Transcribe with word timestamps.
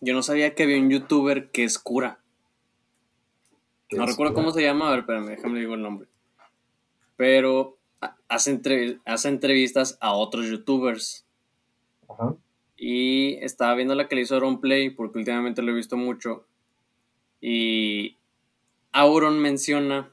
Yo 0.00 0.14
no 0.14 0.22
sabía 0.22 0.54
que 0.54 0.62
había 0.62 0.78
un 0.78 0.90
youtuber 0.90 1.50
que 1.50 1.64
es 1.64 1.78
cura. 1.78 2.20
No 3.90 4.06
recuerdo 4.06 4.34
cómo 4.34 4.52
se 4.52 4.62
llama, 4.62 4.88
a 4.88 4.90
ver, 4.90 5.00
espérame, 5.00 5.26
déjame 5.26 5.60
digo 5.60 5.74
el 5.74 5.82
nombre. 5.82 6.08
Pero 7.16 7.78
hace, 8.28 9.00
hace 9.04 9.28
entrevistas 9.28 9.98
a 10.00 10.12
otros 10.12 10.46
youtubers. 10.46 11.26
Ajá. 12.08 12.34
Y 12.76 13.34
estaba 13.42 13.74
viendo 13.74 13.96
la 13.96 14.06
que 14.06 14.14
le 14.14 14.22
hizo 14.22 14.34
Auron 14.34 14.60
Play, 14.60 14.90
porque 14.90 15.18
últimamente 15.18 15.62
lo 15.62 15.72
he 15.72 15.74
visto 15.74 15.96
mucho. 15.96 16.46
Y 17.40 18.16
Auron 18.92 19.40
menciona 19.40 20.12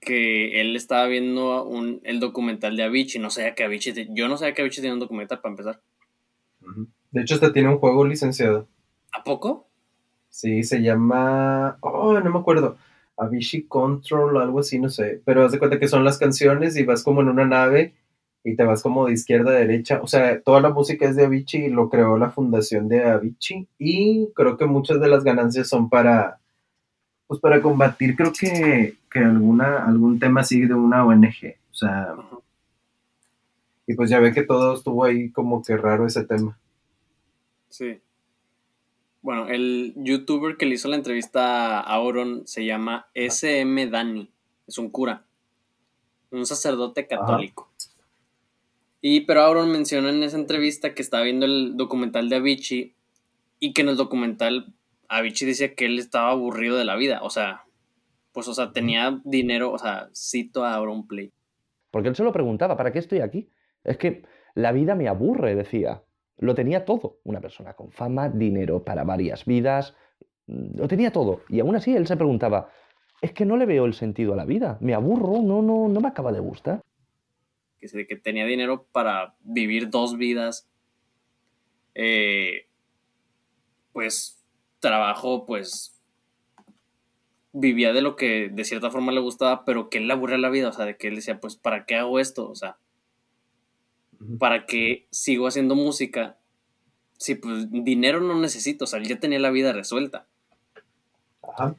que 0.00 0.60
él 0.60 0.76
estaba 0.76 1.06
viendo 1.06 1.64
un, 1.64 2.00
el 2.04 2.20
documental 2.20 2.76
de 2.76 2.82
Avicii. 2.82 3.20
No 3.20 3.30
sabía 3.30 3.54
que 3.54 3.64
Avicii, 3.64 4.08
yo 4.10 4.28
no 4.28 4.36
sabía 4.36 4.52
que 4.52 4.60
Avicii 4.60 4.82
tenía 4.82 4.92
un 4.92 5.00
documental 5.00 5.40
para 5.40 5.52
empezar. 5.52 5.80
De 7.10 7.22
hecho, 7.22 7.34
hasta 7.34 7.52
tiene 7.52 7.70
un 7.70 7.78
juego 7.78 8.04
licenciado. 8.04 8.68
¿A 9.14 9.22
poco? 9.22 9.68
Sí, 10.28 10.64
se 10.64 10.82
llama. 10.82 11.78
Oh, 11.80 12.18
no 12.20 12.30
me 12.30 12.38
acuerdo. 12.38 12.76
Avicii 13.16 13.68
Control, 13.68 14.36
algo 14.38 14.60
así, 14.60 14.78
no 14.80 14.88
sé. 14.88 15.22
Pero 15.24 15.44
haz 15.44 15.52
de 15.52 15.60
cuenta 15.60 15.78
que 15.78 15.88
son 15.88 16.04
las 16.04 16.18
canciones 16.18 16.76
y 16.76 16.82
vas 16.84 17.04
como 17.04 17.20
en 17.20 17.28
una 17.28 17.44
nave 17.44 17.94
y 18.42 18.56
te 18.56 18.64
vas 18.64 18.82
como 18.82 19.06
de 19.06 19.12
izquierda 19.12 19.52
a 19.52 19.54
derecha. 19.54 20.00
O 20.02 20.08
sea, 20.08 20.40
toda 20.42 20.60
la 20.60 20.70
música 20.70 21.08
es 21.08 21.14
de 21.14 21.26
Avicii 21.26 21.66
y 21.66 21.70
lo 21.70 21.88
creó 21.88 22.18
la 22.18 22.30
fundación 22.30 22.88
de 22.88 23.04
Avicii. 23.04 23.68
Y 23.78 24.28
creo 24.34 24.56
que 24.56 24.66
muchas 24.66 25.00
de 25.00 25.08
las 25.08 25.22
ganancias 25.22 25.68
son 25.68 25.88
para. 25.88 26.40
Pues 27.28 27.40
para 27.40 27.62
combatir, 27.62 28.16
creo 28.16 28.32
que, 28.32 28.96
que 29.10 29.18
alguna, 29.20 29.86
algún 29.86 30.18
tema 30.18 30.40
así 30.42 30.66
de 30.66 30.74
una 30.74 31.04
ONG. 31.06 31.54
O 31.70 31.74
sea. 31.74 32.14
Y 33.86 33.94
pues 33.94 34.10
ya 34.10 34.18
ve 34.18 34.32
que 34.32 34.42
todo 34.42 34.74
estuvo 34.74 35.04
ahí 35.04 35.30
como 35.30 35.62
que 35.62 35.76
raro 35.76 36.06
ese 36.06 36.24
tema. 36.24 36.58
Sí. 37.68 38.00
Bueno, 39.24 39.48
el 39.48 39.94
youtuber 39.96 40.58
que 40.58 40.66
le 40.66 40.74
hizo 40.74 40.86
la 40.88 40.96
entrevista 40.96 41.80
a 41.80 41.94
Auron 41.94 42.46
se 42.46 42.66
llama 42.66 43.06
SM 43.14 43.86
Dani. 43.86 44.30
Es 44.66 44.76
un 44.76 44.90
cura. 44.90 45.24
Un 46.30 46.44
sacerdote 46.44 47.06
católico. 47.06 47.72
Y 49.00 49.22
pero 49.22 49.40
Auron 49.40 49.72
menciona 49.72 50.10
en 50.10 50.22
esa 50.22 50.36
entrevista 50.36 50.92
que 50.92 51.00
estaba 51.00 51.24
viendo 51.24 51.46
el 51.46 51.74
documental 51.78 52.28
de 52.28 52.36
Avicii 52.36 52.94
y 53.60 53.72
que 53.72 53.80
en 53.80 53.88
el 53.88 53.96
documental 53.96 54.74
Avicii 55.08 55.48
decía 55.48 55.74
que 55.74 55.86
él 55.86 55.98
estaba 55.98 56.30
aburrido 56.30 56.76
de 56.76 56.84
la 56.84 56.96
vida. 56.96 57.20
O 57.22 57.30
sea, 57.30 57.64
pues, 58.32 58.46
o 58.46 58.52
sea, 58.52 58.72
tenía 58.72 59.22
dinero, 59.24 59.72
o 59.72 59.78
sea, 59.78 60.10
cito 60.14 60.66
a 60.66 60.74
Auron 60.74 61.06
Play. 61.06 61.32
Porque 61.90 62.10
él 62.10 62.14
se 62.14 62.24
lo 62.24 62.32
preguntaba, 62.32 62.76
¿para 62.76 62.92
qué 62.92 62.98
estoy 62.98 63.20
aquí? 63.20 63.48
Es 63.84 63.96
que 63.96 64.26
la 64.54 64.72
vida 64.72 64.94
me 64.94 65.08
aburre, 65.08 65.54
decía. 65.54 66.02
Lo 66.38 66.54
tenía 66.54 66.84
todo. 66.84 67.20
Una 67.24 67.40
persona 67.40 67.74
con 67.74 67.90
fama, 67.92 68.28
dinero 68.28 68.84
para 68.84 69.04
varias 69.04 69.44
vidas. 69.44 69.94
Mm, 70.46 70.78
lo 70.78 70.88
tenía 70.88 71.12
todo. 71.12 71.42
Y 71.48 71.60
aún 71.60 71.76
así 71.76 71.94
él 71.94 72.06
se 72.06 72.16
preguntaba, 72.16 72.70
es 73.22 73.32
que 73.32 73.44
no 73.44 73.56
le 73.56 73.66
veo 73.66 73.84
el 73.84 73.94
sentido 73.94 74.32
a 74.32 74.36
la 74.36 74.44
vida. 74.44 74.78
Me 74.80 74.94
aburro, 74.94 75.42
no, 75.42 75.62
no, 75.62 75.88
no 75.88 76.00
me 76.00 76.08
acaba 76.08 76.32
de 76.32 76.40
gustar. 76.40 76.80
Que, 77.80 78.16
tenía 78.16 78.46
dinero 78.46 78.86
para 78.92 79.34
vivir 79.40 79.90
dos 79.90 80.16
vidas. 80.16 80.68
Eh, 81.94 82.66
pues 83.92 84.42
trabajo, 84.80 85.46
pues 85.46 85.94
vivía 87.52 87.92
de 87.92 88.02
lo 88.02 88.16
que 88.16 88.50
de 88.52 88.64
cierta 88.64 88.90
forma 88.90 89.12
le 89.12 89.20
gustaba, 89.20 89.64
pero 89.64 89.88
que 89.88 89.98
él 89.98 90.10
aburría 90.10 90.38
la 90.38 90.50
vida, 90.50 90.68
o 90.68 90.72
sea, 90.72 90.84
de 90.84 90.96
que 90.96 91.06
él 91.08 91.14
decía, 91.14 91.40
pues, 91.40 91.56
¿para 91.56 91.86
qué 91.86 91.94
hago 91.94 92.18
esto? 92.18 92.50
O 92.50 92.54
sea, 92.54 92.76
¿para 94.38 94.66
qué 94.66 95.06
sigo 95.10 95.46
haciendo 95.46 95.74
música? 95.74 96.36
Si 97.18 97.34
pues 97.34 97.70
dinero 97.70 98.20
no 98.20 98.38
necesito, 98.38 98.84
o 98.84 98.86
sea, 98.86 99.02
ya 99.02 99.18
tenía 99.18 99.38
la 99.38 99.50
vida 99.50 99.72
resuelta. 99.72 100.26
Ajá. 101.42 101.76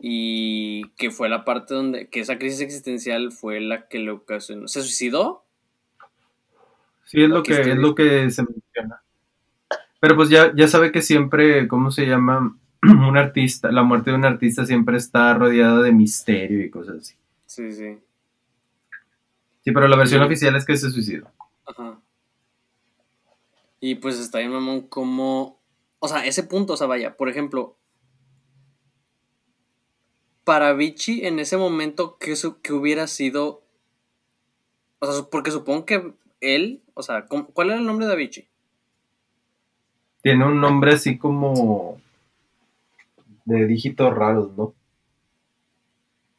Y 0.00 0.88
que 0.90 1.10
fue 1.10 1.28
la 1.28 1.44
parte 1.44 1.74
donde, 1.74 2.08
que 2.08 2.20
esa 2.20 2.38
crisis 2.38 2.60
existencial 2.60 3.32
fue 3.32 3.60
la 3.60 3.88
que 3.88 3.98
le 3.98 4.12
ocasionó. 4.12 4.68
¿Se 4.68 4.82
suicidó? 4.82 5.44
Sí, 7.04 7.22
es 7.22 7.28
lo 7.28 7.42
que, 7.42 7.60
es 7.60 7.76
lo 7.76 7.94
que 7.94 8.30
se 8.30 8.42
menciona. 8.42 9.02
Pero 10.00 10.14
pues 10.14 10.28
ya, 10.28 10.52
ya 10.54 10.68
sabe 10.68 10.92
que 10.92 11.02
siempre, 11.02 11.66
¿cómo 11.66 11.90
se 11.90 12.06
llama? 12.06 12.56
Un 12.82 13.16
artista, 13.16 13.72
la 13.72 13.82
muerte 13.82 14.10
de 14.10 14.16
un 14.16 14.24
artista 14.24 14.64
siempre 14.64 14.96
está 14.98 15.34
rodeada 15.34 15.82
de 15.82 15.90
misterio 15.90 16.64
y 16.64 16.70
cosas 16.70 16.98
así. 16.98 17.14
Sí, 17.46 17.72
sí. 17.72 17.98
Sí, 19.68 19.72
pero 19.74 19.86
la 19.86 19.96
versión 19.96 20.22
oficial 20.22 20.56
es 20.56 20.64
que 20.64 20.78
se 20.78 20.90
suicidó. 20.90 21.30
Ajá. 21.66 22.00
Y 23.80 23.96
pues 23.96 24.18
está 24.18 24.38
bien, 24.38 24.50
mamón, 24.50 24.88
como. 24.88 25.60
O 25.98 26.08
sea, 26.08 26.24
ese 26.24 26.42
punto, 26.42 26.72
o 26.72 26.76
sea, 26.78 26.86
vaya, 26.86 27.18
por 27.18 27.28
ejemplo. 27.28 27.76
Para 30.44 30.72
Vichy, 30.72 31.26
en 31.26 31.38
ese 31.38 31.58
momento, 31.58 32.16
¿qué, 32.18 32.34
que 32.62 32.72
hubiera 32.72 33.06
sido? 33.08 33.62
O 35.00 35.12
sea, 35.12 35.24
porque 35.30 35.50
supongo 35.50 35.84
que 35.84 36.14
él, 36.40 36.82
o 36.94 37.02
sea, 37.02 37.26
¿cuál 37.26 37.68
era 37.68 37.78
el 37.78 37.84
nombre 37.84 38.06
de 38.06 38.16
Vichy? 38.16 38.48
Tiene 40.22 40.46
un 40.46 40.62
nombre 40.62 40.94
así 40.94 41.18
como 41.18 42.00
de 43.44 43.66
dígitos 43.66 44.14
raros, 44.14 44.56
¿no? 44.56 44.72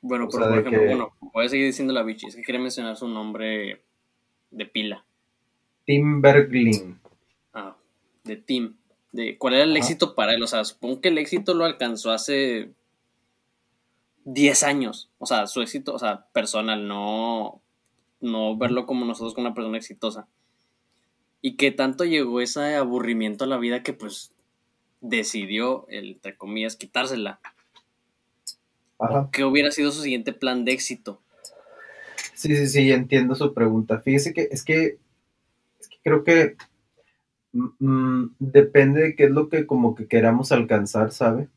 Bueno, 0.01 0.27
pero 0.31 0.45
por 0.45 0.59
ejemplo, 0.59 0.85
bueno, 0.85 1.13
voy 1.33 1.45
a 1.45 1.49
seguir 1.49 1.65
diciendo 1.65 1.93
la 1.93 2.03
bichi, 2.03 2.27
es 2.27 2.35
que 2.35 2.41
quería 2.41 2.61
mencionar 2.61 2.95
su 2.95 3.07
nombre 3.07 3.81
de 4.51 4.65
pila. 4.65 5.05
Tim 5.85 6.21
Berglin. 6.21 6.99
Ah, 7.53 7.75
de 8.23 8.37
Tim. 8.37 8.75
De, 9.11 9.37
¿Cuál 9.37 9.55
era 9.55 9.63
el 9.63 9.75
éxito 9.75 10.15
para 10.15 10.33
él? 10.33 10.43
O 10.43 10.47
sea, 10.47 10.63
supongo 10.63 11.01
que 11.01 11.09
el 11.09 11.17
éxito 11.17 11.53
lo 11.53 11.65
alcanzó 11.65 12.11
hace 12.11 12.69
10 14.25 14.63
años. 14.63 15.09
O 15.17 15.25
sea, 15.25 15.47
su 15.47 15.61
éxito, 15.61 15.93
o 15.93 15.99
sea, 15.99 16.27
personal, 16.31 16.87
no, 16.87 17.61
no 18.21 18.57
verlo 18.57 18.85
como 18.85 19.05
nosotros 19.05 19.33
como 19.33 19.47
una 19.47 19.55
persona 19.55 19.77
exitosa. 19.77 20.27
Y 21.41 21.55
que 21.55 21.71
tanto 21.71 22.05
llegó 22.05 22.41
ese 22.41 22.75
aburrimiento 22.75 23.45
a 23.45 23.47
la 23.47 23.57
vida 23.57 23.81
que 23.81 23.93
pues 23.93 24.31
decidió, 25.01 25.85
entre 25.89 26.37
comillas, 26.37 26.75
quitársela. 26.75 27.39
¿Qué 29.31 29.43
hubiera 29.43 29.71
sido 29.71 29.91
su 29.91 30.01
siguiente 30.01 30.33
plan 30.33 30.65
de 30.65 30.73
éxito? 30.73 31.21
Sí, 32.33 32.55
sí, 32.55 32.67
sí, 32.67 32.91
entiendo 32.91 33.35
su 33.35 33.53
pregunta. 33.53 33.99
Fíjese 33.99 34.33
que 34.33 34.47
es 34.51 34.63
que, 34.63 34.97
creo 36.03 36.23
que 36.23 36.55
mm, 37.53 37.67
mm, 37.79 38.35
depende 38.39 39.01
de 39.01 39.15
qué 39.15 39.25
es 39.25 39.31
lo 39.31 39.49
que 39.49 39.65
como 39.65 39.95
que 39.95 40.07
queramos 40.07 40.51
alcanzar, 40.51 41.11
¿sabe? 41.11 41.49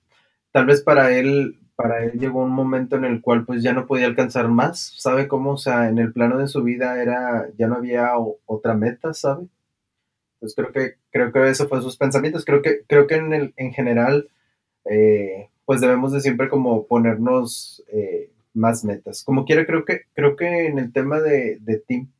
Tal 0.52 0.66
vez 0.66 0.82
para 0.82 1.12
él, 1.12 1.58
para 1.76 2.04
él 2.04 2.18
llegó 2.18 2.42
un 2.44 2.50
momento 2.52 2.96
en 2.96 3.04
el 3.04 3.20
cual 3.22 3.44
pues 3.44 3.62
ya 3.62 3.72
no 3.72 3.86
podía 3.86 4.06
alcanzar 4.06 4.48
más, 4.48 4.94
¿sabe 4.98 5.28
cómo? 5.28 5.52
O 5.52 5.58
sea, 5.58 5.88
en 5.88 5.98
el 5.98 6.12
plano 6.12 6.38
de 6.38 6.48
su 6.48 6.62
vida 6.62 7.00
era, 7.02 7.48
ya 7.58 7.68
no 7.68 7.76
había 7.76 8.12
otra 8.46 8.74
meta, 8.74 9.14
¿sabe? 9.14 9.46
Pues 10.40 10.54
creo 10.56 10.72
que, 10.72 10.96
creo 11.12 11.32
que 11.32 11.48
eso 11.48 11.68
fue 11.68 11.80
sus 11.82 11.96
pensamientos. 11.96 12.44
Creo 12.44 12.62
que, 12.62 12.82
creo 12.88 13.06
que 13.06 13.14
en, 13.16 13.32
el, 13.32 13.54
en 13.56 13.72
general, 13.72 14.28
eh, 14.86 15.48
pues 15.72 15.80
debemos 15.80 16.12
de 16.12 16.20
siempre 16.20 16.50
como 16.50 16.86
ponernos 16.86 17.82
eh, 17.90 18.30
más 18.52 18.84
metas. 18.84 19.24
Como 19.24 19.46
quiera, 19.46 19.64
creo 19.64 19.86
que, 19.86 20.02
creo 20.12 20.36
que 20.36 20.66
en 20.66 20.78
el 20.78 20.92
tema 20.92 21.18
de, 21.18 21.60
de 21.62 21.78
Tim, 21.78 22.10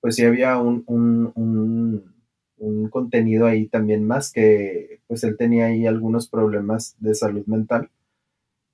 pues 0.00 0.14
sí 0.14 0.24
había 0.24 0.58
un, 0.58 0.84
un, 0.86 2.88
contenido 2.90 3.46
ahí 3.46 3.66
también 3.66 4.06
más 4.06 4.30
que 4.30 5.00
pues 5.08 5.24
él 5.24 5.36
tenía 5.36 5.66
ahí 5.66 5.88
algunos 5.88 6.28
problemas 6.28 6.94
de 7.00 7.16
salud 7.16 7.44
mental. 7.46 7.90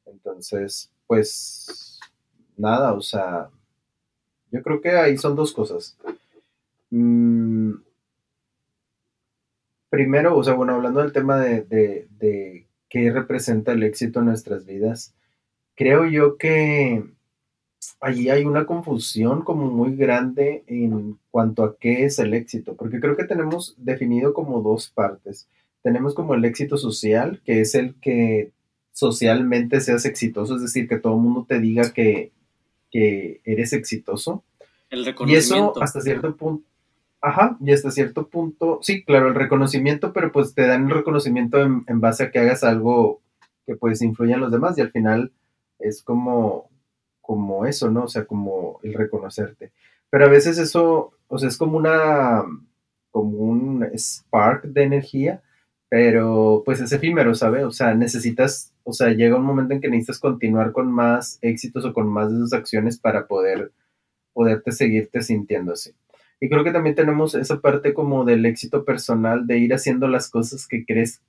Entonces, 0.04 0.92
pues 1.06 1.98
nada, 2.58 2.92
o 2.92 3.00
sea, 3.00 3.48
yo 4.52 4.62
creo 4.62 4.82
que 4.82 4.90
ahí 4.90 5.16
son 5.16 5.34
dos 5.34 5.54
cosas. 5.54 5.96
Mm, 6.90 7.72
primero, 9.88 10.36
o 10.36 10.44
sea, 10.44 10.52
bueno, 10.52 10.74
hablando 10.74 11.00
del 11.00 11.14
tema 11.14 11.40
de, 11.40 11.62
de 11.62 12.66
qué 12.90 13.10
representa 13.10 13.72
el 13.72 13.82
éxito 13.84 14.18
en 14.18 14.26
nuestras 14.26 14.66
vidas, 14.66 15.14
creo 15.74 16.06
yo 16.06 16.36
que 16.36 17.02
allí 18.00 18.28
hay 18.28 18.44
una 18.44 18.66
confusión 18.66 19.42
como 19.42 19.70
muy 19.70 19.96
grande 19.96 20.64
en 20.66 21.18
cuanto 21.30 21.64
a 21.64 21.76
qué 21.78 22.04
es 22.04 22.18
el 22.18 22.34
éxito, 22.34 22.74
porque 22.74 23.00
creo 23.00 23.16
que 23.16 23.24
tenemos 23.24 23.74
definido 23.78 24.34
como 24.34 24.60
dos 24.60 24.90
partes. 24.90 25.48
Tenemos 25.82 26.14
como 26.14 26.34
el 26.34 26.44
éxito 26.44 26.76
social, 26.76 27.40
que 27.44 27.62
es 27.62 27.74
el 27.74 27.94
que 27.94 28.50
socialmente 28.92 29.80
seas 29.80 30.04
exitoso, 30.04 30.56
es 30.56 30.62
decir, 30.62 30.88
que 30.88 30.98
todo 30.98 31.14
el 31.14 31.22
mundo 31.22 31.46
te 31.48 31.58
diga 31.60 31.92
que, 31.92 32.32
que 32.90 33.40
eres 33.44 33.72
exitoso. 33.72 34.44
El 34.90 35.06
reconocimiento. 35.06 35.54
Y 35.54 35.58
eso 35.58 35.82
hasta 35.82 36.00
cierto 36.00 36.36
punto, 36.36 36.66
Ajá, 37.22 37.58
y 37.60 37.72
hasta 37.72 37.90
cierto 37.90 38.28
punto, 38.28 38.78
sí, 38.82 39.04
claro, 39.04 39.28
el 39.28 39.34
reconocimiento, 39.34 40.12
pero 40.12 40.32
pues 40.32 40.54
te 40.54 40.66
dan 40.66 40.84
el 40.84 40.90
reconocimiento 40.90 41.60
en, 41.60 42.00
base 42.00 42.24
a 42.24 42.30
que 42.30 42.38
hagas 42.38 42.64
algo 42.64 43.20
que 43.66 43.76
pues 43.76 44.00
influya 44.00 44.36
en 44.36 44.40
los 44.40 44.50
demás 44.52 44.78
y 44.78 44.80
al 44.80 44.90
final 44.90 45.32
es 45.78 46.02
como, 46.02 46.70
como 47.20 47.66
eso, 47.66 47.90
¿no? 47.90 48.04
O 48.04 48.08
sea, 48.08 48.24
como 48.24 48.80
el 48.82 48.94
reconocerte. 48.94 49.72
Pero 50.10 50.26
a 50.26 50.28
veces 50.28 50.58
eso, 50.58 51.12
o 51.28 51.38
sea, 51.38 51.48
es 51.48 51.58
como 51.58 51.76
una, 51.76 52.42
como 53.10 53.38
un 53.38 53.84
spark 53.94 54.64
de 54.64 54.82
energía, 54.84 55.42
pero 55.90 56.62
pues 56.64 56.80
es 56.80 56.92
efímero, 56.92 57.34
¿sabes? 57.34 57.64
O 57.64 57.70
sea, 57.72 57.94
necesitas, 57.94 58.72
o 58.84 58.92
sea, 58.94 59.10
llega 59.10 59.36
un 59.36 59.44
momento 59.44 59.74
en 59.74 59.80
que 59.80 59.88
necesitas 59.90 60.20
continuar 60.20 60.72
con 60.72 60.90
más 60.90 61.38
éxitos 61.42 61.84
o 61.84 61.92
con 61.92 62.08
más 62.08 62.30
de 62.30 62.38
esas 62.38 62.54
acciones 62.54 62.98
para 62.98 63.26
poder, 63.26 63.72
poderte 64.32 64.72
seguirte 64.72 65.22
sintiendo 65.22 65.72
así. 65.74 65.92
Y 66.40 66.48
creo 66.48 66.64
que 66.64 66.72
también 66.72 66.94
tenemos 66.94 67.34
esa 67.34 67.60
parte 67.60 67.92
como 67.92 68.24
del 68.24 68.46
éxito 68.46 68.84
personal, 68.84 69.46
de 69.46 69.58
ir 69.58 69.74
haciendo 69.74 70.08
las 70.08 70.30
cosas 70.30 70.66
que 70.66 70.84
crees 70.86 71.20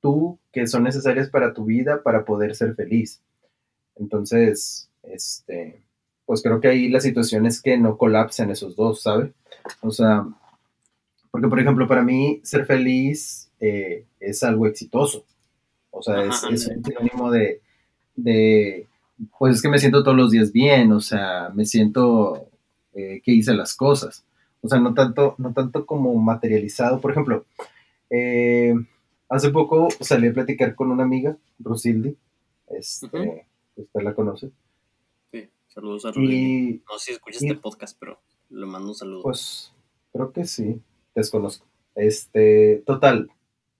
tú 0.00 0.38
que 0.52 0.66
son 0.66 0.82
necesarias 0.82 1.30
para 1.30 1.54
tu 1.54 1.64
vida 1.64 2.02
para 2.02 2.24
poder 2.24 2.54
ser 2.56 2.74
feliz. 2.74 3.22
Entonces, 3.96 4.90
este, 5.04 5.80
pues 6.26 6.42
creo 6.42 6.60
que 6.60 6.68
ahí 6.68 6.88
la 6.88 7.00
situación 7.00 7.46
es 7.46 7.62
que 7.62 7.78
no 7.78 7.96
colapsen 7.96 8.50
esos 8.50 8.74
dos, 8.74 9.02
¿sabes? 9.02 9.30
O 9.80 9.90
sea, 9.90 10.26
porque 11.30 11.48
por 11.48 11.60
ejemplo, 11.60 11.86
para 11.86 12.02
mí 12.02 12.40
ser 12.42 12.66
feliz 12.66 13.50
eh, 13.60 14.04
es 14.18 14.42
algo 14.42 14.66
exitoso. 14.66 15.24
O 15.90 16.02
sea, 16.02 16.24
es, 16.24 16.42
un 16.42 16.58
sinónimo 16.84 17.30
de, 17.30 17.60
de, 18.16 18.86
pues 19.38 19.56
es 19.56 19.62
que 19.62 19.68
me 19.68 19.78
siento 19.78 20.02
todos 20.02 20.16
los 20.16 20.30
días 20.30 20.52
bien, 20.52 20.90
o 20.92 21.00
sea, 21.00 21.50
me 21.54 21.64
siento 21.64 22.48
eh, 22.94 23.20
que 23.22 23.32
hice 23.32 23.54
las 23.54 23.74
cosas. 23.74 24.24
O 24.62 24.68
sea, 24.68 24.80
no 24.80 24.94
tanto, 24.94 25.34
no 25.38 25.52
tanto 25.52 25.84
como 25.84 26.14
materializado. 26.14 27.00
Por 27.00 27.10
ejemplo, 27.10 27.44
eh, 28.10 28.74
hace 29.28 29.50
poco 29.50 29.88
salí 30.00 30.28
a 30.28 30.32
platicar 30.32 30.74
con 30.74 30.90
una 30.90 31.02
amiga, 31.02 31.36
Rosildi, 31.58 32.16
este, 32.68 33.46
usted 33.76 34.00
la 34.02 34.14
conoce. 34.14 34.50
Sí, 35.30 35.48
saludos 35.68 36.06
a 36.06 36.08
Rosildi. 36.08 36.82
No 36.90 36.98
sé 36.98 37.06
si 37.06 37.12
escucha 37.12 37.38
este 37.40 37.56
podcast, 37.56 37.96
pero 37.98 38.18
le 38.50 38.66
mando 38.66 38.88
un 38.88 38.94
saludo. 38.94 39.22
Pues 39.22 39.72
creo 40.12 40.32
que 40.32 40.44
sí, 40.44 40.80
desconozco. 41.14 41.66
Este, 41.94 42.82
total, 42.86 43.30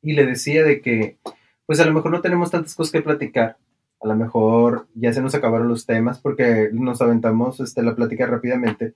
y 0.03 0.13
le 0.15 0.27
decía 0.27 0.65
de 0.65 0.81
que, 0.81 1.17
pues 1.65 1.81
a 1.81 1.87
lo 1.87 1.95
mejor 1.95 2.11
no 2.11 2.21
tenemos 2.21 2.51
tantas 2.51 2.75
cosas 2.75 2.93
que 2.93 3.03
platicar, 3.03 3.57
a 4.01 4.09
lo 4.09 4.17
mejor 4.17 4.89
ya 4.95 5.13
se 5.13 5.23
nos 5.23 5.35
acabaron 5.35 5.69
los 5.69 5.87
temas 5.87 6.19
porque 6.19 6.71
nos 6.73 7.01
aventamos 7.01 7.61
este, 7.61 7.83
la 7.83 7.95
plática 7.95 8.27
rápidamente, 8.27 8.95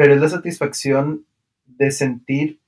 pero 0.00 0.14
es 0.14 0.20
la 0.22 0.30
satisfacción 0.30 1.26
de 1.66 1.90
sentir 1.90 2.58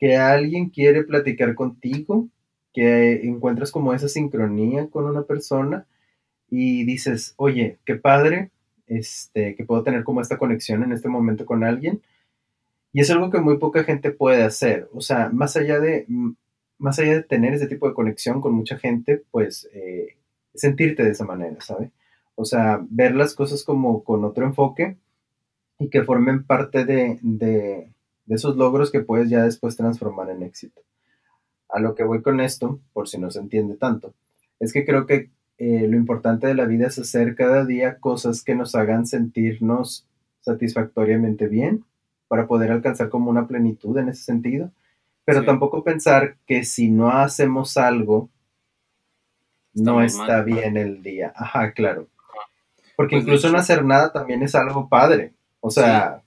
que 0.00 0.16
alguien 0.16 0.68
quiere 0.68 1.04
platicar 1.04 1.54
contigo, 1.54 2.26
que 2.74 3.24
encuentras 3.24 3.70
como 3.70 3.94
esa 3.94 4.08
sincronía 4.08 4.88
con 4.88 5.04
una 5.04 5.22
persona 5.22 5.86
y 6.50 6.84
dices, 6.84 7.34
oye, 7.36 7.78
qué 7.84 7.94
padre, 7.94 8.50
este, 8.88 9.54
que 9.54 9.64
puedo 9.64 9.84
tener 9.84 10.02
como 10.02 10.20
esta 10.20 10.38
conexión 10.38 10.82
en 10.82 10.90
este 10.90 11.08
momento 11.08 11.46
con 11.46 11.62
alguien. 11.62 12.02
Y 12.92 13.00
es 13.00 13.12
algo 13.12 13.30
que 13.30 13.38
muy 13.38 13.58
poca 13.58 13.84
gente 13.84 14.10
puede 14.10 14.42
hacer. 14.42 14.88
O 14.92 15.00
sea, 15.00 15.28
más 15.28 15.56
allá 15.56 15.78
de, 15.78 16.04
más 16.78 16.98
allá 16.98 17.12
de 17.14 17.22
tener 17.22 17.54
ese 17.54 17.68
tipo 17.68 17.86
de 17.86 17.94
conexión 17.94 18.40
con 18.40 18.54
mucha 18.54 18.76
gente, 18.76 19.22
pues 19.30 19.70
eh, 19.72 20.16
sentirte 20.52 21.04
de 21.04 21.10
esa 21.12 21.24
manera, 21.24 21.60
¿sabes? 21.60 21.92
O 22.34 22.44
sea, 22.44 22.84
ver 22.90 23.14
las 23.14 23.36
cosas 23.36 23.62
como 23.62 24.02
con 24.02 24.24
otro 24.24 24.44
enfoque 24.44 24.96
y 25.78 25.88
que 25.88 26.04
formen 26.04 26.44
parte 26.44 26.84
de, 26.84 27.18
de, 27.22 27.92
esos 28.28 28.56
logros 28.56 28.90
que 28.90 29.00
puedes 29.00 29.30
ya 29.30 29.44
después 29.44 29.76
transformar 29.76 30.30
en 30.30 30.42
éxito. 30.42 30.82
A 31.68 31.80
lo 31.80 31.94
que 31.94 32.04
voy 32.04 32.22
con 32.22 32.40
esto, 32.40 32.80
por 32.92 33.08
si 33.08 33.18
no 33.18 33.30
se 33.30 33.40
entiende 33.40 33.76
tanto, 33.76 34.14
es 34.60 34.72
que 34.72 34.84
creo 34.84 35.06
que 35.06 35.30
eh, 35.58 35.86
lo 35.88 35.96
importante 35.96 36.46
de 36.46 36.54
la 36.54 36.66
vida 36.66 36.88
es 36.88 36.98
hacer 36.98 37.34
cada 37.34 37.64
día 37.64 37.98
cosas 37.98 38.42
que 38.42 38.54
nos 38.54 38.74
hagan 38.74 39.06
sentirnos 39.06 40.06
satisfactoriamente 40.40 41.48
bien 41.48 41.84
para 42.28 42.46
poder 42.46 42.72
alcanzar 42.72 43.08
como 43.08 43.30
una 43.30 43.46
plenitud 43.46 43.96
en 43.98 44.08
ese 44.08 44.22
sentido 44.22 44.70
pero 45.26 45.44
tampoco 45.44 45.82
pensar 45.82 46.36
que 46.46 46.64
si 46.64 46.88
no 46.88 47.10
hacemos 47.10 47.76
algo, 47.76 48.30
no 49.74 50.00
está 50.00 50.42
bien 50.42 50.76
el 50.76 51.02
día. 51.02 51.32
Ajá, 51.34 51.72
claro. 51.72 52.06
Porque 52.94 53.16
pues, 53.16 53.24
incluso 53.24 53.50
no 53.50 53.58
hacer 53.58 53.84
nada 53.84 54.12
también 54.12 54.44
es 54.44 54.54
algo 54.54 54.88
padre. 54.88 55.34
O 55.60 55.70
sea, 55.70 56.22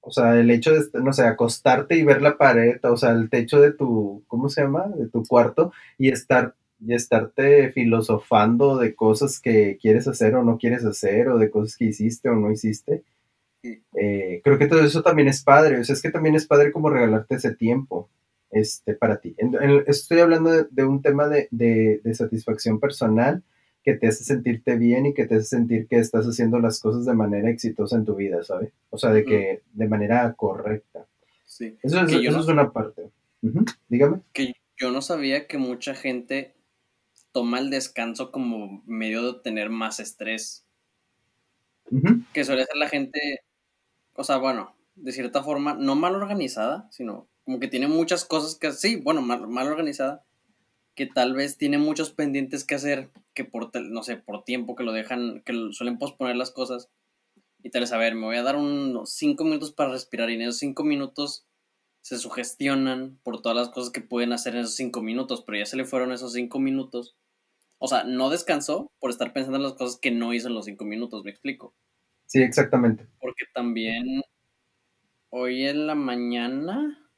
o 0.00 0.10
sea, 0.10 0.38
el 0.38 0.50
hecho 0.50 0.72
de, 0.72 1.00
no 1.00 1.12
sé, 1.12 1.22
acostarte 1.24 1.96
y 1.96 2.04
ver 2.04 2.22
la 2.22 2.36
pared, 2.36 2.78
o 2.84 2.96
sea, 2.96 3.10
el 3.10 3.30
techo 3.30 3.60
de 3.60 3.72
tu, 3.72 4.24
¿cómo 4.26 4.48
se 4.48 4.62
llama? 4.62 4.88
De 4.88 5.08
tu 5.08 5.24
cuarto 5.24 5.72
y 5.98 6.10
estar 6.10 6.54
y 6.84 6.94
estarte 6.94 7.70
filosofando 7.72 8.76
de 8.76 8.94
cosas 8.96 9.40
que 9.40 9.78
quieres 9.80 10.08
hacer 10.08 10.34
o 10.34 10.42
no 10.42 10.58
quieres 10.58 10.84
hacer, 10.84 11.28
o 11.28 11.38
de 11.38 11.50
cosas 11.50 11.76
que 11.76 11.84
hiciste 11.86 12.28
o 12.28 12.34
no 12.34 12.50
hiciste, 12.50 13.04
eh, 13.62 14.40
creo 14.42 14.58
que 14.58 14.66
todo 14.66 14.80
eso 14.84 15.02
también 15.02 15.28
es 15.28 15.42
padre, 15.42 15.78
o 15.78 15.84
sea, 15.84 15.94
es 15.94 16.02
que 16.02 16.10
también 16.10 16.34
es 16.34 16.46
padre 16.46 16.72
como 16.72 16.90
regalarte 16.90 17.36
ese 17.36 17.54
tiempo 17.54 18.10
este, 18.50 18.94
para 18.94 19.18
ti. 19.20 19.36
estoy 19.86 20.20
hablando 20.20 20.64
de, 20.64 20.84
un 20.84 21.00
tema 21.02 21.28
de, 21.28 22.00
satisfacción 22.14 22.80
personal 22.80 23.42
que 23.82 23.94
te 23.94 24.08
hace 24.08 24.24
sentirte 24.24 24.76
bien 24.76 25.06
y 25.06 25.14
que 25.14 25.26
te 25.26 25.36
hace 25.36 25.46
sentir 25.46 25.88
que 25.88 25.98
estás 25.98 26.26
haciendo 26.26 26.58
las 26.60 26.80
cosas 26.80 27.04
de 27.04 27.14
manera 27.14 27.50
exitosa 27.50 27.96
en 27.96 28.04
tu 28.04 28.14
vida, 28.14 28.42
¿sabes? 28.42 28.72
O 28.90 28.98
sea, 28.98 29.10
de 29.10 29.24
que 29.24 29.62
de 29.72 29.88
manera 29.88 30.32
correcta. 30.34 31.06
Sí. 31.44 31.76
Eso, 31.82 32.00
es, 32.00 32.46
una 32.46 32.70
parte. 32.72 33.10
Dígame. 33.88 34.20
Que 34.32 34.54
yo 34.78 34.90
no 34.90 35.02
sabía 35.02 35.46
que 35.46 35.58
mucha 35.58 35.94
gente 35.94 36.54
toma 37.32 37.58
el 37.58 37.70
descanso 37.70 38.30
como 38.30 38.82
medio 38.86 39.32
de 39.32 39.40
tener 39.40 39.70
más 39.70 40.00
estrés. 40.00 40.64
Que 42.32 42.44
suele 42.44 42.64
ser 42.64 42.76
la 42.76 42.88
gente 42.88 43.42
o 44.14 44.24
sea, 44.24 44.36
bueno, 44.38 44.74
de 44.94 45.12
cierta 45.12 45.42
forma, 45.42 45.74
no 45.74 45.94
mal 45.94 46.14
organizada, 46.14 46.88
sino 46.90 47.28
como 47.44 47.58
que 47.58 47.68
tiene 47.68 47.88
muchas 47.88 48.24
cosas 48.24 48.56
que, 48.56 48.72
sí, 48.72 48.96
bueno, 48.96 49.22
mal, 49.22 49.48
mal 49.48 49.68
organizada, 49.68 50.24
que 50.94 51.06
tal 51.06 51.34
vez 51.34 51.56
tiene 51.56 51.78
muchos 51.78 52.10
pendientes 52.10 52.64
que 52.64 52.74
hacer, 52.74 53.10
que 53.34 53.44
por, 53.44 53.70
no 53.80 54.02
sé, 54.02 54.16
por 54.16 54.44
tiempo 54.44 54.74
que 54.74 54.84
lo 54.84 54.92
dejan, 54.92 55.42
que 55.44 55.54
suelen 55.72 55.98
posponer 55.98 56.36
las 56.36 56.50
cosas. 56.50 56.90
Y 57.62 57.70
tal 57.70 57.82
vez, 57.82 57.92
a 57.92 57.98
ver, 57.98 58.14
me 58.14 58.26
voy 58.26 58.36
a 58.36 58.42
dar 58.42 58.56
unos 58.56 59.10
cinco 59.12 59.44
minutos 59.44 59.72
para 59.72 59.90
respirar 59.90 60.30
y 60.30 60.34
en 60.34 60.42
esos 60.42 60.58
cinco 60.58 60.84
minutos 60.84 61.46
se 62.02 62.18
sugestionan 62.18 63.18
por 63.22 63.40
todas 63.40 63.56
las 63.56 63.68
cosas 63.68 63.92
que 63.92 64.00
pueden 64.00 64.32
hacer 64.32 64.54
en 64.54 64.62
esos 64.62 64.74
cinco 64.74 65.02
minutos, 65.02 65.42
pero 65.46 65.58
ya 65.58 65.66
se 65.66 65.76
le 65.76 65.84
fueron 65.84 66.12
esos 66.12 66.32
cinco 66.32 66.58
minutos. 66.58 67.16
O 67.78 67.88
sea, 67.88 68.04
no 68.04 68.28
descansó 68.28 68.90
por 68.98 69.10
estar 69.10 69.32
pensando 69.32 69.56
en 69.56 69.62
las 69.62 69.74
cosas 69.74 69.98
que 69.98 70.10
no 70.10 70.34
hizo 70.34 70.48
en 70.48 70.54
los 70.54 70.66
cinco 70.66 70.84
minutos, 70.84 71.24
me 71.24 71.30
explico. 71.30 71.74
Sí, 72.26 72.42
exactamente. 72.42 73.06
Porque 73.20 73.44
también 73.54 74.22
hoy 75.30 75.66
en 75.66 75.86
la 75.86 75.94
mañana, 75.94 77.08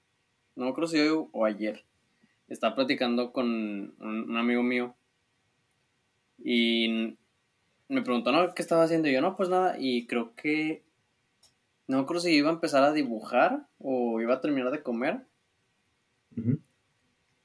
no 0.54 0.74
creo 0.74 0.86
si 0.86 0.98
hoy 0.98 1.28
o 1.32 1.44
ayer, 1.44 1.84
estaba 2.54 2.74
platicando 2.74 3.32
con 3.32 3.94
un, 3.98 4.36
amigo 4.36 4.62
mío 4.62 4.94
y 6.38 7.16
me 7.88 8.02
preguntó, 8.02 8.32
¿no? 8.32 8.54
¿Qué 8.54 8.62
estaba 8.62 8.84
haciendo? 8.84 9.08
Y 9.08 9.12
yo, 9.12 9.20
no, 9.20 9.36
pues 9.36 9.48
nada, 9.48 9.76
y 9.78 10.06
creo 10.06 10.34
que, 10.34 10.82
no 11.86 12.06
creo 12.06 12.20
si 12.20 12.32
iba 12.32 12.50
a 12.50 12.54
empezar 12.54 12.82
a 12.82 12.92
dibujar 12.92 13.66
o 13.78 14.20
iba 14.20 14.34
a 14.34 14.40
terminar 14.40 14.70
de 14.70 14.82
comer. 14.82 15.20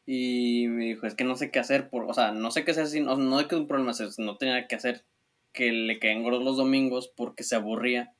Y 0.05 0.67
me 0.69 0.85
dijo, 0.85 1.05
es 1.05 1.13
que 1.13 1.23
no 1.23 1.35
sé 1.35 1.51
qué 1.51 1.59
hacer, 1.59 1.89
por, 1.89 2.05
o 2.05 2.13
sea, 2.13 2.31
no 2.31 2.49
sé 2.51 2.63
qué 2.63 2.71
hacer, 2.71 2.87
si, 2.87 3.01
no, 3.01 3.15
no 3.17 3.47
que 3.47 3.55
un 3.55 3.67
problema 3.67 3.91
es, 3.91 4.17
no 4.17 4.37
tenía 4.37 4.67
que 4.67 4.75
hacer 4.75 5.03
que 5.53 5.71
le 5.71 5.99
caían 5.99 6.23
gordos 6.23 6.43
los 6.43 6.57
domingos 6.57 7.11
porque 7.15 7.43
se 7.43 7.55
aburría 7.55 8.13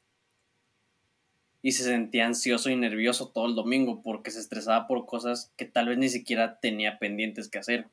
y 1.61 1.73
se 1.73 1.83
sentía 1.83 2.25
ansioso 2.25 2.69
y 2.69 2.75
nervioso 2.75 3.29
todo 3.29 3.47
el 3.47 3.55
domingo 3.55 4.01
porque 4.01 4.31
se 4.31 4.39
estresaba 4.39 4.87
por 4.87 5.05
cosas 5.05 5.51
que 5.57 5.65
tal 5.65 5.89
vez 5.89 5.97
ni 5.97 6.09
siquiera 6.09 6.59
tenía 6.59 6.99
pendientes 6.99 7.49
que 7.49 7.59
hacer. 7.59 7.87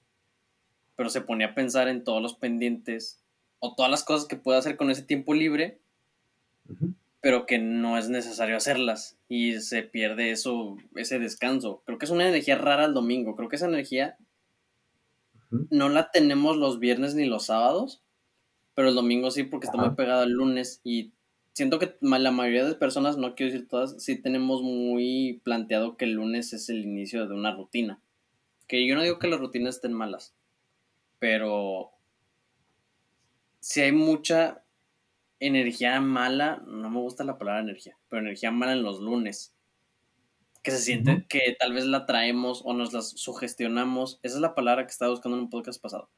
Pero 0.94 1.10
se 1.10 1.20
ponía 1.20 1.48
a 1.48 1.54
pensar 1.54 1.88
en 1.88 2.04
todos 2.04 2.22
los 2.22 2.34
pendientes 2.34 3.22
o 3.58 3.74
todas 3.74 3.90
las 3.90 4.04
cosas 4.04 4.28
que 4.28 4.36
puede 4.36 4.58
hacer 4.58 4.76
con 4.76 4.90
ese 4.90 5.02
tiempo 5.02 5.34
libre, 5.34 5.78
pero 7.20 7.46
que 7.46 7.58
no 7.58 7.98
es 7.98 8.08
necesario 8.08 8.56
hacerlas 8.56 9.16
y 9.28 9.60
se 9.60 9.82
pierde 9.82 10.30
eso, 10.30 10.76
ese 10.94 11.18
descanso. 11.18 11.82
Creo 11.84 11.98
que 11.98 12.06
es 12.06 12.10
una 12.10 12.28
energía 12.28 12.56
rara 12.56 12.84
el 12.84 12.94
domingo. 12.94 13.34
Creo 13.34 13.48
que 13.48 13.56
esa 13.56 13.66
energía 13.66 14.16
no 15.70 15.88
la 15.88 16.10
tenemos 16.10 16.56
los 16.56 16.78
viernes 16.78 17.14
ni 17.14 17.24
los 17.24 17.46
sábados 17.46 18.02
pero 18.76 18.90
el 18.90 18.94
domingo 18.94 19.30
sí 19.30 19.42
porque 19.42 19.66
está 19.66 19.78
muy 19.78 19.96
pegado 19.96 20.20
al 20.20 20.30
lunes 20.30 20.82
y 20.84 21.10
siento 21.56 21.78
que 21.78 21.96
la 22.02 22.30
mayoría 22.32 22.66
de 22.66 22.74
personas, 22.74 23.16
no 23.16 23.34
quiero 23.34 23.50
decir 23.50 23.66
todas, 23.66 23.94
sí 23.96 24.20
tenemos 24.20 24.60
muy 24.60 25.40
planteado 25.42 25.96
que 25.96 26.04
el 26.04 26.12
lunes 26.12 26.52
es 26.52 26.68
el 26.68 26.82
inicio 26.82 27.26
de 27.26 27.34
una 27.34 27.56
rutina. 27.56 27.98
Que 28.68 28.86
yo 28.86 28.94
no 28.94 29.02
digo 29.02 29.18
que 29.18 29.26
las 29.26 29.40
rutinas 29.40 29.76
estén 29.76 29.94
malas, 29.94 30.34
pero 31.18 31.92
si 33.60 33.80
hay 33.80 33.92
mucha 33.92 34.64
energía 35.40 35.98
mala, 36.02 36.62
no 36.66 36.90
me 36.90 37.00
gusta 37.00 37.24
la 37.24 37.38
palabra 37.38 37.62
energía, 37.62 37.96
pero 38.10 38.20
energía 38.20 38.50
mala 38.50 38.72
en 38.72 38.82
los 38.82 39.00
lunes. 39.00 39.54
Que 40.62 40.72
se 40.72 40.78
siente 40.78 41.24
que 41.26 41.56
tal 41.58 41.72
vez 41.72 41.86
la 41.86 42.04
traemos 42.04 42.60
o 42.66 42.74
nos 42.74 42.92
la 42.92 43.00
sugestionamos. 43.00 44.20
Esa 44.22 44.34
es 44.34 44.40
la 44.42 44.54
palabra 44.54 44.84
que 44.84 44.90
estaba 44.90 45.12
buscando 45.12 45.38
en 45.38 45.44
un 45.44 45.50
podcast 45.50 45.80
pasado 45.80 46.10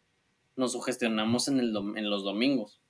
nos 0.57 0.73
sugestionamos 0.73 1.47
en, 1.47 1.61
el 1.61 1.77
en 1.77 2.11
los 2.11 2.25
domingos. 2.25 2.81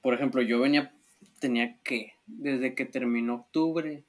Por 0.00 0.14
ejemplo, 0.14 0.42
yo 0.42 0.60
venía, 0.60 0.94
tenía 1.38 1.78
que, 1.82 2.14
desde 2.26 2.74
que 2.74 2.84
terminó 2.84 3.34
octubre, 3.34 4.04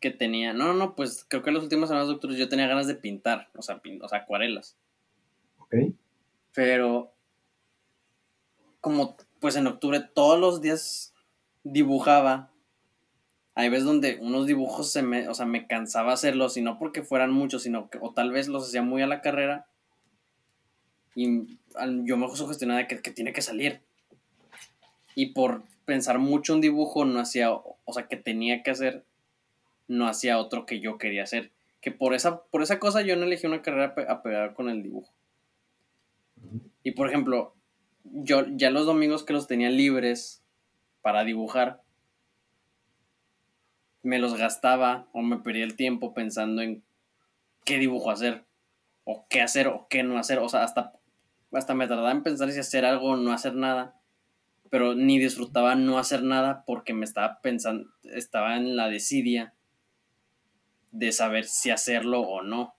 que 0.00 0.10
tenía, 0.10 0.52
no, 0.52 0.74
no, 0.74 0.94
pues 0.94 1.24
creo 1.28 1.42
que 1.42 1.50
en 1.50 1.54
las 1.54 1.64
últimas 1.64 1.88
semanas 1.88 2.08
de 2.08 2.14
octubre 2.14 2.36
yo 2.36 2.48
tenía 2.48 2.66
ganas 2.66 2.86
de 2.86 2.94
pintar, 2.94 3.50
o 3.54 3.62
sea, 3.62 3.80
o 4.00 4.08
sea, 4.08 4.18
acuarelas. 4.18 4.76
Ok. 5.58 5.74
Pero 6.54 7.12
como 8.80 9.16
pues 9.40 9.56
en 9.56 9.66
octubre 9.66 10.00
todos 10.00 10.38
los 10.38 10.60
días 10.60 11.14
dibujaba, 11.64 12.52
hay 13.54 13.68
veces 13.68 13.84
donde 13.84 14.18
unos 14.20 14.46
dibujos 14.46 14.90
se 14.92 15.02
me, 15.02 15.28
o 15.28 15.34
sea, 15.34 15.46
me 15.46 15.66
cansaba 15.66 16.12
hacerlos 16.12 16.56
y 16.56 16.62
no 16.62 16.78
porque 16.78 17.02
fueran 17.02 17.32
muchos, 17.32 17.62
sino 17.62 17.90
que 17.90 17.98
o 18.00 18.12
tal 18.12 18.30
vez 18.30 18.48
los 18.48 18.68
hacía 18.68 18.82
muy 18.82 19.02
a 19.02 19.06
la 19.06 19.22
carrera 19.22 19.66
y 21.16 21.58
yo 22.04 22.16
me 22.18 22.28
sugestionaba 22.36 22.80
de 22.80 22.86
que, 22.86 23.00
que 23.00 23.10
tiene 23.10 23.32
que 23.32 23.40
salir. 23.40 23.80
Y 25.14 25.32
por 25.32 25.64
pensar 25.86 26.18
mucho 26.18 26.52
un 26.52 26.60
dibujo 26.60 27.06
no 27.06 27.18
hacía, 27.18 27.50
o 27.52 27.92
sea, 27.92 28.06
que 28.06 28.16
tenía 28.18 28.62
que 28.62 28.70
hacer, 28.70 29.06
no 29.88 30.06
hacía 30.06 30.38
otro 30.38 30.66
que 30.66 30.78
yo 30.78 30.98
quería 30.98 31.22
hacer. 31.22 31.52
Que 31.80 31.90
por 31.90 32.12
esa, 32.12 32.42
por 32.42 32.62
esa 32.62 32.78
cosa 32.78 33.00
yo 33.00 33.16
no 33.16 33.24
elegí 33.24 33.46
una 33.46 33.62
carrera 33.62 33.94
a 34.08 34.22
pegar 34.22 34.52
con 34.52 34.68
el 34.68 34.82
dibujo. 34.82 35.10
Y 36.82 36.90
por 36.90 37.08
ejemplo, 37.08 37.54
yo 38.04 38.44
ya 38.50 38.70
los 38.70 38.84
domingos 38.84 39.24
que 39.24 39.32
los 39.32 39.46
tenía 39.46 39.70
libres 39.70 40.42
para 41.00 41.24
dibujar, 41.24 41.80
me 44.02 44.18
los 44.18 44.36
gastaba 44.36 45.08
o 45.12 45.22
me 45.22 45.38
perdía 45.38 45.64
el 45.64 45.76
tiempo 45.76 46.12
pensando 46.12 46.60
en 46.60 46.84
qué 47.64 47.78
dibujo 47.78 48.10
hacer, 48.10 48.44
o 49.04 49.24
qué 49.30 49.40
hacer 49.40 49.66
o 49.68 49.86
qué 49.88 50.02
no 50.02 50.18
hacer. 50.18 50.38
O 50.40 50.48
sea, 50.48 50.62
hasta, 50.62 50.92
hasta 51.52 51.74
me 51.74 51.86
tardaba 51.86 52.10
en 52.12 52.22
pensar 52.22 52.50
si 52.50 52.58
hacer 52.58 52.84
algo 52.84 53.10
o 53.10 53.16
no 53.16 53.32
hacer 53.32 53.54
nada 53.54 53.96
pero 54.70 54.94
ni 54.94 55.18
disfrutaba 55.18 55.74
no 55.74 55.98
hacer 55.98 56.22
nada 56.22 56.64
porque 56.66 56.94
me 56.94 57.04
estaba 57.04 57.40
pensando, 57.40 57.88
estaba 58.02 58.56
en 58.56 58.76
la 58.76 58.88
desidia 58.88 59.54
de 60.92 61.12
saber 61.12 61.44
si 61.44 61.70
hacerlo 61.70 62.20
o 62.20 62.42
no. 62.42 62.74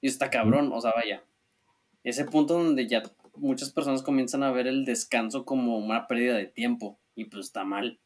Y 0.00 0.08
está 0.08 0.30
cabrón, 0.30 0.70
o 0.72 0.80
sea, 0.80 0.92
vaya. 0.94 1.22
Ese 2.04 2.24
punto 2.24 2.54
donde 2.54 2.88
ya 2.88 3.02
muchas 3.36 3.70
personas 3.72 4.02
comienzan 4.02 4.42
a 4.42 4.50
ver 4.50 4.66
el 4.66 4.84
descanso 4.84 5.44
como 5.44 5.78
una 5.78 6.06
pérdida 6.08 6.36
de 6.36 6.46
tiempo. 6.46 6.98
Y 7.14 7.26
pues 7.26 7.46
está 7.46 7.64
mal. 7.64 8.00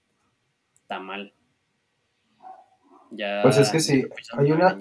Está 0.75 0.99
mal. 0.99 1.33
Ya 3.11 3.41
pues 3.43 3.57
es 3.57 3.71
que 3.71 3.81
sí, 3.81 4.05
hay 4.37 4.53
una... 4.53 4.77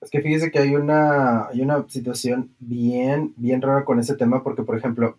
Es 0.00 0.10
que 0.10 0.20
fíjese 0.20 0.50
que 0.50 0.60
hay 0.60 0.74
una, 0.74 1.48
hay 1.48 1.60
una 1.60 1.88
situación 1.88 2.54
bien, 2.58 3.34
bien 3.36 3.60
rara 3.60 3.84
con 3.84 3.98
ese 3.98 4.14
tema 4.14 4.42
porque, 4.42 4.62
por 4.62 4.76
ejemplo, 4.76 5.18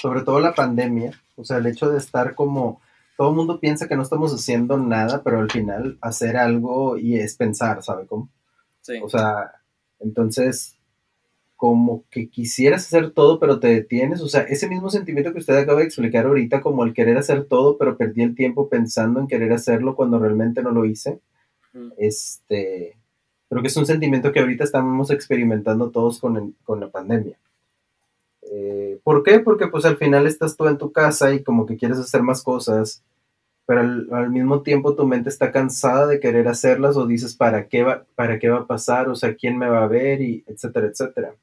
sobre 0.00 0.22
todo 0.22 0.40
la 0.40 0.54
pandemia, 0.54 1.12
o 1.36 1.44
sea, 1.44 1.58
el 1.58 1.66
hecho 1.66 1.90
de 1.90 1.98
estar 1.98 2.34
como, 2.34 2.80
todo 3.16 3.30
el 3.30 3.36
mundo 3.36 3.60
piensa 3.60 3.86
que 3.86 3.96
no 3.96 4.02
estamos 4.02 4.32
haciendo 4.32 4.78
nada, 4.78 5.22
pero 5.22 5.40
al 5.40 5.50
final 5.50 5.98
hacer 6.00 6.38
algo 6.38 6.96
y 6.96 7.16
es 7.16 7.36
pensar, 7.36 7.82
¿sabe 7.82 8.06
cómo? 8.06 8.30
Sí. 8.80 8.94
O 9.02 9.10
sea, 9.10 9.52
entonces, 9.98 10.78
como 11.54 12.04
que 12.10 12.30
quisieras 12.30 12.86
hacer 12.86 13.10
todo, 13.10 13.38
pero 13.38 13.60
te 13.60 13.68
detienes, 13.68 14.22
o 14.22 14.28
sea, 14.28 14.40
ese 14.40 14.66
mismo 14.66 14.88
sentimiento 14.88 15.34
que 15.34 15.40
usted 15.40 15.54
acaba 15.58 15.80
de 15.80 15.84
explicar 15.84 16.24
ahorita, 16.24 16.62
como 16.62 16.84
el 16.84 16.94
querer 16.94 17.18
hacer 17.18 17.44
todo, 17.44 17.76
pero 17.76 17.98
perdí 17.98 18.22
el 18.22 18.34
tiempo 18.34 18.70
pensando 18.70 19.20
en 19.20 19.26
querer 19.26 19.52
hacerlo 19.52 19.94
cuando 19.94 20.18
realmente 20.18 20.62
no 20.62 20.70
lo 20.70 20.86
hice, 20.86 21.20
este, 21.98 22.96
creo 23.50 23.62
que 23.62 23.68
es 23.68 23.76
un 23.76 23.86
sentimiento 23.86 24.32
que 24.32 24.40
ahorita 24.40 24.64
estamos 24.64 25.10
experimentando 25.10 25.90
todos 25.90 26.20
con, 26.20 26.54
con 26.64 26.80
la 26.80 26.88
pandemia. 26.88 27.36
Eh, 28.50 28.98
¿Por 29.02 29.22
qué? 29.22 29.40
Porque 29.40 29.66
pues 29.66 29.84
al 29.84 29.96
final 29.96 30.26
estás 30.26 30.56
tú 30.56 30.68
en 30.68 30.78
tu 30.78 30.92
casa 30.92 31.32
y 31.34 31.42
como 31.42 31.66
que 31.66 31.76
quieres 31.76 31.98
hacer 31.98 32.22
más 32.22 32.42
cosas, 32.42 33.02
pero 33.66 33.80
al, 33.80 34.30
mismo 34.30 34.62
tiempo 34.62 34.94
tu 34.94 35.06
mente 35.06 35.28
está 35.28 35.52
cansada 35.52 36.06
de 36.06 36.20
querer 36.20 36.48
hacerlas 36.48 36.96
o 36.96 37.06
dices, 37.06 37.34
¿para 37.36 37.66
qué, 37.68 37.82
va, 37.82 38.04
¿para 38.14 38.38
qué 38.38 38.48
va 38.48 38.60
a 38.60 38.66
pasar? 38.66 39.08
O 39.08 39.16
sea, 39.16 39.34
¿quién 39.34 39.58
me 39.58 39.68
va 39.68 39.84
a 39.84 39.88
ver? 39.88 40.20
Y 40.22 40.44
etcétera, 40.46 40.86
etcétera. 40.88 41.34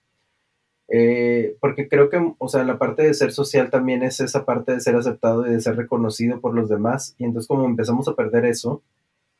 Eh, 0.90 1.58
porque 1.60 1.90
creo 1.90 2.10
que, 2.10 2.34
o 2.38 2.48
sea, 2.48 2.64
la 2.64 2.78
parte 2.78 3.04
de 3.04 3.14
ser 3.14 3.34
social 3.34 3.70
también 3.70 4.04
es 4.04 4.20
esa 4.22 4.46
parte 4.46 4.74
de 4.74 4.80
ser 4.80 4.96
aceptado 4.96 5.46
y 5.46 5.52
de 5.52 5.62
ser 5.62 5.76
reconocido 5.76 6.40
por 6.40 6.54
los 6.54 6.70
demás. 6.70 7.16
Y 7.18 7.26
entonces 7.26 7.48
como 7.48 7.66
empezamos 7.66 8.08
a 8.08 8.16
perder 8.16 8.46
eso, 8.46 8.82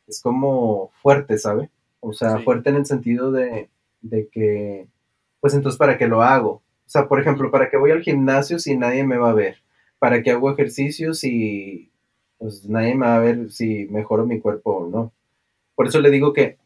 es 0.08 0.22
como 0.22 0.92
fuerte, 1.02 1.38
¿sabe? 1.38 1.70
O 2.00 2.14
sea, 2.14 2.40
fuerte 2.40 2.70
en 2.70 2.78
el 2.78 2.86
sentido 2.86 3.32
de, 3.32 3.70
de 4.02 4.28
que, 4.30 4.88
pues 5.40 5.54
entonces, 5.54 5.78
¿para 5.78 5.98
qué 5.98 6.08
lo 6.08 6.22
hago? 6.22 6.52
O 6.88 6.90
sea, 6.90 7.08
por 7.08 7.20
ejemplo, 7.20 7.52
¿para 7.52 7.70
qué 7.70 7.78
voy 7.78 7.92
al 7.92 8.02
gimnasio 8.02 8.60
si 8.60 8.78
nadie 8.78 9.04
me 9.04 9.18
va 9.18 9.32
a 9.32 9.34
ver? 9.34 9.58
¿Para 10.00 10.22
qué 10.24 10.32
hago 10.32 10.52
ejercicio 10.52 11.14
si 11.14 11.92
pues, 12.38 12.68
nadie 12.70 12.96
me 12.96 13.08
va 13.08 13.16
a 13.16 13.20
ver 13.20 13.52
si 13.52 13.88
mejoro 13.90 14.26
mi 14.26 14.40
cuerpo 14.40 14.78
o 14.78 14.90
no? 14.90 15.12
Por 15.76 15.88
eso 15.88 16.00
le 16.02 16.10
digo 16.10 16.34
que, 16.34 16.58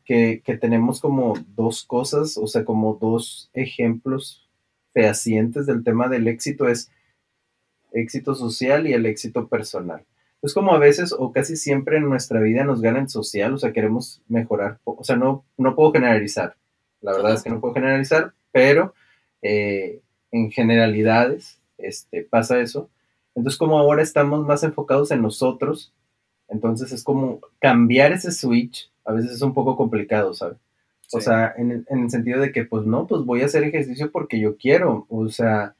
tenemos 0.61 1.01
como 1.01 1.33
dos 1.55 1.83
cosas, 1.83 2.37
o 2.37 2.47
sea, 2.47 2.63
como 2.63 2.95
dos 2.95 3.49
ejemplos 3.53 4.47
fehacientes 4.93 5.65
del 5.65 5.83
tema 5.83 6.07
del 6.07 6.27
éxito, 6.27 6.67
es 6.67 6.91
éxito 7.91 8.35
social 8.35 8.87
y 8.87 8.93
el 8.93 9.05
éxito 9.05 9.47
personal. 9.47 10.05
Es 10.41 10.53
como 10.53 10.73
a 10.73 10.79
veces 10.79 11.13
o 11.17 11.31
casi 11.31 11.55
siempre 11.55 11.97
en 11.97 12.09
nuestra 12.09 12.39
vida 12.39 12.63
nos 12.63 12.81
gana 12.81 12.99
el 12.99 13.09
social, 13.09 13.53
o 13.53 13.57
sea, 13.57 13.73
queremos 13.73 14.21
mejorar, 14.27 14.79
o 14.83 15.03
sea, 15.03 15.15
no, 15.15 15.45
no 15.57 15.75
puedo 15.75 15.91
generalizar, 15.91 16.55
la 17.01 17.13
verdad 17.13 17.33
es 17.33 17.43
que 17.43 17.49
no 17.49 17.59
puedo 17.59 17.73
generalizar, 17.73 18.33
pero 18.51 18.93
eh, 19.41 20.01
en 20.31 20.51
generalidades, 20.51 21.59
este, 21.77 22.23
pasa 22.23 22.59
eso. 22.59 22.89
Entonces, 23.35 23.57
como 23.57 23.77
ahora 23.77 24.01
estamos 24.01 24.45
más 24.45 24.63
enfocados 24.63 25.11
en 25.11 25.21
nosotros, 25.21 25.93
entonces 26.47 26.91
es 26.91 27.03
como 27.03 27.39
cambiar 27.59 28.11
ese 28.11 28.31
switch, 28.31 28.91
a 29.05 29.13
veces 29.13 29.31
es 29.31 29.41
un 29.41 29.53
poco 29.53 29.75
complicado, 29.75 30.33
¿sabes? 30.33 30.57
O 31.13 31.19
sea, 31.19 31.53
en 31.57 31.71
el, 31.71 31.85
en 31.89 32.03
el, 32.03 32.09
sentido 32.09 32.39
de 32.39 32.51
que, 32.51 32.63
pues 32.63 32.85
no, 32.85 33.05
pues 33.05 33.23
voy 33.23 33.41
a 33.41 33.45
hacer 33.45 33.63
ejercicio 33.63 34.11
porque 34.11 34.39
yo 34.39 34.55
quiero, 34.55 35.05
o 35.09 35.27
sea, 35.27 35.75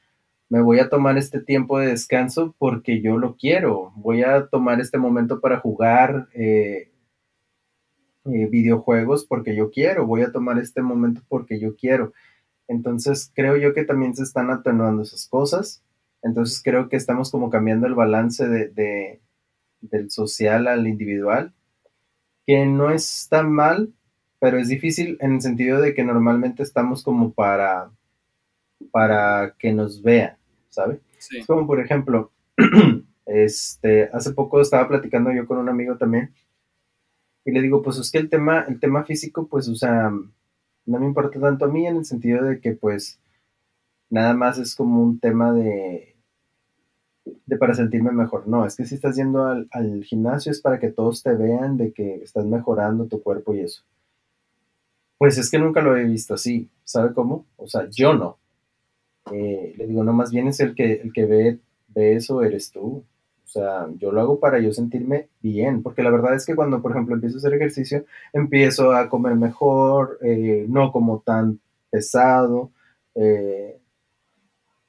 me 0.51 0.62
voy 0.62 0.79
a 0.79 0.89
tomar 0.89 1.17
este 1.17 1.39
tiempo 1.39 1.79
de 1.79 1.88
descanso 1.88 2.53
porque 2.58 3.01
yo 3.01 3.17
lo 3.17 3.38
quiero, 3.38 3.93
voy 3.96 4.24
a 4.24 4.48
tomar 4.48 4.81
este 4.81 4.98
momento 4.98 5.39
para 5.39 5.62
jugar 5.62 6.27
eh, 6.34 6.91
eh, 8.25 8.48
videojuegos 8.48 9.25
porque 9.25 9.55
yo 9.55 9.72
quiero, 9.72 10.05
voy 10.05 10.24
a 10.24 10.34
tomar 10.34 10.60
este 10.60 10.81
momento 10.81 11.22
porque 11.29 11.58
yo 11.58 11.77
quiero. 11.77 12.12
Entonces 12.67 13.31
creo 13.34 13.55
yo 13.55 13.74
que 13.74 13.86
también 13.86 14.13
se 14.13 14.24
están 14.24 14.50
atenuando 14.50 15.03
esas 15.03 15.25
cosas. 15.25 15.81
Entonces 16.22 16.62
creo 16.62 16.89
que 16.89 16.98
estamos 16.98 17.31
como 17.31 17.50
cambiando 17.50 17.88
el 17.88 17.96
balance 17.96 18.46
de, 18.46 19.22
del 19.79 20.12
social 20.12 20.67
al 20.67 20.86
individual, 20.86 21.53
que 22.46 22.65
no 22.65 22.91
es 22.91 23.27
tan 23.29 23.53
mal, 23.53 23.93
pero 24.39 24.58
es 24.58 24.67
difícil 24.67 25.17
en 25.22 25.36
el 25.36 25.41
sentido 25.41 25.79
de 25.79 25.93
que 25.93 26.03
normalmente 26.03 26.62
estamos 26.62 27.03
como 27.03 27.31
para, 27.31 27.89
para 28.91 29.55
que 29.58 29.72
nos 29.72 30.01
vean, 30.03 30.40
¿sabe? 30.72 31.00
Es 31.18 31.46
como 31.46 31.68
por 31.68 31.80
ejemplo, 31.80 32.32
este, 33.28 34.10
hace 34.12 34.32
poco 34.34 34.60
estaba 34.60 34.88
platicando 34.88 35.32
yo 35.32 35.46
con 35.46 35.60
un 35.60 35.70
amigo 35.70 35.98
también 35.98 36.34
y 37.44 37.51
le 37.51 37.62
digo, 37.62 37.82
pues 37.82 37.98
es 37.98 38.12
que 38.12 38.20
el 38.20 38.30
tema, 38.30 38.66
el 38.68 38.80
tema 38.80 39.04
físico, 39.04 39.48
pues, 39.48 39.68
o 39.68 39.75
sea, 39.75 40.12
no 40.86 41.00
me 41.00 41.06
importa 41.06 41.40
tanto 41.40 41.66
a 41.66 41.68
mí 41.68 41.88
en 41.88 41.98
el 41.98 42.06
sentido 42.06 42.44
de 42.44 42.60
que 42.60 42.74
pues 42.74 43.20
nada 44.10 44.34
más 44.34 44.58
es 44.58 44.75
como 44.75 45.01
un 45.01 45.20
tema 45.20 45.54
de, 45.54 46.16
de 47.46 47.58
para 47.58 47.74
sentirme 47.74 48.12
mejor. 48.12 48.48
No, 48.48 48.66
es 48.66 48.75
que 48.75 48.86
si 48.86 48.96
estás 48.96 49.16
yendo 49.16 49.46
al, 49.46 50.04
gimnasio 50.04 50.51
es 50.51 50.62
para 50.62 50.80
que 50.80 50.92
todos 50.92 51.24
te 51.24 51.34
vean 51.34 51.78
de 51.78 51.94
que 51.94 52.16
estás 52.16 52.46
mejorando 52.46 53.08
tu 53.08 53.22
cuerpo 53.22 53.54
y 53.54 53.62
eso. 53.62 53.84
Pues 55.18 55.38
es 55.38 55.50
que 55.51 55.60
nunca 55.60 55.82
lo 55.82 55.96
he 55.96 56.04
visto 56.04 56.34
así, 56.34 56.70
¿sabe 56.84 57.13
cómo? 57.13 57.46
O 57.58 57.68
sea, 57.68 57.88
yo 57.90 58.13
no. 58.13 58.38
Eh, 59.32 59.74
le 59.78 59.88
digo, 59.88 60.04
no, 60.04 60.13
más 60.13 60.32
bien 60.32 60.48
es 60.48 60.60
el 60.60 60.74
que, 60.75 60.94
el 60.94 61.13
que 61.13 61.25
ve, 61.25 61.60
ve 61.90 62.16
eso, 62.16 62.44
eres 62.44 62.72
tú. 62.72 63.04
O 63.46 63.48
sea, 63.48 63.88
yo 63.98 64.12
lo 64.12 64.22
hago 64.22 64.40
para 64.40 64.60
yo 64.60 64.72
sentirme 64.74 65.28
bien, 65.42 65.84
porque 65.84 66.04
la 66.04 66.10
verdad 66.10 66.36
es 66.36 66.46
que 66.46 66.56
cuando, 66.56 66.82
por 66.82 66.92
ejemplo, 66.92 67.16
empiezo 67.16 67.38
a 67.38 67.40
hacer 67.40 67.54
ejercicio, 67.54 68.06
empiezo 68.32 68.94
a 68.94 69.10
comer 69.10 69.36
mejor, 69.36 70.18
eh, 70.22 70.66
no 70.70 70.92
como 70.92 71.20
tan 71.20 71.60
pesado, 71.90 72.72
eh, 73.16 73.78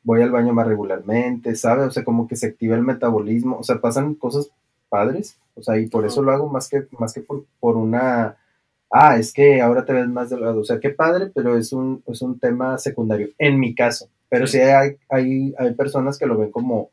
voy 0.04 0.22
al 0.22 0.30
baño 0.30 0.52
más 0.52 0.66
regularmente, 0.66 1.54
¿sabes? 1.56 1.88
O 1.88 1.90
sea, 1.90 2.04
como 2.04 2.26
que 2.26 2.36
se 2.36 2.46
activa 2.46 2.76
el 2.76 2.82
metabolismo, 2.82 3.58
o 3.58 3.62
sea, 3.62 3.80
pasan 3.80 4.14
cosas 4.14 4.50
padres, 4.88 5.38
o 5.54 5.62
sea, 5.62 5.78
y 5.78 5.88
por 5.88 6.04
eso 6.06 6.22
lo 6.22 6.32
hago 6.32 6.48
más 6.48 6.68
que, 6.68 6.86
más 6.98 7.12
que 7.12 7.20
por, 7.20 7.44
por 7.60 7.76
una, 7.76 8.36
ah, 8.90 9.16
es 9.18 9.32
que 9.32 9.60
ahora 9.60 9.84
te 9.84 9.92
ves 9.92 10.08
más 10.08 10.30
delgado, 10.30 10.60
o 10.60 10.64
sea, 10.64 10.80
qué 10.80 10.90
padre, 10.90 11.30
pero 11.34 11.56
es 11.56 11.72
un, 11.72 12.02
es 12.06 12.22
un 12.22 12.38
tema 12.38 12.78
secundario, 12.78 13.28
en 13.38 13.58
mi 13.58 13.74
caso, 13.74 14.08
pero 14.32 14.46
sí, 14.46 14.60
hay, 14.60 14.96
hay, 15.10 15.52
hay 15.58 15.74
personas 15.74 16.18
que 16.18 16.24
lo 16.24 16.38
ven 16.38 16.50
como 16.50 16.90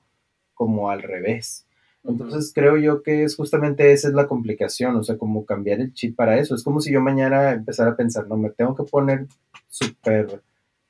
como 0.59 0.89
al 0.89 1.01
revés. 1.01 1.65
Entonces 2.03 2.51
creo 2.53 2.75
yo 2.75 3.01
que 3.01 3.23
es 3.23 3.37
justamente 3.37 3.93
esa 3.93 4.09
es 4.09 4.13
la 4.13 4.27
complicación, 4.27 4.97
o 4.97 5.03
sea, 5.05 5.17
como 5.17 5.45
cambiar 5.45 5.79
el 5.79 5.93
chip 5.93 6.17
para 6.17 6.37
eso. 6.37 6.53
Es 6.53 6.65
como 6.65 6.81
si 6.81 6.91
yo 6.91 6.99
mañana 6.99 7.53
empezara 7.53 7.91
a 7.91 7.95
pensar, 7.95 8.27
no, 8.27 8.35
me 8.35 8.49
tengo 8.49 8.75
que 8.75 8.83
poner 8.83 9.25
súper, 9.69 10.41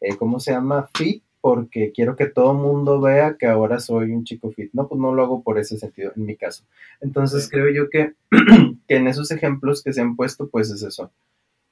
eh, 0.01 0.18
¿cómo 0.18 0.39
se 0.39 0.53
llama? 0.53 0.89
Fit, 0.96 1.22
porque 1.39 1.91
quiero 1.91 2.15
que 2.15 2.25
todo 2.25 2.53
el 2.53 2.58
mundo 2.58 3.00
vea 3.00 3.36
que 3.38 3.46
ahora 3.46 3.79
soy 3.79 4.12
un 4.12 4.24
chico 4.24 4.50
fit. 4.50 4.72
No, 4.74 4.88
pues 4.88 5.00
no 5.00 5.13
lo 5.13 5.22
hago 5.22 5.44
por 5.44 5.60
ese 5.60 5.77
sentido, 5.77 6.13
en 6.15 6.25
mi 6.25 6.36
caso. 6.36 6.63
Entonces 7.00 7.48
creo 7.48 7.70
yo 7.72 7.91
que 7.91 8.13
que 8.88 8.96
en 8.96 9.08
esos 9.08 9.29
ejemplos 9.29 9.84
que 9.84 9.94
se 9.94 10.01
han 10.01 10.15
puesto, 10.15 10.50
pues 10.50 10.72
es 10.72 10.82
eso. 10.82 11.12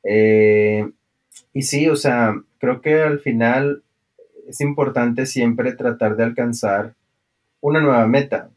Eh, 0.03 0.87
y 1.51 1.63
sí, 1.63 1.89
o 1.89 1.95
sea, 1.95 2.35
creo 2.59 2.79
que 2.81 3.01
al 3.01 3.19
final 3.21 3.81
es 4.47 4.61
importante 4.61 5.25
siempre 5.25 5.73
tratar 5.73 6.15
de 6.15 6.23
alcanzar 6.23 6.95
una 7.61 7.81
nueva 7.81 8.07
meta. 8.07 8.49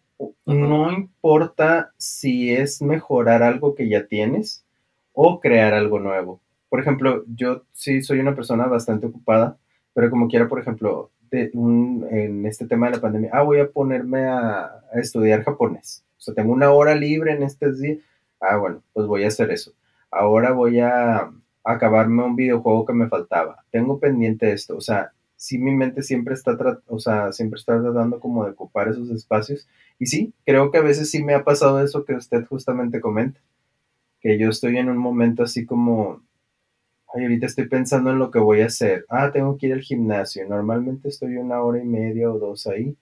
No 0.46 0.92
importa 0.92 1.92
si 1.96 2.54
es 2.54 2.82
mejorar 2.82 3.42
algo 3.42 3.74
que 3.74 3.88
ya 3.88 4.06
tienes 4.06 4.64
o 5.12 5.40
crear 5.40 5.74
algo 5.74 5.98
nuevo. 5.98 6.40
Por 6.68 6.80
ejemplo, 6.80 7.24
yo 7.34 7.62
sí 7.72 8.02
soy 8.02 8.20
una 8.20 8.34
persona 8.34 8.66
bastante 8.66 9.06
ocupada, 9.06 9.56
pero 9.92 10.10
como 10.10 10.28
quiera, 10.28 10.48
por 10.48 10.60
ejemplo, 10.60 11.10
en 11.32 12.46
este 12.46 12.66
tema 12.66 12.86
de 12.86 12.96
la 12.96 13.02
pandemia, 13.02 13.30
ah, 13.32 13.42
voy 13.42 13.60
a 13.60 13.70
ponerme 13.70 14.24
a, 14.24 14.64
a, 14.92 15.00
estudiar 15.00 15.42
japonés. 15.44 16.04
O 16.18 16.20
sea, 16.20 16.34
tengo 16.34 16.52
una 16.52 16.70
hora 16.70 16.94
libre 16.94 17.32
en 17.32 17.42
este 17.42 17.72
día. 17.72 17.96
Ah, 18.40 18.56
bueno, 18.56 18.82
pues 18.92 19.06
voy 19.06 19.24
a 19.24 19.28
hacer 19.28 19.50
eso. 19.50 19.72
Ahora 20.10 20.52
voy 20.52 20.80
a 20.80 21.30
acabarme 21.64 22.24
un 22.24 22.36
videojuego 22.36 22.84
que 22.84 22.92
me 22.92 23.08
faltaba. 23.08 23.64
Tengo 23.70 23.98
pendiente 23.98 24.52
esto. 24.52 24.76
O 24.76 24.80
sea, 24.80 25.12
sí 25.40 25.58
mi 25.58 25.74
mente 25.74 26.02
siempre 26.02 26.34
está, 26.34 26.54
o 26.86 26.98
sea, 26.98 27.32
siempre 27.32 27.58
está 27.58 27.80
tratando 27.80 28.20
como 28.20 28.44
de 28.44 28.50
ocupar 28.50 28.88
esos 28.88 29.08
espacios. 29.10 29.66
Y 29.98 30.04
sí, 30.06 30.34
creo 30.44 30.70
que 30.70 30.76
a 30.78 30.82
veces 30.82 31.10
sí 31.10 31.24
me 31.24 31.32
ha 31.34 31.44
pasado 31.44 31.82
eso 31.82 32.04
que 32.04 32.14
usted 32.14 32.44
justamente 32.44 33.00
comenta, 33.00 33.40
que 34.20 34.38
yo 34.38 34.50
estoy 34.50 34.76
en 34.78 34.90
un 34.90 34.98
momento 34.98 35.42
así 35.42 35.64
como, 35.64 36.22
ay, 37.14 37.24
ahorita 37.24 37.46
estoy 37.46 37.68
pensando 37.68 38.10
en 38.10 38.18
lo 38.18 38.30
que 38.30 38.38
voy 38.38 38.60
a 38.62 38.66
hacer. 38.66 39.06
Ah, 39.08 39.32
tengo 39.32 39.56
que 39.56 39.68
ir 39.68 39.72
al 39.74 39.80
gimnasio. 39.82 40.46
Normalmente 40.48 41.08
estoy 41.08 41.36
una 41.38 41.62
hora 41.62 41.80
y 41.82 41.86
media 41.86 42.30
o 42.30 42.38
dos 42.38 42.66
ahí, 42.66 42.96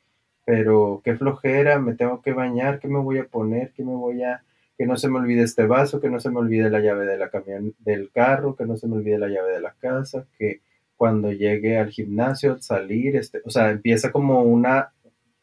pero 0.45 1.02
qué 1.04 1.16
flojera, 1.16 1.80
me 1.80 1.95
tengo 1.97 2.23
que 2.23 2.33
bañar, 2.33 2.78
qué 2.80 2.88
me 2.88 3.00
voy 3.00 3.18
a 3.18 3.26
poner, 3.26 3.73
qué 3.73 3.85
me 3.85 3.95
voy 3.95 4.23
a 4.23 4.45
que 4.78 4.87
no 4.87 4.97
se 4.97 5.09
me 5.09 5.18
olvide 5.18 5.42
este 5.42 5.66
vaso, 5.66 6.00
que 6.00 6.11
no 6.11 6.21
se 6.21 6.30
me 6.30 6.38
olvide 6.38 6.71
la 6.71 6.80
llave 6.80 7.04
de 7.04 7.18
la 7.18 7.30
camión, 7.30 7.75
del 7.80 8.12
carro, 8.12 8.54
que 8.54 8.64
no 8.64 8.76
se 8.76 8.87
me 8.87 8.97
olvide 8.97 9.18
la 9.18 9.28
llave 9.28 9.54
de 9.54 9.61
la 9.61 9.75
casa, 9.80 10.26
que 10.38 10.61
cuando 10.99 11.33
llegue 11.33 11.78
al 11.78 11.90
gimnasio, 11.90 12.61
salir, 12.61 13.17
este, 13.17 13.40
o 13.45 13.50
sea, 13.50 13.71
empieza 13.71 14.12
como 14.12 14.43
una 14.43 14.93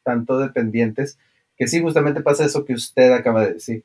tanto 0.03 0.37
de 0.37 0.49
pendientes, 0.49 1.17
que 1.57 1.67
sí, 1.67 1.81
justamente 1.81 2.21
pasa 2.21 2.45
eso 2.45 2.65
que 2.65 2.73
usted 2.73 3.11
acaba 3.11 3.43
de 3.43 3.53
decir. 3.53 3.83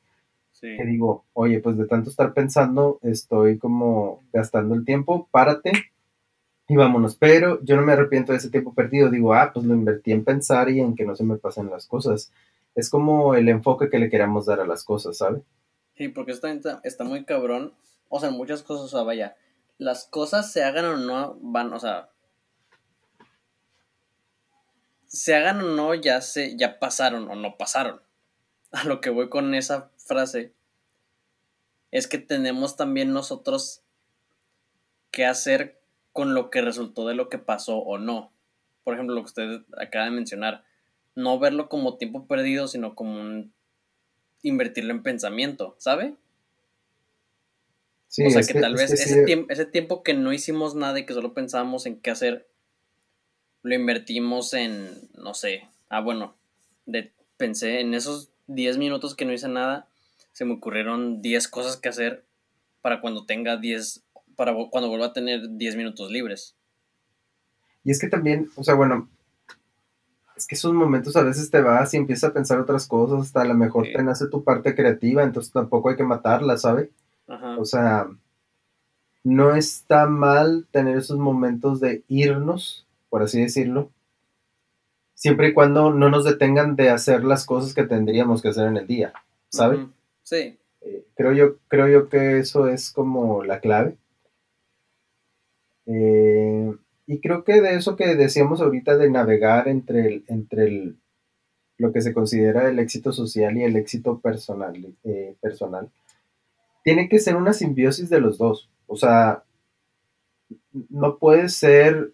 Que 0.60 0.84
digo, 0.84 1.24
oye, 1.32 1.58
pues 1.60 1.78
de 1.78 1.86
tanto 1.86 2.10
estar 2.10 2.34
pensando, 2.34 2.98
estoy 3.00 3.56
como 3.56 4.22
gastando 4.30 4.74
el 4.74 4.84
tiempo, 4.84 5.26
párate 5.30 5.72
y 6.68 6.76
vámonos. 6.76 7.16
Pero 7.16 7.64
yo 7.64 7.76
no 7.76 7.82
me 7.82 7.92
arrepiento 7.92 8.32
de 8.32 8.38
ese 8.38 8.50
tiempo 8.50 8.74
perdido. 8.74 9.08
Digo, 9.08 9.32
ah, 9.32 9.52
pues 9.54 9.64
lo 9.64 9.72
invertí 9.72 10.12
en 10.12 10.22
pensar 10.22 10.68
y 10.68 10.80
en 10.80 10.94
que 10.94 11.06
no 11.06 11.16
se 11.16 11.24
me 11.24 11.38
pasen 11.38 11.70
las 11.70 11.86
cosas. 11.86 12.30
Es 12.74 12.90
como 12.90 13.34
el 13.34 13.48
enfoque 13.48 13.88
que 13.88 13.98
le 13.98 14.10
queramos 14.10 14.44
dar 14.44 14.60
a 14.60 14.66
las 14.66 14.84
cosas, 14.84 15.16
¿sabe? 15.16 15.40
Sí, 15.94 16.08
porque 16.08 16.32
está, 16.32 16.50
está 16.84 17.04
muy 17.04 17.24
cabrón. 17.24 17.72
O 18.10 18.20
sea, 18.20 18.30
muchas 18.30 18.62
cosas, 18.62 18.84
o 18.84 18.88
sea, 18.88 19.02
vaya, 19.02 19.36
las 19.80 20.04
cosas 20.04 20.52
se 20.52 20.62
hagan 20.62 20.84
o 20.84 20.96
no, 20.98 21.38
van, 21.40 21.72
o 21.72 21.80
sea, 21.80 22.10
se 25.06 25.34
hagan 25.34 25.62
o 25.62 25.74
no, 25.74 25.94
ya 25.94 26.20
se, 26.20 26.54
ya 26.58 26.78
pasaron 26.78 27.30
o 27.30 27.34
no 27.34 27.56
pasaron. 27.56 28.02
A 28.72 28.84
lo 28.84 29.00
que 29.00 29.08
voy 29.08 29.30
con 29.30 29.54
esa 29.54 29.90
frase 29.96 30.52
es 31.90 32.06
que 32.06 32.18
tenemos 32.18 32.76
también 32.76 33.14
nosotros 33.14 33.82
que 35.10 35.24
hacer 35.24 35.80
con 36.12 36.34
lo 36.34 36.50
que 36.50 36.60
resultó 36.60 37.08
de 37.08 37.14
lo 37.14 37.30
que 37.30 37.38
pasó 37.38 37.78
o 37.78 37.96
no. 37.96 38.34
Por 38.84 38.92
ejemplo, 38.92 39.14
lo 39.14 39.22
que 39.22 39.28
usted 39.28 39.62
acaba 39.78 40.04
de 40.04 40.10
mencionar, 40.10 40.62
no 41.14 41.38
verlo 41.38 41.70
como 41.70 41.96
tiempo 41.96 42.26
perdido, 42.26 42.68
sino 42.68 42.94
como 42.94 43.18
un 43.18 43.54
invertirlo 44.42 44.92
en 44.92 45.02
pensamiento, 45.02 45.74
¿sabe? 45.78 46.16
O 48.18 48.30
sea, 48.30 48.42
que, 48.42 48.60
tal 48.60 48.74
vez 48.74 48.90
ese, 48.90 49.24
tiempo, 49.24 49.52
ese 49.52 49.66
tiempo 49.66 50.02
que 50.02 50.14
no 50.14 50.32
hicimos 50.32 50.74
nada 50.74 50.98
y 50.98 51.06
que 51.06 51.14
solo 51.14 51.32
pensábamos 51.32 51.86
en 51.86 52.00
qué 52.00 52.10
hacer, 52.10 52.48
lo 53.62 53.74
invertimos 53.74 54.52
en, 54.54 55.08
no 55.16 55.34
sé, 55.34 55.68
ah, 55.88 56.00
bueno, 56.00 56.34
de, 56.86 57.12
pensé 57.36 57.80
en 57.80 57.94
esos 57.94 58.30
10 58.48 58.78
minutos 58.78 59.14
que 59.14 59.24
no 59.24 59.32
hice 59.32 59.48
nada, 59.48 59.86
se 60.32 60.44
me 60.44 60.54
ocurrieron 60.54 61.22
10 61.22 61.48
cosas 61.48 61.76
que 61.76 61.88
hacer 61.88 62.24
para 62.82 63.00
cuando 63.00 63.26
tenga 63.26 63.56
10, 63.56 64.02
para 64.36 64.54
cuando 64.70 64.88
vuelva 64.88 65.06
a 65.06 65.12
tener 65.12 65.48
10 65.48 65.76
minutos 65.76 66.10
libres. 66.10 66.56
Y 67.84 67.92
es 67.92 68.00
que 68.00 68.08
también, 68.08 68.50
o 68.56 68.64
sea, 68.64 68.74
bueno, 68.74 69.08
es 70.36 70.46
que 70.46 70.54
esos 70.54 70.72
momentos 70.72 71.16
a 71.16 71.22
veces 71.22 71.50
te 71.50 71.60
vas 71.60 71.94
y 71.94 71.98
empiezas 71.98 72.30
a 72.30 72.32
pensar 72.32 72.58
otras 72.58 72.86
cosas, 72.86 73.26
hasta 73.26 73.42
a 73.42 73.44
lo 73.44 73.54
mejor 73.54 73.86
te 73.92 74.02
nace 74.02 74.26
tu 74.28 74.42
parte 74.42 74.74
creativa, 74.74 75.22
entonces 75.22 75.52
tampoco 75.52 75.90
hay 75.90 75.96
que 75.96 76.02
matarla, 76.02 76.56
¿sabes? 76.56 76.88
O 77.58 77.64
sea, 77.64 78.08
no 79.22 79.54
está 79.54 80.06
mal 80.06 80.66
tener 80.70 80.96
esos 80.96 81.18
momentos 81.18 81.80
de 81.80 82.02
irnos, 82.08 82.86
por 83.08 83.22
así 83.22 83.40
decirlo, 83.40 83.90
siempre 85.14 85.48
y 85.48 85.52
cuando 85.52 85.92
no 85.92 86.10
nos 86.10 86.24
detengan 86.24 86.76
de 86.76 86.90
hacer 86.90 87.24
las 87.24 87.46
cosas 87.46 87.74
que 87.74 87.84
tendríamos 87.84 88.42
que 88.42 88.48
hacer 88.48 88.66
en 88.66 88.78
el 88.78 88.86
día, 88.86 89.12
¿sabe? 89.48 89.86
Sí. 90.22 90.58
Eh, 90.80 91.04
creo, 91.14 91.32
yo, 91.32 91.56
creo 91.68 91.88
yo 91.88 92.08
que 92.08 92.38
eso 92.38 92.66
es 92.68 92.90
como 92.90 93.44
la 93.44 93.60
clave. 93.60 93.96
Eh, 95.86 96.74
y 97.06 97.20
creo 97.20 97.44
que 97.44 97.60
de 97.60 97.74
eso 97.74 97.96
que 97.96 98.14
decíamos 98.16 98.60
ahorita 98.60 98.96
de 98.96 99.10
navegar 99.10 99.68
entre, 99.68 100.06
el, 100.06 100.24
entre 100.28 100.64
el, 100.66 100.96
lo 101.76 101.92
que 101.92 102.00
se 102.00 102.14
considera 102.14 102.68
el 102.68 102.78
éxito 102.78 103.12
social 103.12 103.56
y 103.56 103.64
el 103.64 103.76
éxito 103.76 104.18
personal, 104.20 104.94
eh, 105.04 105.36
personal 105.40 105.90
tiene 106.82 107.08
que 107.08 107.18
ser 107.18 107.36
una 107.36 107.52
simbiosis 107.52 108.08
de 108.10 108.20
los 108.20 108.38
dos. 108.38 108.70
O 108.86 108.96
sea, 108.96 109.44
no 110.88 111.18
puede 111.18 111.48
ser, 111.48 112.12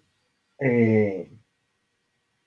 eh, 0.58 1.30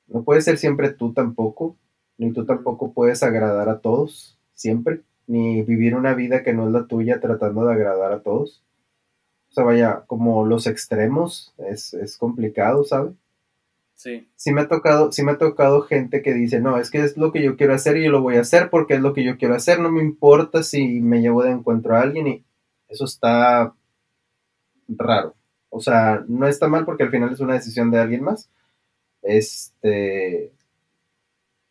no 0.08 0.23
puede 0.23 0.41
ser 0.41 0.58
siempre 0.58 0.91
tú 0.91 1.13
tampoco, 1.13 1.75
ni 2.17 2.32
tú 2.34 2.45
tampoco 2.45 2.93
puedes 2.93 3.23
agradar 3.23 3.69
a 3.69 3.79
todos, 3.79 4.38
siempre, 4.53 5.01
ni 5.27 5.62
vivir 5.63 5.95
una 5.95 6.13
vida 6.13 6.43
que 6.43 6.53
no 6.53 6.67
es 6.67 6.73
la 6.73 6.88
tuya 6.88 7.19
tratando 7.19 7.65
de 7.65 7.73
agradar 7.73 8.12
a 8.12 8.21
todos. 8.21 8.63
O 9.49 9.53
sea, 9.53 9.63
vaya, 9.63 10.03
como 10.08 10.45
los 10.45 10.67
extremos 10.67 11.53
es, 11.58 11.93
es 11.93 12.17
complicado, 12.17 12.84
¿sabes? 12.84 13.13
Sí. 14.00 14.30
me 14.54 14.62
ha 14.62 14.70
tocado, 14.70 15.12
sí 15.12 15.24
me 15.24 15.34
ha 15.34 15.38
tocado 15.38 15.82
gente 15.82 16.22
que 16.22 16.34
dice, 16.34 16.62
no, 16.62 16.78
es 16.78 16.90
que 16.90 17.00
es 17.00 17.18
lo 17.18 17.34
que 17.34 17.44
yo 17.44 17.58
quiero 17.58 17.74
hacer 17.74 17.98
y 17.98 18.06
yo 18.06 18.12
lo 18.12 18.22
voy 18.22 18.38
a 18.38 18.42
hacer 18.42 18.70
porque 18.70 18.94
es 18.94 19.02
lo 19.02 19.14
que 19.14 19.26
yo 19.26 19.38
quiero 19.38 19.56
hacer, 19.56 19.82
no 19.82 19.92
me 19.92 20.02
importa 20.02 20.64
si 20.64 21.02
me 21.02 21.20
llevo 21.20 21.44
de 21.44 21.52
encuentro 21.52 21.96
a 21.96 22.02
alguien 22.02 22.28
y 22.28 22.46
eso 22.88 23.04
está 23.04 23.76
raro. 24.88 25.36
O 25.70 25.82
sea, 25.82 26.24
no 26.30 26.48
está 26.48 26.70
mal 26.70 26.86
porque 26.86 27.04
al 27.04 27.12
final 27.12 27.34
es 27.34 27.42
una 27.42 27.56
decisión 27.56 27.92
de 27.92 28.00
alguien 28.00 28.24
más. 28.24 28.50
Este, 29.22 30.54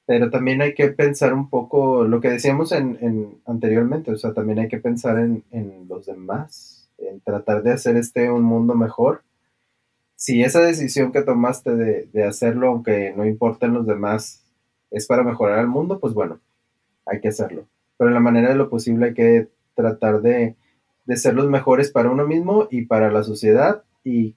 pero 0.04 0.28
también 0.28 0.60
hay 0.60 0.74
que 0.74 0.88
pensar 0.88 1.32
un 1.32 1.48
poco 1.48 2.04
lo 2.04 2.20
que 2.20 2.28
decíamos 2.28 2.72
en, 2.72 3.40
anteriormente, 3.46 4.12
o 4.12 4.18
sea, 4.18 4.34
también 4.34 4.58
hay 4.58 4.68
que 4.68 4.78
pensar 4.78 5.18
en, 5.18 5.44
en 5.50 5.88
los 5.88 6.04
demás, 6.04 6.90
en 6.98 7.20
tratar 7.20 7.62
de 7.62 7.72
hacer 7.72 7.96
este 7.96 8.30
un 8.30 8.42
mundo 8.42 8.74
mejor 8.74 9.22
si 10.18 10.42
esa 10.42 10.60
decisión 10.62 11.12
que 11.12 11.22
tomaste 11.22 11.76
de, 11.76 12.24
hacerlo, 12.24 12.66
aunque 12.66 13.14
no 13.16 13.24
importen 13.24 13.72
los 13.72 13.86
demás, 13.86 14.44
es 14.90 15.06
para 15.06 15.22
mejorar 15.22 15.60
el 15.60 15.68
mundo, 15.68 16.00
pues 16.00 16.12
bueno, 16.12 16.40
hay 17.06 17.20
que 17.20 17.28
hacerlo. 17.28 17.68
Pero 17.96 18.10
en 18.10 18.14
la 18.14 18.20
manera 18.20 18.48
de 18.48 18.56
lo 18.56 18.68
posible 18.68 19.06
hay 19.06 19.14
que 19.14 19.48
tratar 19.76 20.20
de, 20.20 20.56
ser 21.14 21.34
los 21.34 21.48
mejores 21.48 21.92
para 21.92 22.10
uno 22.10 22.26
mismo 22.26 22.66
y 22.68 22.82
para 22.86 23.12
la 23.12 23.22
sociedad 23.22 23.84
y 24.02 24.34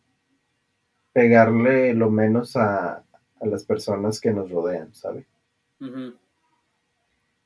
pegarle 1.13 1.95
lo 1.95 2.11
menos 2.11 2.55
a, 2.55 3.03
las 3.41 3.63
personas 3.63 4.21
que 4.21 4.31
nos 4.31 4.51
rodean, 4.51 4.93
¿sabe? 4.93 5.25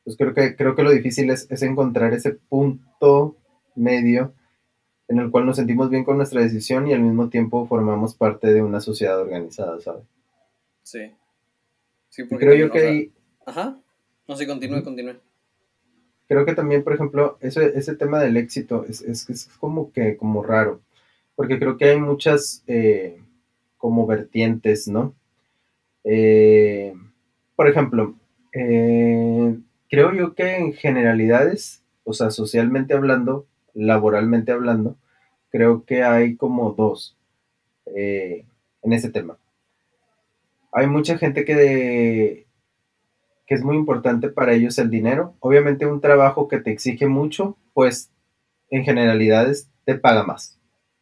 Pues 0.04 0.18
creo 0.18 0.34
que, 0.34 0.58
creo 0.58 0.76
que 0.76 0.84
lo 0.84 0.92
difícil 0.92 1.30
es, 1.30 1.50
es 1.50 1.62
encontrar 1.62 2.14
ese 2.14 2.32
punto 2.32 3.38
medio 3.76 4.34
en 5.08 5.20
el 5.20 5.32
cual 5.32 5.46
nos 5.46 5.58
sentimos 5.58 5.90
bien 5.90 6.04
con 6.04 6.18
nuestra 6.18 6.42
decisión 6.42 6.88
y 6.88 6.94
al 6.94 7.02
mismo 7.02 7.30
tiempo 7.30 7.68
formamos 7.68 8.16
parte 8.16 8.54
de 8.54 8.62
una 8.62 8.82
sociedad 8.82 9.20
organizada, 9.20 9.80
¿sabes? 9.80 10.04
Sí. 10.84 11.12
Sí, 12.10 12.24
porque 12.24 12.46
creo 12.46 12.68
yo 12.68 12.72
que 12.72 13.12
Ajá. 13.46 13.78
No, 14.28 14.36
sí, 14.36 14.48
continúe, 14.48 14.84
continúe. 14.84 15.16
Creo 16.28 16.46
que 16.46 16.56
también, 16.56 16.84
por 16.84 16.94
ejemplo, 16.94 17.38
ese, 17.42 17.78
ese 17.78 17.96
tema 17.96 18.20
del 18.20 18.38
éxito 18.38 18.86
es, 18.90 19.02
es, 19.02 19.50
como 19.60 19.92
que 19.92 20.18
como 20.18 20.42
raro, 20.42 20.82
porque 21.36 21.60
creo 21.60 21.78
que 21.78 21.86
hay 21.86 22.00
muchas 22.00 22.64
eh, 22.66 23.22
como 23.78 24.08
vertientes, 24.08 24.88
¿no? 24.88 25.14
Eh, 26.04 26.96
por 27.56 27.68
ejemplo, 27.70 28.16
eh, 28.54 29.56
creo 29.88 30.14
yo 30.14 30.34
que 30.34 30.58
en 30.58 30.74
generalidades, 30.74 31.84
o 32.04 32.14
sea, 32.14 32.32
socialmente 32.32 32.96
hablando, 32.96 33.46
laboralmente 33.76 34.52
hablando, 34.52 34.98
creo 35.52 35.86
que 35.86 36.04
hay 36.04 36.36
como 36.36 36.72
dos 36.72 37.16
eh, 37.86 38.46
en 38.82 38.94
ese 38.94 39.12
tema. 39.12 39.38
Hay 40.72 40.88
mucha 40.88 41.18
gente 41.18 41.46
que, 41.46 42.48
que 43.46 43.56
es 43.56 43.64
muy 43.64 43.76
importante 43.76 44.30
para 44.30 44.54
ellos 44.54 44.78
el 44.80 44.90
dinero. 44.90 45.36
Obviamente 45.40 45.86
un 45.86 46.02
trabajo 46.02 46.48
que 46.48 46.60
te 46.60 46.72
exige 46.72 47.08
mucho, 47.08 47.58
pues 47.74 48.10
en 48.70 48.84
generalidades 48.84 49.70
te 49.86 49.96
paga 49.96 50.24
más. 50.24 50.60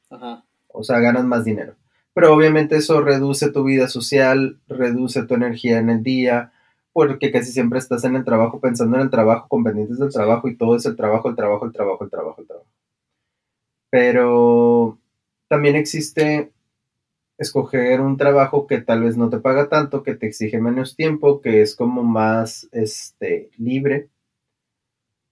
Ajá. 0.10 0.44
O 0.68 0.84
sea, 0.84 1.00
ganas 1.00 1.24
más 1.24 1.46
dinero. 1.46 1.76
Pero 2.14 2.34
obviamente 2.34 2.76
eso 2.76 3.02
reduce 3.02 3.52
tu 3.52 3.64
vida 3.64 3.88
social, 3.88 4.60
reduce 4.68 5.24
tu 5.24 5.34
energía 5.34 5.80
en 5.80 5.90
el 5.90 6.04
día, 6.04 6.52
porque 6.94 7.32
casi 7.32 7.52
siempre 7.52 7.80
estás 7.80 8.04
en 8.06 8.16
el 8.16 8.24
trabajo 8.24 8.60
pensando 8.62 8.96
en 8.98 9.04
el 9.04 9.10
trabajo, 9.10 9.48
con 9.50 9.64
pendientes 9.64 10.00
del 10.00 10.14
trabajo 10.14 10.48
y 10.48 10.56
todo 10.56 10.76
es 10.76 10.86
el 10.86 10.96
trabajo, 10.96 11.30
el 11.30 11.36
trabajo, 11.36 11.66
el 11.66 11.74
trabajo, 11.74 12.04
el 12.04 12.10
trabajo, 12.12 12.42
el 12.42 12.48
trabajo. 12.48 12.68
Pero 13.90 15.00
también 15.48 15.76
existe 15.76 16.52
escoger 17.38 18.02
un 18.02 18.18
trabajo 18.18 18.68
que 18.68 18.82
tal 18.82 19.04
vez 19.04 19.18
no 19.18 19.30
te 19.30 19.40
paga 19.40 19.70
tanto, 19.70 20.04
que 20.04 20.16
te 20.16 20.28
exige 20.28 20.60
menos 20.60 20.96
tiempo, 20.96 21.42
que 21.42 21.62
es 21.62 21.76
como 21.76 22.04
más 22.04 22.70
este, 22.72 23.50
libre, 23.58 24.10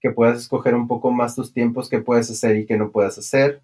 que 0.00 0.10
puedas 0.10 0.38
escoger 0.38 0.74
un 0.74 0.88
poco 0.88 1.10
más 1.12 1.34
tus 1.36 1.52
tiempos 1.52 1.88
que 1.88 2.00
puedes 2.00 2.30
hacer 2.30 2.56
y 2.56 2.66
que 2.66 2.76
no 2.76 2.90
puedas 2.90 3.18
hacer. 3.18 3.62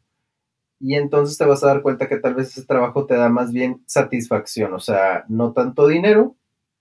Y 0.81 0.95
entonces 0.95 1.37
te 1.37 1.45
vas 1.45 1.65
a 1.65 1.69
dar 1.69 1.83
cuenta 1.83 2.09
que 2.09 2.19
tal 2.19 2.35
vez 2.35 2.49
ese 2.49 2.65
trabajo 2.65 3.07
te 3.07 3.15
da 3.15 3.29
más 3.29 3.53
bien 3.53 3.83
satisfacción, 3.87 4.73
o 4.75 4.81
sea, 4.81 5.25
no 5.29 5.53
tanto 5.53 5.89
dinero, 5.89 6.37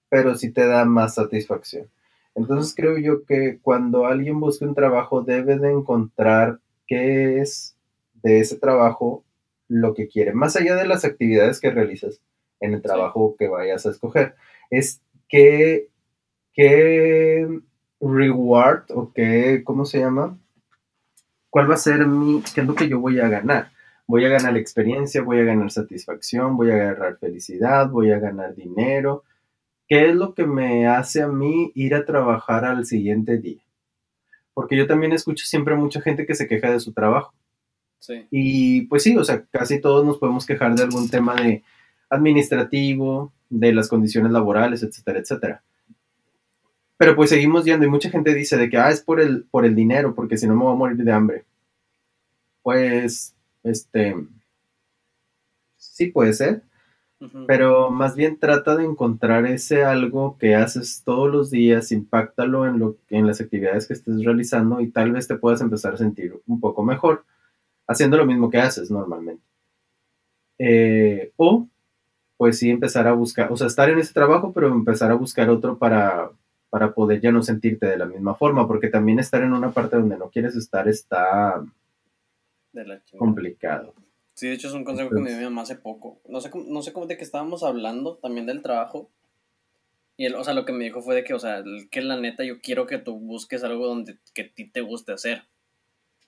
pero 0.10 0.36
sí 0.36 0.52
te 0.52 0.66
da 0.66 0.86
más 0.86 1.16
satisfacción. 1.16 1.88
Entonces 2.36 2.74
creo 2.76 2.98
yo 2.98 3.26
que 3.26 3.60
cuando 3.62 4.06
alguien 4.06 4.40
busca 4.40 4.66
un 4.66 4.76
trabajo 4.76 5.24
debe 5.24 5.58
de 5.58 5.72
encontrar 5.72 6.60
qué 6.86 7.40
es 7.40 7.76
de 8.22 8.40
ese 8.40 8.58
trabajo 8.58 9.24
lo 9.68 9.94
que 9.94 10.08
quiere, 10.08 10.34
más 10.34 10.56
allá 10.56 10.76
de 10.76 10.88
las 10.88 11.04
actividades 11.04 11.60
que 11.60 11.72
realizas 11.72 12.22
en 12.60 12.74
el 12.74 12.82
trabajo 12.82 13.36
que 13.38 13.48
vayas 13.48 13.86
a 13.86 13.90
escoger, 13.90 14.36
es 14.70 15.02
qué, 15.28 15.90
qué 16.54 17.48
reward 18.00 18.84
o 18.94 19.12
qué, 19.14 19.64
¿cómo 19.64 19.86
se 19.86 20.00
llama? 20.00 20.38
¿Cuál 21.50 21.70
va 21.70 21.76
a 21.76 21.78
ser 21.78 22.06
mi, 22.06 22.44
qué 22.54 22.62
es 22.62 22.68
lo 22.68 22.76
que 22.76 22.88
yo 22.88 23.00
voy 23.00 23.20
a 23.20 23.28
ganar? 23.28 23.72
Voy 24.06 24.26
a 24.26 24.30
ganar 24.30 24.56
experiencia, 24.58 25.22
voy 25.22 25.40
a 25.40 25.44
ganar 25.44 25.72
satisfacción, 25.72 26.56
voy 26.56 26.72
a 26.72 26.78
ganar 26.78 27.18
felicidad, 27.18 27.90
voy 27.90 28.12
a 28.12 28.20
ganar 28.20 28.56
dinero. 28.56 29.24
¿Qué 29.88 30.10
es 30.10 30.16
lo 30.16 30.34
que 30.34 30.46
me 30.46 30.88
hace 30.88 31.22
a 31.22 31.28
mí 31.28 31.72
ir 31.74 31.96
a 31.96 32.06
trabajar 32.06 32.66
al 32.66 32.86
siguiente 32.86 33.38
día? 33.38 33.62
Porque 34.54 34.76
yo 34.76 34.88
también 34.88 35.14
escucho 35.14 35.46
siempre 35.46 35.76
mucha 35.76 36.02
gente 36.02 36.26
que 36.26 36.36
se 36.36 36.48
queja 36.48 36.72
de 36.72 36.80
su 36.80 36.92
trabajo. 36.92 37.34
Y 38.30 38.82
pues 38.84 39.04
sí, 39.04 39.18
o 39.18 39.24
sea, 39.24 39.44
casi 39.46 39.82
todos 39.82 40.06
nos 40.06 40.18
podemos 40.18 40.46
quejar 40.46 40.76
de 40.76 40.84
algún 40.84 41.10
tema 41.10 41.36
de 41.36 41.64
administrativo, 42.10 43.34
de 43.50 43.74
las 43.74 43.88
condiciones 43.88 44.32
laborales, 44.32 44.84
etcétera, 44.84 45.20
etcétera. 45.20 45.64
Pero 46.98 47.16
pues 47.16 47.30
seguimos 47.30 47.66
yendo 47.66 47.86
y 47.86 47.90
mucha 47.90 48.10
gente 48.10 48.34
dice 48.34 48.58
de 48.58 48.70
que, 48.70 48.78
ah, 48.78 48.90
es 48.90 49.02
por 49.02 49.20
el, 49.20 49.46
por 49.46 49.66
el 49.66 49.76
dinero, 49.76 50.16
porque 50.16 50.38
si 50.38 50.48
no 50.48 50.56
me 50.56 50.64
voy 50.64 50.74
a 50.74 50.78
morir 50.78 50.98
de 50.98 51.12
hambre. 51.12 51.46
Pues, 52.64 53.36
este, 53.64 54.16
sí 55.78 56.08
puede 56.08 56.34
ser, 56.34 56.64
pero 57.48 57.90
más 57.90 58.16
bien 58.16 58.38
trata 58.38 58.76
de 58.76 58.86
encontrar 58.86 59.46
ese 59.48 59.84
algo 59.84 60.38
que 60.38 60.56
haces 60.56 61.02
todos 61.04 61.32
los 61.32 61.50
días, 61.50 61.92
impactalo 61.92 62.68
en, 62.68 62.78
lo, 62.78 62.98
en 63.10 63.26
las 63.26 63.42
actividades 63.42 63.88
que 63.88 63.94
estés 63.94 64.24
realizando 64.24 64.82
y 64.82 64.90
tal 64.90 65.12
vez 65.12 65.28
te 65.28 65.36
puedas 65.36 65.62
empezar 65.62 65.96
a 65.96 65.98
sentir 65.98 66.40
un 66.46 66.60
poco 66.60 66.84
mejor 66.84 67.26
haciendo 67.88 68.18
lo 68.18 68.26
mismo 68.26 68.50
que 68.50 68.60
haces 68.60 68.92
normalmente. 68.92 69.44
Eh, 70.60 71.32
o, 71.38 71.68
pues 72.38 72.60
sí, 72.60 72.70
empezar 72.70 73.08
a 73.08 73.14
buscar, 73.14 73.52
o 73.52 73.58
sea, 73.58 73.68
estar 73.68 73.90
en 73.90 74.00
ese 74.00 74.14
trabajo, 74.14 74.52
pero 74.54 74.68
empezar 74.68 75.10
a 75.12 75.16
buscar 75.16 75.50
otro 75.50 75.78
para, 75.78 76.30
para 76.70 76.94
poder 76.94 77.20
ya 77.22 77.32
no 77.32 77.42
sentirte 77.42 77.88
de 77.88 77.98
la 77.98 78.06
misma 78.06 78.36
forma, 78.36 78.68
porque 78.68 78.90
también 78.90 79.20
estar 79.20 79.42
en 79.42 79.54
una 79.54 79.72
parte 79.72 79.96
donde 79.98 80.18
no 80.18 80.30
quieres 80.30 80.56
estar 80.56 80.88
está 80.88 81.64
complicado. 83.18 83.94
Sí, 84.38 84.48
de 84.48 84.54
hecho 84.54 84.68
es 84.68 84.76
un 84.76 84.84
consejo 84.84 85.10
que 85.10 85.20
me 85.20 85.32
dio 85.32 85.40
mi 85.40 85.44
mamá 85.46 85.64
hace 85.64 85.78
poco. 85.78 86.22
No 86.30 86.42
sé, 86.42 86.52
no 86.54 86.84
sé 86.84 86.94
cómo 86.94 87.08
de 87.08 87.18
que 87.18 87.24
estábamos 87.24 87.64
hablando 87.64 88.18
también 88.18 88.46
del 88.46 88.62
trabajo. 88.62 89.10
Y 90.16 90.26
él, 90.26 90.36
o 90.36 90.44
sea, 90.44 90.54
lo 90.54 90.64
que 90.64 90.74
me 90.74 90.84
dijo 90.84 91.02
fue 91.02 91.16
de 91.16 91.24
que, 91.24 91.34
o 91.34 91.40
sea, 91.40 91.64
que 91.90 92.04
la 92.04 92.18
neta 92.18 92.44
yo 92.44 92.62
quiero 92.62 92.86
que 92.86 93.00
tú 93.00 93.18
busques 93.18 93.64
algo 93.64 93.88
donde 93.88 94.20
que 94.36 94.44
a 94.44 94.54
ti 94.54 94.70
te 94.70 94.82
guste 94.82 95.12
hacer. 95.12 95.46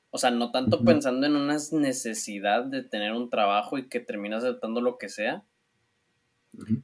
O 0.09 0.17
sea, 0.17 0.31
no 0.31 0.51
tanto 0.51 0.83
pensando 0.83 1.27
en 1.27 1.35
una 1.35 1.57
necesidad 1.71 2.63
de 2.63 2.81
tener 2.81 3.11
un 3.11 3.29
trabajo 3.29 3.77
y 3.77 3.87
que 3.89 3.99
terminas 3.99 4.43
aceptando 4.43 4.81
lo 4.81 4.97
que 4.97 5.07
sea, 5.07 5.43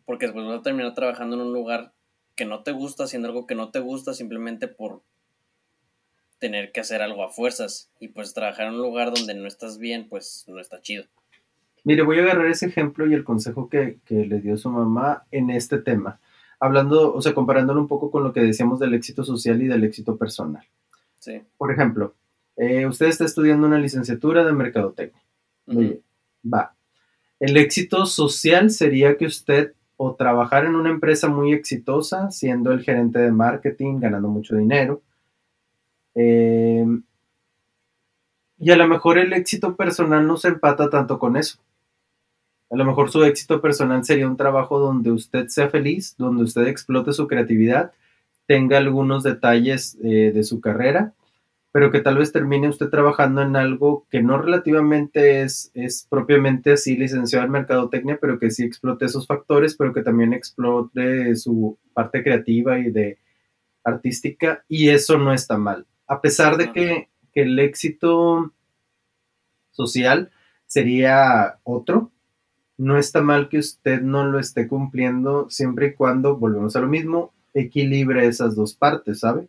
porque 0.05 0.27
después 0.27 0.45
vas 0.45 0.59
a 0.59 0.61
terminar 0.61 0.93
trabajando 0.93 1.37
en 1.37 1.41
un 1.41 1.53
lugar 1.53 1.95
que 2.35 2.45
no 2.45 2.61
te 2.61 2.71
gusta, 2.71 3.05
haciendo 3.05 3.29
algo 3.29 3.47
que 3.47 3.55
no 3.55 3.71
te 3.71 3.79
gusta 3.79 4.13
simplemente 4.13 4.67
por 4.67 5.01
tener 6.45 6.71
que 6.71 6.79
hacer 6.79 7.01
algo 7.01 7.23
a 7.23 7.29
fuerzas. 7.29 7.89
Y 7.99 8.09
pues 8.09 8.35
trabajar 8.35 8.67
en 8.67 8.75
un 8.75 8.81
lugar 8.81 9.11
donde 9.11 9.33
no 9.33 9.47
estás 9.47 9.79
bien, 9.79 10.07
pues 10.07 10.45
no 10.47 10.59
está 10.59 10.79
chido. 10.79 11.05
Mire, 11.83 12.03
voy 12.03 12.19
a 12.19 12.21
agarrar 12.21 12.45
ese 12.45 12.67
ejemplo 12.67 13.07
y 13.07 13.15
el 13.15 13.23
consejo 13.23 13.67
que, 13.67 13.97
que 14.05 14.25
le 14.25 14.41
dio 14.41 14.55
su 14.55 14.69
mamá 14.69 15.23
en 15.31 15.49
este 15.49 15.79
tema. 15.79 16.19
Hablando, 16.59 17.13
o 17.15 17.21
sea, 17.21 17.33
comparándolo 17.33 17.81
un 17.81 17.87
poco 17.87 18.11
con 18.11 18.23
lo 18.23 18.31
que 18.31 18.41
decíamos 18.41 18.79
del 18.79 18.93
éxito 18.93 19.23
social 19.23 19.59
y 19.61 19.67
del 19.67 19.83
éxito 19.83 20.17
personal. 20.17 20.63
Sí. 21.17 21.41
Por 21.57 21.71
ejemplo, 21.71 22.13
eh, 22.57 22.85
usted 22.85 23.07
está 23.07 23.25
estudiando 23.25 23.65
una 23.65 23.79
licenciatura 23.79 24.45
de 24.45 24.53
mercadotecnia. 24.53 25.21
Va. 26.53 26.75
El 27.39 27.57
éxito 27.57 28.05
social 28.05 28.69
sería 28.69 29.17
que 29.17 29.25
usted 29.25 29.73
o 29.97 30.13
trabajar 30.13 30.65
en 30.65 30.75
una 30.75 30.91
empresa 30.91 31.27
muy 31.27 31.53
exitosa, 31.53 32.29
siendo 32.29 32.71
el 32.71 32.83
gerente 32.83 33.17
de 33.17 33.31
marketing, 33.31 33.99
ganando 33.99 34.27
mucho 34.27 34.55
dinero. 34.55 35.01
Em, 36.15 37.03
y 38.57 38.71
a 38.71 38.75
lo 38.75 38.87
mejor 38.87 39.17
el 39.17 39.33
éxito 39.33 39.75
personal 39.75 40.25
no 40.25 40.37
se 40.37 40.47
empata 40.47 40.89
tanto 40.89 41.19
con 41.19 41.37
eso. 41.37 41.59
A 42.71 42.75
lo 42.75 42.85
mejor 42.85 43.11
su 43.11 43.23
éxito 43.23 43.61
personal 43.61 44.03
sería 44.03 44.27
un 44.27 44.37
trabajo 44.37 44.79
donde 44.79 45.11
usted 45.11 45.47
sea 45.49 45.69
feliz, 45.69 46.15
donde 46.17 46.43
usted 46.43 46.67
explote 46.67 47.13
su 47.13 47.27
creatividad, 47.27 47.91
tenga 48.47 48.77
algunos 48.77 49.23
detalles 49.23 49.97
eh, 50.03 50.31
de 50.33 50.43
su 50.43 50.61
carrera 50.61 51.13
pero 51.75 51.91
que 51.91 51.99
tal 51.99 52.17
vez 52.17 52.31
termine 52.31 52.69
usted 52.69 52.87
trabajando 52.87 53.41
en 53.41 53.57
algo 53.57 54.07
que 54.09 54.23
no 54.23 54.37
relativamente 54.37 55.41
es, 55.41 55.71
es 55.73 56.07
propiamente 56.09 56.71
así 56.71 56.95
licenciado 56.95 57.43
en 57.43 57.51
mercadotecnia, 57.51 58.17
pero 58.21 58.39
que 58.39 58.49
sí 58.49 58.63
explote 58.63 59.03
esos 59.03 59.27
factores, 59.27 59.75
pero 59.75 59.93
que 59.93 60.01
también 60.01 60.31
explote 60.31 61.35
su 61.35 61.77
parte 61.93 62.23
creativa 62.23 62.79
y 62.79 62.91
de 62.91 63.17
artística, 63.83 64.63
y 64.69 64.87
eso 64.87 65.17
no 65.17 65.33
está 65.33 65.57
mal. 65.57 65.85
A 66.07 66.21
pesar 66.21 66.57
de 66.57 66.71
que, 66.71 67.09
que 67.33 67.43
el 67.43 67.57
éxito 67.59 68.53
social 69.71 70.31
sería 70.67 71.59
otro, 71.63 72.11
no 72.77 72.97
está 72.97 73.21
mal 73.21 73.49
que 73.49 73.59
usted 73.59 74.01
no 74.01 74.25
lo 74.25 74.39
esté 74.39 74.67
cumpliendo 74.67 75.49
siempre 75.49 75.87
y 75.87 75.93
cuando, 75.93 76.37
volvemos 76.37 76.75
a 76.75 76.81
lo 76.81 76.87
mismo, 76.87 77.33
equilibre 77.53 78.27
esas 78.27 78.55
dos 78.55 78.73
partes, 78.73 79.19
¿sabe? 79.19 79.47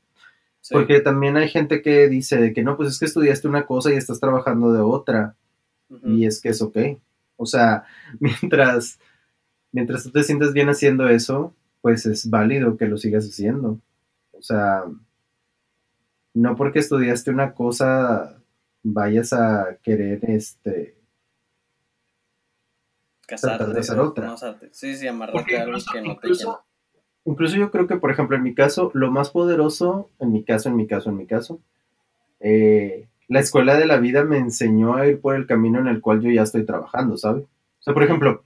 Porque 0.71 1.01
también 1.01 1.37
hay 1.37 1.49
gente 1.49 1.81
que 1.81 2.09
dice 2.09 2.53
que 2.53 2.63
no, 2.63 2.77
pues 2.77 2.91
es 2.91 2.99
que 2.99 3.05
estudiaste 3.05 3.47
una 3.47 3.67
cosa 3.67 3.93
y 3.93 3.97
estás 3.97 4.19
trabajando 4.19 4.73
de 4.73 4.81
otra. 4.81 5.37
Y 6.05 6.27
es 6.27 6.41
que 6.41 6.49
es 6.49 6.61
ok. 6.61 6.77
O 7.37 7.47
sea, 7.47 7.85
mientras, 8.21 8.99
mientras 9.71 10.03
tú 10.03 10.11
te 10.11 10.25
sientas 10.25 10.53
bien 10.53 10.69
haciendo 10.69 11.09
eso, 11.09 11.55
pues 11.83 12.07
es 12.07 12.29
válido 12.29 12.77
que 12.77 12.87
lo 12.87 12.99
sigas 12.99 13.27
haciendo. 13.27 13.79
O 14.33 14.43
sea, 14.43 14.83
no 16.37 16.55
porque 16.55 16.81
estudiaste 16.81 17.31
una 17.31 17.55
cosa 17.55 18.43
vayas 18.83 19.33
a 19.33 19.79
querer 19.83 20.21
este 20.31 20.99
casarte 23.27 23.73
de 23.73 23.81
hacer 23.81 23.99
otra. 23.99 24.37
sí, 24.71 24.97
sí, 24.97 25.09
amarrarte 25.09 25.57
a 25.57 25.63
algo 25.63 25.79
que 25.91 26.03
no 26.03 26.17
te 26.19 26.29
incluso 27.25 27.57
yo 27.57 27.71
creo 27.71 27.87
que, 27.87 27.97
por 27.97 28.11
ejemplo, 28.11 28.37
en 28.37 28.43
mi 28.43 28.55
caso, 28.55 28.91
lo 28.93 29.11
más 29.11 29.31
poderoso, 29.31 30.11
en 30.21 30.31
mi 30.31 30.45
caso, 30.45 30.69
en 30.69 30.77
mi 30.77 30.87
caso, 30.87 31.09
en 31.09 31.17
mi 31.17 31.27
caso, 31.27 31.59
eh, 32.39 33.09
la 33.29 33.41
escuela 33.41 33.77
de 33.77 33.87
la 33.87 33.97
vida 33.97 34.23
me 34.23 34.37
enseñó 34.37 34.95
a 34.95 35.07
ir 35.09 35.21
por 35.21 35.35
el 35.35 35.47
camino 35.47 35.81
en 35.81 35.89
el 35.89 36.03
cual 36.03 36.21
yo 36.21 36.31
ya 36.31 36.43
estoy 36.43 36.65
trabajando, 36.67 37.17
¿sabes? 37.17 37.45
O 37.45 37.83
sea, 37.83 37.95
por 37.95 38.05
ejemplo, 38.05 38.45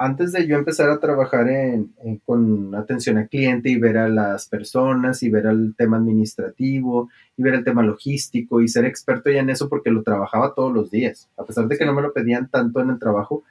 antes 0.00 0.32
de 0.32 0.46
yo 0.46 0.56
empezar 0.56 0.88
a 0.88 0.98
trabajar 0.98 1.46
en, 1.50 1.92
con 2.24 2.74
atención 2.74 3.18
al 3.18 3.28
cliente 3.28 3.68
y 3.68 3.78
ver 3.78 3.98
a 3.98 4.08
las 4.08 4.48
personas 4.48 5.22
y 5.22 5.28
ver 5.28 5.44
el 5.44 5.74
tema 5.76 5.98
administrativo 5.98 7.10
y 7.36 7.42
ver 7.42 7.52
el 7.52 7.64
tema 7.64 7.82
logístico 7.82 8.62
y 8.62 8.68
ser 8.68 8.86
experto 8.86 9.30
ya 9.30 9.40
en 9.40 9.50
eso 9.50 9.68
porque 9.68 9.90
lo 9.90 10.02
trabajaba 10.02 10.54
todos 10.54 10.72
los 10.72 10.90
días, 10.90 11.28
a 11.36 11.44
pesar 11.44 11.68
de 11.68 11.76
que 11.76 11.84
no 11.84 11.92
me 11.92 12.00
lo 12.00 12.14
pedían 12.14 12.48
tanto 12.48 12.80
en 12.80 12.88
el 12.88 12.98
trabajo, 12.98 13.44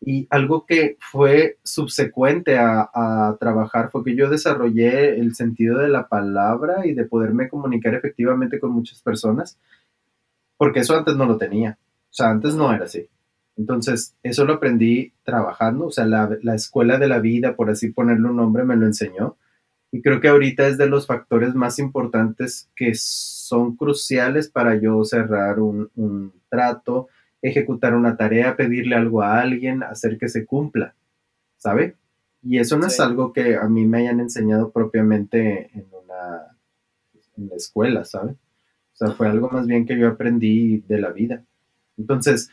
y 0.00 0.26
algo 0.30 0.64
que 0.64 0.96
fue 0.98 1.58
subsecuente 1.62 2.56
a, 2.58 3.36
trabajar 3.38 3.90
fue 3.90 4.02
que 4.02 4.16
yo 4.16 4.30
desarrollé 4.30 5.20
el 5.20 5.34
sentido 5.34 5.80
de 5.80 5.88
la 5.88 6.08
palabra 6.08 6.86
y 6.86 6.94
de 6.94 7.04
poderme 7.04 7.50
comunicar 7.50 7.94
efectivamente 7.94 8.58
con 8.58 8.72
muchas 8.72 9.02
personas, 9.02 9.58
porque 10.56 10.80
eso 10.80 10.96
antes 10.96 11.14
no 11.14 11.26
lo 11.26 11.36
tenía, 11.36 11.76
o 11.82 12.12
sea, 12.14 12.30
antes 12.30 12.54
no 12.54 12.72
era 12.72 12.86
así. 12.86 13.06
Entonces, 13.60 14.16
eso 14.22 14.46
lo 14.46 14.54
aprendí 14.54 15.12
trabajando, 15.22 15.88
o 15.88 15.90
sea, 15.90 16.06
la, 16.06 16.34
la 16.42 16.54
escuela 16.54 16.96
de 16.96 17.08
la 17.08 17.18
vida, 17.18 17.56
por 17.56 17.68
así 17.68 17.90
ponerle 17.90 18.30
un 18.30 18.36
nombre, 18.36 18.64
me 18.64 18.74
lo 18.74 18.86
enseñó. 18.86 19.36
Y 19.92 20.00
creo 20.00 20.18
que 20.18 20.28
ahorita 20.28 20.66
es 20.66 20.78
de 20.78 20.88
los 20.88 21.06
factores 21.06 21.54
más 21.54 21.78
importantes 21.78 22.70
que 22.74 22.94
son 22.94 23.76
cruciales 23.76 24.48
para 24.48 24.80
yo 24.80 25.04
cerrar 25.04 25.60
un, 25.60 26.32
trato, 26.48 27.08
ejecutar 27.42 27.94
una 27.94 28.16
tarea, 28.16 28.56
pedirle 28.56 28.96
algo 28.96 29.20
a 29.20 29.42
alguien, 29.42 29.82
hacer 29.82 30.16
que 30.16 30.30
se 30.30 30.46
cumpla, 30.46 30.94
¿sabe? 31.58 31.96
Y 32.42 32.60
eso 32.60 32.78
no 32.78 32.86
es 32.86 32.98
algo 32.98 33.34
que 33.34 33.56
a 33.56 33.68
mí 33.68 33.84
me 33.84 33.98
hayan 33.98 34.20
enseñado 34.20 34.70
propiamente 34.70 35.70
en 35.74 35.86
una 35.92 36.56
en 37.36 37.48
la 37.50 37.56
escuela, 37.56 38.06
¿sabe? 38.06 38.32
O 38.32 38.96
sea, 38.96 39.10
fue 39.10 39.28
algo 39.28 39.50
más 39.50 39.66
bien 39.66 39.84
que 39.84 39.98
yo 39.98 40.08
aprendí 40.08 40.78
de 40.88 40.98
la 40.98 41.10
vida. 41.10 41.44
Entonces, 41.98 42.50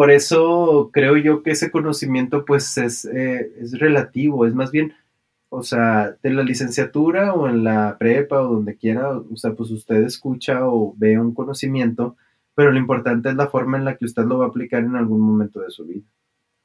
por 0.00 0.10
eso 0.10 0.88
creo 0.94 1.18
yo 1.18 1.42
que 1.42 1.50
ese 1.50 1.70
conocimiento 1.70 2.46
pues 2.46 2.78
es, 2.78 3.04
eh, 3.04 3.52
es 3.60 3.78
relativo, 3.78 4.46
es 4.46 4.54
más 4.54 4.70
bien 4.70 4.94
o 5.50 5.62
sea, 5.62 6.16
de 6.22 6.30
la 6.30 6.42
licenciatura 6.42 7.34
o 7.34 7.46
en 7.50 7.64
la 7.64 7.98
prepa 7.98 8.40
o 8.40 8.54
donde 8.54 8.78
quiera, 8.78 9.10
o 9.10 9.36
sea, 9.36 9.52
pues 9.52 9.70
usted 9.70 9.96
escucha 9.96 10.66
o 10.66 10.94
ve 10.96 11.20
un 11.20 11.34
conocimiento, 11.34 12.16
pero 12.54 12.72
lo 12.72 12.78
importante 12.78 13.28
es 13.28 13.34
la 13.34 13.48
forma 13.48 13.76
en 13.76 13.84
la 13.84 13.98
que 13.98 14.06
usted 14.06 14.24
lo 14.24 14.38
va 14.38 14.46
a 14.46 14.48
aplicar 14.48 14.82
en 14.84 14.96
algún 14.96 15.20
momento 15.20 15.60
de 15.60 15.70
su 15.70 15.84
vida. 15.84 16.06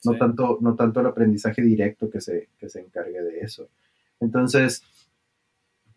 No, 0.05 0.15
tanto, 0.15 0.57
no 0.61 0.75
tanto 0.75 1.01
el 1.01 1.07
aprendizaje 1.07 1.61
directo 1.61 2.09
que 2.09 2.21
se, 2.21 2.47
que 2.57 2.69
se 2.69 2.79
encargue 2.79 3.21
de 3.21 3.39
eso. 3.41 3.67
Entonces, 4.21 4.81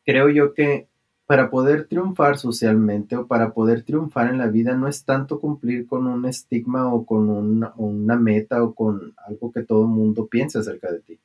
creo 0.05 0.29
yo 0.29 0.55
que 0.55 0.88
para 1.29 1.51
poder 1.51 1.85
triunfar 1.85 2.38
socialmente 2.38 3.14
o 3.14 3.27
para 3.27 3.53
poder 3.53 3.83
triunfar 3.83 4.31
en 4.31 4.38
la 4.38 4.47
vida 4.47 4.75
no 4.75 4.88
es 4.88 5.05
tanto 5.05 5.41
cumplir 5.41 5.87
con 5.87 6.07
un 6.07 6.25
estigma 6.25 6.91
o 6.91 7.05
con 7.05 7.29
una, 7.29 7.75
una 7.77 8.17
meta 8.17 8.62
o 8.62 8.75
con 8.75 9.12
algo 9.27 9.53
que 9.53 9.62
todo 9.62 9.83
el 9.83 9.91
mundo 9.91 10.27
piense 10.27 10.59
acerca 10.59 10.91
de 10.91 11.01
ti. 11.01 11.19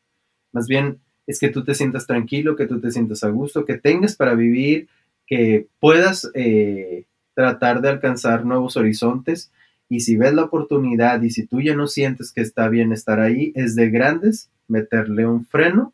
Más 0.52 0.68
bien, 0.68 1.00
es 1.26 1.40
que 1.40 1.48
tú 1.48 1.64
te 1.64 1.74
sientas 1.74 2.06
tranquilo, 2.06 2.58
que 2.58 2.68
tú 2.68 2.82
te 2.82 2.92
sientas 2.92 3.24
a 3.24 3.30
gusto, 3.30 3.64
que 3.64 3.78
tengas 3.78 4.18
para 4.18 4.36
vivir, 4.36 4.90
que 5.26 5.68
puedas 5.80 6.30
eh, 6.34 7.06
tratar 7.34 7.80
de 7.80 7.88
alcanzar 7.88 8.44
nuevos 8.44 8.76
horizontes. 8.76 9.54
Y 9.88 10.02
si 10.02 10.18
ves 10.18 10.34
la 10.34 10.44
oportunidad 10.44 11.22
y 11.22 11.30
si 11.30 11.46
tú 11.46 11.62
ya 11.62 11.78
no 11.78 11.88
sientes 11.88 12.34
que 12.34 12.42
está 12.42 12.68
bien 12.68 12.92
estar 12.92 13.22
ahí, 13.22 13.54
es 13.56 13.78
de 13.78 13.90
grandes 13.90 14.50
meterle 14.68 15.26
un 15.26 15.46
freno, 15.46 15.94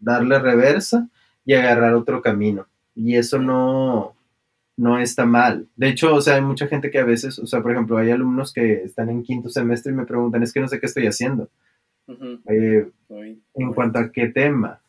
darle 0.00 0.40
reversa 0.40 1.08
y 1.44 1.54
agarrar 1.54 1.94
otro 1.94 2.20
camino. 2.20 2.66
Y 2.96 3.16
eso 3.16 3.38
no, 3.38 4.16
no 4.76 4.98
está 4.98 5.24
mal. 5.24 5.68
De 5.76 5.88
hecho, 5.88 6.14
o 6.14 6.20
sea, 6.20 6.36
hay 6.36 6.42
mucha 6.42 6.66
gente 6.66 6.90
que 6.90 6.98
a 6.98 7.04
veces, 7.04 7.38
o 7.38 7.46
sea, 7.46 7.62
por 7.62 7.72
ejemplo, 7.72 7.98
hay 7.98 8.10
alumnos 8.10 8.52
que 8.52 8.82
están 8.82 9.10
en 9.10 9.22
quinto 9.22 9.48
semestre 9.48 9.92
y 9.92 9.94
me 9.94 10.06
preguntan, 10.06 10.42
es 10.42 10.52
que 10.52 10.60
no 10.60 10.68
sé 10.68 10.80
qué 10.80 10.86
estoy 10.86 11.06
haciendo. 11.06 11.48
Eh, 12.48 12.88
en 13.54 13.72
cuanto 13.72 13.98
a 13.98 14.10
qué 14.10 14.28
tema, 14.28 14.80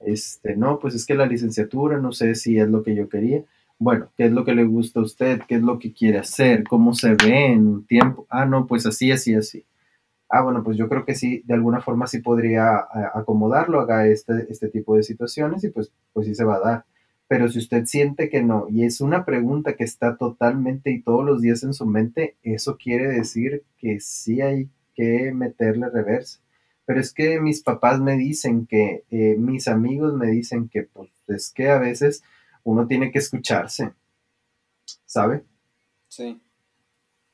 este, 0.00 0.56
no, 0.56 0.78
pues 0.78 0.94
es 0.94 1.04
que 1.04 1.14
la 1.14 1.26
licenciatura, 1.26 1.98
no 1.98 2.12
sé 2.12 2.34
si 2.34 2.58
es 2.58 2.68
lo 2.68 2.82
que 2.82 2.94
yo 2.94 3.08
quería. 3.08 3.42
Bueno, 3.78 4.10
¿qué 4.16 4.26
es 4.26 4.32
lo 4.32 4.44
que 4.44 4.54
le 4.54 4.64
gusta 4.64 5.00
a 5.00 5.04
usted? 5.04 5.42
¿Qué 5.46 5.56
es 5.56 5.62
lo 5.62 5.78
que 5.78 5.92
quiere 5.92 6.18
hacer? 6.18 6.64
¿Cómo 6.64 6.94
se 6.94 7.14
ve 7.14 7.52
en 7.52 7.66
un 7.66 7.86
tiempo? 7.86 8.26
Ah, 8.28 8.44
no, 8.44 8.66
pues 8.66 8.86
así, 8.86 9.12
así, 9.12 9.34
así. 9.34 9.64
Ah, 10.28 10.42
bueno, 10.42 10.62
pues 10.62 10.76
yo 10.76 10.88
creo 10.88 11.04
que 11.04 11.14
sí, 11.14 11.42
de 11.46 11.54
alguna 11.54 11.80
forma 11.80 12.06
sí 12.06 12.18
podría 12.20 12.86
acomodarlo, 13.14 13.80
haga 13.80 14.06
este, 14.06 14.46
este 14.50 14.68
tipo 14.68 14.96
de 14.96 15.02
situaciones 15.02 15.64
y 15.64 15.70
pues, 15.70 15.90
pues 16.12 16.26
sí 16.26 16.34
se 16.34 16.44
va 16.44 16.56
a 16.56 16.60
dar. 16.60 16.84
Pero 17.28 17.48
si 17.48 17.58
usted 17.58 17.84
siente 17.84 18.30
que 18.30 18.42
no, 18.42 18.66
y 18.70 18.84
es 18.84 19.00
una 19.00 19.24
pregunta 19.24 19.76
que 19.76 19.84
está 19.84 20.16
totalmente 20.16 20.90
y 20.90 21.02
todos 21.02 21.24
los 21.24 21.40
días 21.42 21.62
en 21.62 21.74
su 21.74 21.86
mente, 21.86 22.36
eso 22.42 22.76
quiere 22.76 23.08
decir 23.08 23.64
que 23.78 24.00
sí 24.00 24.40
hay 24.40 24.68
que 24.94 25.32
meterle 25.32 25.88
reversa 25.90 26.40
pero 26.88 27.00
es 27.00 27.12
que 27.12 27.38
mis 27.38 27.62
papás 27.62 28.00
me 28.00 28.16
dicen 28.16 28.66
que, 28.66 29.04
eh, 29.10 29.36
mis 29.36 29.68
amigos 29.68 30.14
me 30.14 30.28
dicen 30.28 30.70
que, 30.70 30.84
pues 30.84 31.10
es 31.26 31.52
que 31.52 31.68
a 31.68 31.78
veces 31.78 32.22
uno 32.64 32.86
tiene 32.86 33.12
que 33.12 33.18
escucharse, 33.18 33.92
¿sabe? 35.04 35.44
Sí. 36.08 36.40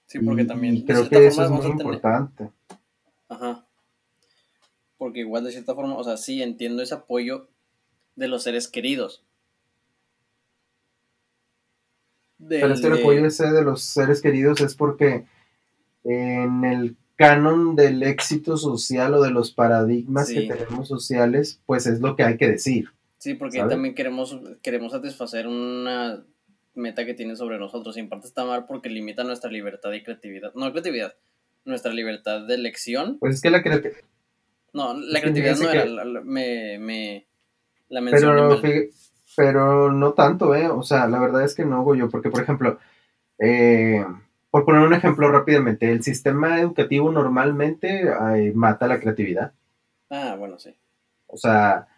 Sí, 0.07 0.19
porque 0.19 0.45
también. 0.45 0.85
creo 0.85 1.09
que 1.09 1.29
eso 1.29 1.45
es 1.45 1.51
muy 1.51 1.67
importante. 1.67 2.51
Ajá. 3.29 3.65
Porque 4.99 5.21
igual 5.21 5.45
de 5.45 5.53
cierta 5.53 5.73
forma, 5.73 5.95
o 5.99 6.03
sea, 6.03 6.17
sí 6.17 6.43
entiendo 6.43 6.83
ese 6.83 6.95
apoyo 6.95 7.49
de 8.17 8.27
los 8.27 8.43
seres 8.43 8.67
queridos. 8.67 9.24
Pero 12.49 12.75
este 12.75 12.89
apoyo 12.89 13.25
ese 13.27 13.51
de 13.51 13.63
los 13.63 13.83
seres 13.83 14.21
queridos 14.21 14.61
es 14.61 14.75
porque 14.75 15.25
en 16.05 16.65
el 16.65 16.97
canon 17.17 17.77
del 17.77 18.03
éxito 18.03 18.57
social 18.57 19.15
o 19.15 19.23
de 19.23 19.31
los 19.31 19.53
paradigmas 19.53 20.29
que 20.29 20.43
tenemos 20.43 20.89
sociales, 20.89 21.61
pues 21.67 21.87
es 21.87 22.01
lo 22.01 22.17
que 22.17 22.25
hay 22.25 22.37
que 22.37 22.49
decir. 22.49 22.89
Sí, 23.19 23.35
porque 23.35 23.59
también 23.61 23.95
queremos, 23.95 24.39
queremos 24.63 24.93
satisfacer 24.93 25.47
una 25.47 26.23
meta 26.75 27.07
que 27.07 27.15
tiene 27.15 27.37
sobre 27.37 27.59
nosotros. 27.59 27.97
Y 27.97 28.01
en 28.01 28.09
parte 28.09 28.27
está 28.27 28.45
mal 28.45 28.67
porque 28.67 28.91
limita 28.91 29.25
nuestra 29.25 29.51
libertad 29.51 29.93
y 29.93 30.03
creatividad. 30.03 30.53
No, 30.55 30.71
creatividad, 30.73 31.15
nuestra 31.65 31.93
libertad 31.93 32.47
de 32.47 32.55
elección. 32.55 33.19
Pues 33.19 33.37
es 33.37 33.41
que 33.41 33.51
la 33.51 33.63
creatividad... 33.63 34.05
No, 34.73 34.93
la 34.95 35.21
creatividad 35.21 35.57
no 35.57 35.71
era, 35.71 35.87
la, 35.87 36.21
me, 36.21 36.79
me, 36.81 37.27
la 37.89 38.01
mencioné 38.01 38.43
pero, 38.61 38.89
pero 39.37 39.93
no 39.93 40.13
tanto, 40.13 40.55
¿eh? 40.55 40.69
O 40.69 40.83
sea, 40.83 41.07
la 41.09 41.21
verdad 41.21 41.45
es 41.45 41.55
que 41.55 41.65
no, 41.65 41.77
hago 41.77 41.95
yo, 41.95 42.09
porque 42.09 42.31
por 42.31 42.43
ejemplo, 42.43 42.79
eh, 43.39 44.05
por 44.51 44.65
poner 44.65 44.83
un 44.83 44.95
ejemplo 44.95 45.31
rápidamente, 45.31 45.91
el 45.91 46.03
sistema 46.03 46.61
educativo 46.61 47.11
normalmente 47.11 48.05
mata 48.55 48.87
la 48.87 49.01
creatividad. 49.01 49.53
Ah, 50.11 50.37
bueno, 50.39 50.59
sí. 50.59 50.75
O 51.27 51.37
sea, 51.37 51.89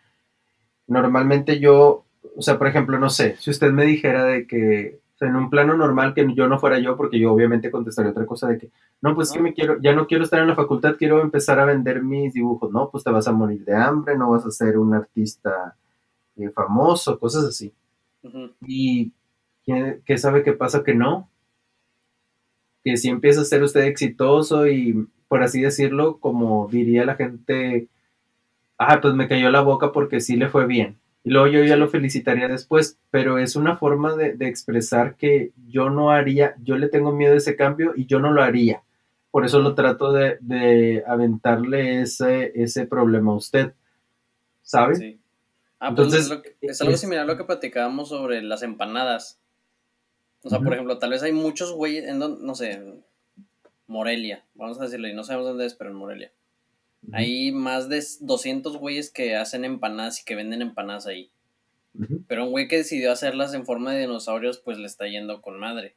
normalmente 0.87 1.59
yo, 1.61 2.05
o 2.37 2.43
sea, 2.43 2.59
por 2.59 2.67
ejemplo, 2.67 2.99
no 2.99 3.11
sé, 3.11 3.37
si 3.39 3.51
usted 3.51 3.71
me 3.73 3.85
dijera 3.85 4.25
de 4.25 4.47
que 4.47 5.01
en 5.21 5.37
un 5.37 5.49
plano 5.49 5.77
normal 5.77 6.15
que 6.15 6.27
yo 6.35 6.47
no 6.49 6.59
fuera 6.59 6.79
yo, 6.79 6.97
porque 6.97 7.19
yo 7.19 7.33
obviamente 7.33 7.71
contestaría 7.71 8.11
otra 8.11 8.27
cosa 8.27 8.49
de 8.49 8.59
que, 8.59 8.71
no, 9.01 9.15
pues 9.15 9.33
que 9.33 9.41
me 9.41 9.55
quiero, 9.55 9.81
ya 9.81 9.95
no 9.95 10.07
quiero 10.07 10.25
estar 10.25 10.41
en 10.41 10.49
la 10.49 10.55
facultad, 10.55 10.97
quiero 10.99 11.23
empezar 11.23 11.59
a 11.59 11.65
vender 11.65 12.03
mis 12.03 12.35
dibujos, 12.35 12.71
no, 12.71 12.91
pues 12.91 13.05
te 13.05 13.11
vas 13.11 13.27
a 13.29 13.33
morir 13.33 13.65
de 13.65 13.75
hambre, 13.75 14.17
no 14.17 14.31
vas 14.31 14.45
a 14.45 14.51
ser 14.51 14.79
un 14.79 14.95
artista 14.95 15.77
eh, 16.37 16.51
famoso, 16.51 17.19
cosas 17.19 17.45
así. 17.45 17.73
Y 18.67 19.13
¿qué 19.65 20.19
sabe 20.19 20.43
qué 20.43 20.53
pasa 20.53 20.83
que 20.83 20.95
no? 20.95 21.29
que 22.87 22.97
si 22.97 23.09
empieza 23.09 23.41
a 23.41 23.45
ser 23.45 23.65
usted 23.65 23.81
exitoso 23.81 24.69
y, 24.69 25.09
por 25.27 25.43
así 25.43 25.61
decirlo, 25.61 26.19
como 26.21 26.69
diría 26.71 27.05
la 27.05 27.17
gente, 27.17 27.89
ah, 28.79 29.01
pues 29.03 29.13
me 29.13 29.27
cayó 29.27 29.51
la 29.51 29.61
boca 29.61 29.91
porque 29.91 30.21
sí 30.21 30.37
le 30.37 30.49
fue 30.49 30.69
bien. 30.69 30.97
Y 31.25 31.31
luego 31.31 31.49
yo 31.49 31.65
ya 31.65 31.75
lo 31.75 31.89
felicitaría 31.89 32.47
después, 32.47 33.01
pero 33.11 33.39
es 33.39 33.57
una 33.57 33.77
forma 33.77 34.15
de, 34.15 34.37
expresar 34.47 35.17
que 35.17 35.51
yo 35.67 35.91
no 35.91 36.13
haría, 36.13 36.55
yo 36.63 36.77
le 36.79 36.89
tengo 36.89 37.11
miedo 37.11 37.35
a 37.35 37.39
ese 37.39 37.57
cambio 37.57 37.93
y 37.97 38.07
yo 38.07 38.21
no 38.21 38.31
lo 38.31 38.41
haría. 38.41 38.85
Por 39.33 39.45
eso 39.45 39.59
lo 39.59 39.75
trato 39.75 40.13
de, 40.13 41.03
aventarle 41.09 42.03
ese, 42.03 42.53
ese 42.55 42.87
problema 42.87 43.33
a 43.33 43.37
usted. 43.37 43.73
¿Sabe? 44.63 44.95
Sí. 44.95 45.19
Ah, 45.79 45.95
pues 45.95 46.09
Entonces, 46.09 46.55
es, 46.61 46.81
algo 46.81 46.97
similar 46.97 47.25
a 47.25 47.27
lo 47.27 47.37
que 47.37 47.45
platicábamos 47.45 48.09
sobre 48.09 48.43
las 48.43 48.63
empanadas. 48.63 49.41
O 50.43 50.49
sea, 50.49 50.61
por 50.61 50.73
ejemplo, 50.73 50.99
tal 50.99 51.11
vez 51.11 51.23
hay 51.23 51.33
muchos 51.33 51.73
güeyes 51.73 52.07
en, 52.07 52.19
no 52.19 52.55
sé, 52.55 52.83
Morelia, 53.87 54.45
vamos 54.55 54.81
a 54.81 54.85
decirlo, 54.85 55.09
y 55.09 55.15
no 55.15 55.25
sabemos 55.25 55.49
dónde 55.49 55.67
es, 55.67 55.75
pero 55.75 55.91
en 55.91 55.97
Morelia. 55.97 56.33
Hay 57.13 57.53
más 57.53 57.89
de 57.89 58.05
200 58.21 58.79
güeyes 58.79 59.11
que 59.11 59.37
hacen 59.37 59.65
empanadas 59.65 60.21
y 60.21 60.25
que 60.25 60.35
venden 60.35 60.63
empanadas 60.63 61.07
ahí. 61.07 61.31
Pero 62.27 62.45
un 62.45 62.51
güey 62.51 62.69
que 62.69 62.77
decidió 62.77 63.11
hacerlas 63.11 63.55
en 63.55 63.65
forma 63.65 63.93
de 63.93 64.01
dinosaurios, 64.01 64.59
pues 64.59 64.79
le 64.79 64.87
está 64.87 65.07
yendo 65.07 65.41
con 65.41 65.59
madre. 65.59 65.97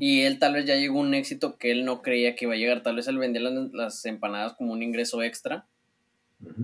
Y 0.00 0.22
él 0.22 0.38
tal 0.38 0.54
vez 0.54 0.66
ya 0.66 0.74
llegó 0.74 0.98
a 0.98 1.02
un 1.02 1.14
éxito 1.14 1.56
que 1.56 1.70
él 1.70 1.84
no 1.84 2.02
creía 2.02 2.34
que 2.34 2.44
iba 2.44 2.54
a 2.54 2.58
llegar. 2.58 2.82
Tal 2.82 2.96
vez 2.96 3.06
él 3.06 3.18
vendía 3.18 3.40
las, 3.40 4.04
empanadas 4.04 4.54
como 4.54 4.72
un 4.72 4.82
ingreso 4.82 5.22
extra, 5.22 5.66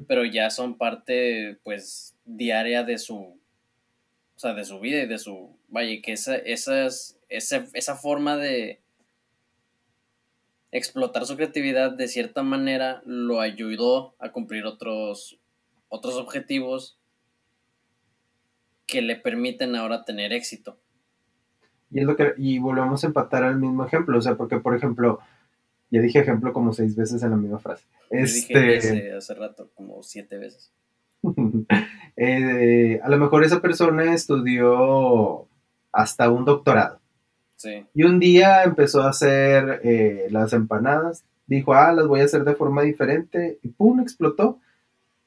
pero 0.06 0.24
ya 0.24 0.50
son 0.50 0.76
parte, 0.76 1.58
pues, 1.64 2.16
diaria 2.24 2.84
de 2.84 2.98
su 2.98 3.38
o 4.36 4.38
sea, 4.38 4.54
de 4.54 4.64
su 4.64 4.80
vida 4.80 5.02
y 5.02 5.06
de 5.06 5.18
su, 5.18 5.56
vaya, 5.68 6.00
que 6.02 6.12
esa, 6.12 6.36
esa, 6.36 6.86
esa 7.28 7.96
forma 7.96 8.36
de 8.36 8.80
explotar 10.72 11.24
su 11.24 11.36
creatividad 11.36 11.92
de 11.92 12.08
cierta 12.08 12.42
manera 12.42 13.00
lo 13.06 13.40
ayudó 13.40 14.16
a 14.18 14.32
cumplir 14.32 14.66
otros, 14.66 15.38
otros 15.88 16.16
objetivos 16.16 16.98
que 18.86 19.02
le 19.02 19.14
permiten 19.14 19.76
ahora 19.76 20.04
tener 20.04 20.32
éxito. 20.32 20.78
Y 21.92 22.00
es 22.00 22.06
lo 22.06 22.16
que, 22.16 22.34
y 22.36 22.58
volvemos 22.58 23.04
a 23.04 23.06
empatar 23.06 23.44
al 23.44 23.56
mismo 23.56 23.84
ejemplo, 23.84 24.18
o 24.18 24.20
sea, 24.20 24.34
porque 24.34 24.58
por 24.58 24.74
ejemplo, 24.74 25.20
ya 25.94 26.00
dije 26.00 26.18
ejemplo 26.18 26.52
como 26.52 26.72
seis 26.72 26.96
veces 26.96 27.22
en 27.22 27.30
la 27.30 27.36
misma 27.36 27.60
frase. 27.60 27.84
Este... 28.10 29.12
hace 29.12 29.34
rato, 29.34 29.70
como 29.74 30.02
siete 30.02 30.38
veces. 30.38 30.72
Eh, 32.16 33.00
a 33.02 33.08
lo 33.08 33.18
mejor 33.18 33.42
esa 33.42 33.60
persona 33.60 34.14
estudió 34.14 35.48
hasta 35.90 36.30
un 36.30 36.44
doctorado. 36.44 37.00
Y 37.92 38.04
un 38.04 38.20
día 38.20 38.62
empezó 38.62 39.02
a 39.02 39.08
hacer 39.08 39.80
eh, 39.82 40.28
las 40.30 40.52
empanadas. 40.52 41.24
Dijo, 41.48 41.74
ah, 41.74 41.92
las 41.92 42.06
voy 42.06 42.20
a 42.20 42.24
hacer 42.24 42.44
de 42.44 42.54
forma 42.54 42.82
diferente. 42.82 43.58
Y 43.62 43.68
pum, 43.68 43.98
explotó. 43.98 44.60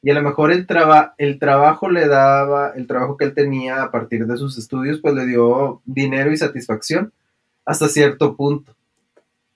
Y 0.01 0.11
a 0.11 0.13
lo 0.13 0.21
mejor 0.21 0.53
el, 0.53 0.65
traba, 0.65 1.13
el 1.17 1.39
trabajo 1.39 1.89
le 1.89 2.07
daba, 2.07 2.69
el 2.69 2.87
trabajo 2.87 3.17
que 3.17 3.25
él 3.25 3.33
tenía 3.33 3.83
a 3.83 3.91
partir 3.91 4.25
de 4.25 4.37
sus 4.37 4.57
estudios, 4.57 5.01
pues 5.01 5.13
le 5.13 5.25
dio 5.25 5.81
dinero 5.83 6.31
y 6.31 6.37
satisfacción 6.37 7.11
hasta 7.65 7.89
cierto 7.89 8.37
punto. 8.37 8.76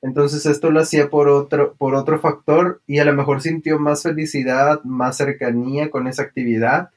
Entonces 0.02 0.46
esto 0.46 0.72
lo 0.72 0.80
hacía 0.80 1.10
por 1.10 1.30
otro, 1.30 1.76
por 1.76 1.94
otro 1.94 2.20
factor 2.20 2.82
y 2.88 3.00
a 3.00 3.06
lo 3.06 3.14
mejor 3.14 3.42
sintió 3.42 3.78
más 3.80 4.04
felicidad, 4.04 4.84
más 4.84 5.18
cercanía 5.18 5.92
con 5.92 6.08
esa 6.08 6.24
actividad 6.24 6.90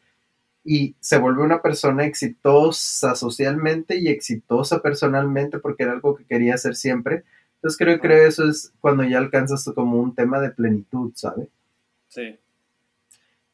y 0.65 0.97
se 1.01 1.19
vuelve 1.19 1.43
una 1.43 1.61
persona 1.61 2.07
exitosa 2.07 3.15
socialmente 3.15 3.99
y 3.99 4.09
exitosa 4.09 4.81
personalmente 4.81 5.59
porque 5.59 5.83
era 5.83 5.93
algo 5.93 6.17
que 6.17 6.25
quería 6.25 6.55
hacer 6.55 6.75
siempre. 6.75 7.25
Entonces 7.57 7.79
creo 7.79 8.01
que 8.01 8.27
eso 8.27 8.49
es 8.49 8.73
cuando 8.81 9.05
ya 9.05 9.19
alcanzas 9.19 9.71
como 9.75 10.01
un 10.01 10.15
tema 10.15 10.41
de 10.41 10.51
plenitud, 10.51 11.13
¿sabes? 11.15 11.49
Sí. 12.09 12.39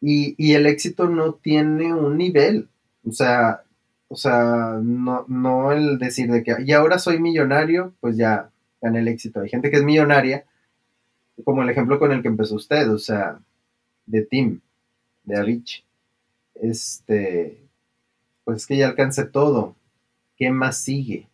Y, 0.01 0.55
el 0.55 0.67
éxito 0.67 1.09
no 1.09 1.35
tiene 1.35 1.93
un 1.93 2.17
nivel, 2.17 2.69
o 3.07 3.13
sea, 3.13 3.65
o 4.09 4.17
sea, 4.17 4.79
no, 4.83 5.27
no 5.29 5.73
el 5.73 5.99
decir 5.99 6.31
de 6.31 6.43
que, 6.43 6.57
y 6.65 6.73
ahora 6.73 6.99
soy 6.99 7.21
millonario, 7.21 7.93
pues 8.01 8.17
ya 8.17 8.51
gané 8.81 9.01
el 9.01 9.09
éxito. 9.09 9.41
Hay 9.41 9.49
gente 9.49 9.71
que 9.71 9.77
es 9.77 9.85
millonaria, 9.85 10.45
como 11.45 11.63
el 11.63 11.71
ejemplo 11.71 11.99
con 11.99 12.13
el 12.13 12.23
que 12.23 12.29
empezó 12.29 12.57
usted, 12.57 12.91
o 12.91 12.99
sea, 12.99 13.41
de 14.07 14.23
Tim, 14.23 14.61
de 15.25 15.37
Avicii 15.37 15.85
este, 16.61 17.59
pues 18.45 18.67
que 18.67 18.77
ya 18.77 18.89
alcancé 18.89 19.25
todo. 19.25 19.77
¿Qué 20.37 20.51
más 20.51 20.79
sigue? 20.79 21.29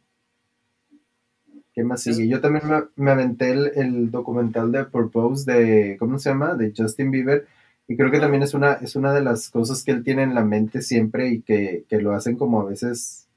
¿Qué 1.74 1.84
más 1.84 2.02
sigue? 2.02 2.26
Yo 2.26 2.40
también 2.40 2.64
me, 2.96 3.10
aventé 3.10 3.50
el, 3.50 4.10
documental 4.10 4.72
de 4.72 4.84
Purpose 4.84 5.50
de, 5.50 5.96
¿cómo 5.98 6.18
se 6.18 6.30
llama? 6.30 6.54
De 6.54 6.72
Justin 6.76 7.10
Bieber. 7.10 7.46
Y 7.88 7.96
creo 7.96 8.10
que 8.10 8.18
también 8.18 8.42
es 8.42 8.54
una, 8.54 8.74
es 8.74 8.96
una 8.96 9.12
de 9.12 9.22
las 9.22 9.50
cosas 9.50 9.84
que 9.84 9.92
él 9.92 10.02
tiene 10.02 10.22
en 10.22 10.34
la 10.34 10.44
mente 10.44 10.82
siempre 10.82 11.28
y 11.28 11.42
que, 11.42 11.84
lo 11.90 12.14
hacen 12.14 12.36
como 12.36 12.60
a 12.60 12.64
veces 12.64 13.28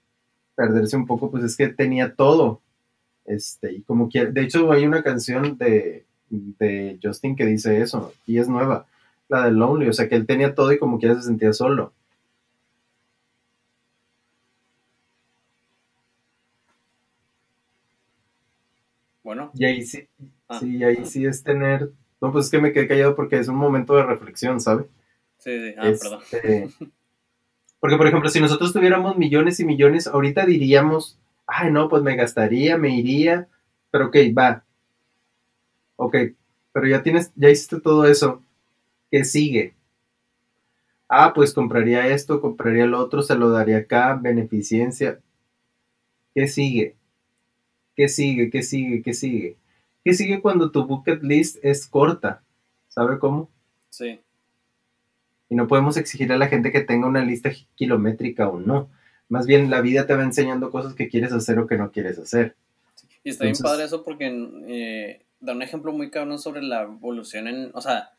perderse 0.55 0.97
un 0.97 1.05
poco, 1.05 1.29
pues 1.29 1.43
es 1.43 1.55
que 1.55 1.67
tenía 1.67 2.15
todo. 2.15 2.61
Este, 3.29 3.71
y 3.71 3.81
como 3.83 4.09
quiere, 4.09 4.31
de 4.31 4.41
hecho 4.41 4.71
hay 4.71 4.87
una 4.87 5.03
canción 5.03 5.55
de, 5.59 6.03
de 6.29 6.99
Justin 7.01 7.35
que 7.35 7.45
dice 7.45 7.79
eso, 7.79 8.11
y 8.25 8.39
es 8.39 8.49
nueva 8.49 8.87
la 9.27 9.45
de 9.45 9.51
Lonely, 9.51 9.87
o 9.87 9.93
sea 9.93 10.09
que 10.09 10.15
él 10.15 10.25
tenía 10.25 10.55
todo 10.55 10.71
y 10.73 10.79
como 10.79 10.97
quiera 10.97 11.13
se 11.13 11.21
sentía 11.21 11.53
solo. 11.53 11.93
Bueno. 19.21 19.51
Y 19.53 19.65
ahí 19.65 19.83
sí, 19.83 20.07
ah. 20.47 20.59
sí, 20.59 20.83
ahí 20.83 21.05
sí 21.05 21.27
es 21.27 21.43
tener, 21.43 21.91
no, 22.19 22.31
pues 22.31 22.45
es 22.45 22.51
que 22.51 22.59
me 22.59 22.73
quedé 22.73 22.87
callado 22.87 23.15
porque 23.15 23.37
es 23.37 23.47
un 23.47 23.57
momento 23.57 23.95
de 23.95 24.01
reflexión, 24.01 24.59
¿sabe? 24.59 24.85
Sí, 25.37 25.51
sí, 25.51 25.75
ah, 25.77 25.91
perdón. 26.01 26.19
Este, 26.31 26.69
porque, 27.79 27.95
por 27.95 28.07
ejemplo, 28.07 28.27
si 28.31 28.41
nosotros 28.41 28.73
tuviéramos 28.73 29.17
millones 29.17 29.59
y 29.59 29.65
millones, 29.65 30.07
ahorita 30.07 30.47
diríamos, 30.47 31.19
ay, 31.49 31.71
no, 31.71 31.89
pues 31.89 32.03
me 32.03 32.15
gastaría, 32.15 32.77
me 32.77 32.95
iría, 32.95 33.47
pero 33.91 34.07
ok, 34.07 34.17
va. 34.37 34.63
Ok, 35.97 36.15
pero 36.71 36.87
ya 36.87 37.03
tienes, 37.03 37.31
ya 37.35 37.49
hiciste 37.49 37.79
todo 37.81 38.05
eso 38.05 38.41
¿Qué 39.11 39.23
sigue? 39.23 39.73
Ah, 41.07 41.33
pues 41.33 41.53
compraría 41.53 42.07
esto, 42.07 42.39
compraría 42.41 42.85
lo 42.85 42.99
otro, 42.99 43.23
se 43.23 43.35
lo 43.35 43.49
daría 43.49 43.77
acá, 43.77 44.13
beneficencia. 44.21 45.19
¿Qué 46.35 46.47
sigue? 46.47 46.95
¿Qué 47.95 48.07
sigue? 48.07 48.51
¿Qué 48.51 48.61
sigue? 48.61 49.01
¿Qué 49.01 49.13
sigue? 49.13 49.57
¿Qué 50.03 50.13
sigue 50.13 50.41
cuando 50.41 50.69
tu 50.69 50.85
bucket 50.85 51.23
list 51.23 51.57
es 51.63 51.87
corta? 51.87 52.43
¿Sabe 52.87 53.17
cómo? 53.17 53.49
Sí. 53.89 54.19
Y 55.49 55.55
no 55.55 55.67
podemos 55.67 55.97
exigir 55.97 56.31
a 56.31 56.37
la 56.37 56.47
gente 56.47 56.71
que 56.71 56.81
tenga 56.81 57.07
una 57.07 57.25
lista 57.25 57.49
kilométrica 57.75 58.47
o 58.47 58.59
no. 58.59 58.89
Más 59.29 59.45
bien 59.45 59.69
la 59.69 59.81
vida 59.81 60.07
te 60.07 60.15
va 60.15 60.23
enseñando 60.23 60.71
cosas 60.71 60.95
que 60.95 61.07
quieres 61.07 61.31
hacer 61.31 61.59
o 61.59 61.67
que 61.67 61.77
no 61.77 61.91
quieres 61.91 62.17
hacer. 62.17 62.55
Y 63.23 63.29
está 63.29 63.45
bien 63.45 63.55
padre 63.61 63.85
eso 63.85 64.03
porque 64.03 64.27
eh, 64.67 65.21
da 65.39 65.53
un 65.53 65.61
ejemplo 65.61 65.93
muy 65.93 66.09
cabrón 66.09 66.39
sobre 66.39 66.61
la 66.61 66.83
evolución 66.83 67.47
en, 67.47 67.71
o 67.73 67.81
sea, 67.81 68.11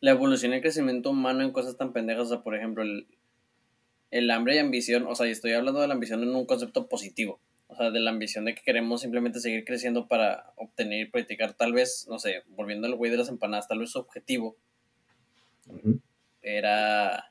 la 0.00 0.12
evolución 0.12 0.52
y 0.52 0.56
el 0.56 0.62
crecimiento 0.62 1.10
humano 1.10 1.42
en 1.42 1.52
cosas 1.52 1.76
tan 1.76 1.92
pendejas, 1.92 2.26
o 2.26 2.28
sea, 2.28 2.40
por 2.42 2.54
ejemplo, 2.54 2.82
el, 2.82 4.30
hambre 4.30 4.56
y 4.56 4.58
ambición, 4.58 5.06
o 5.06 5.14
sea, 5.14 5.26
y 5.26 5.30
estoy 5.30 5.52
hablando 5.52 5.80
de 5.80 5.88
la 5.88 5.94
ambición 5.94 6.22
en 6.22 6.34
un 6.34 6.46
concepto 6.46 6.88
positivo, 6.88 7.40
o 7.66 7.76
sea, 7.76 7.90
de 7.90 8.00
la 8.00 8.10
ambición 8.10 8.44
de 8.44 8.54
que 8.54 8.62
queremos 8.62 9.02
simplemente 9.02 9.40
seguir 9.40 9.64
creciendo 9.64 10.06
para 10.06 10.52
obtener 10.56 11.00
y 11.00 11.10
practicar, 11.10 11.54
tal 11.54 11.72
vez, 11.72 12.06
no 12.08 12.18
sé, 12.18 12.42
volviendo 12.48 12.86
al 12.86 12.94
güey 12.94 13.10
de 13.10 13.18
las 13.18 13.28
empanadas, 13.28 13.68
tal 13.68 13.80
vez 13.80 13.90
su 13.90 13.98
objetivo 13.98 14.56
era 16.40 17.27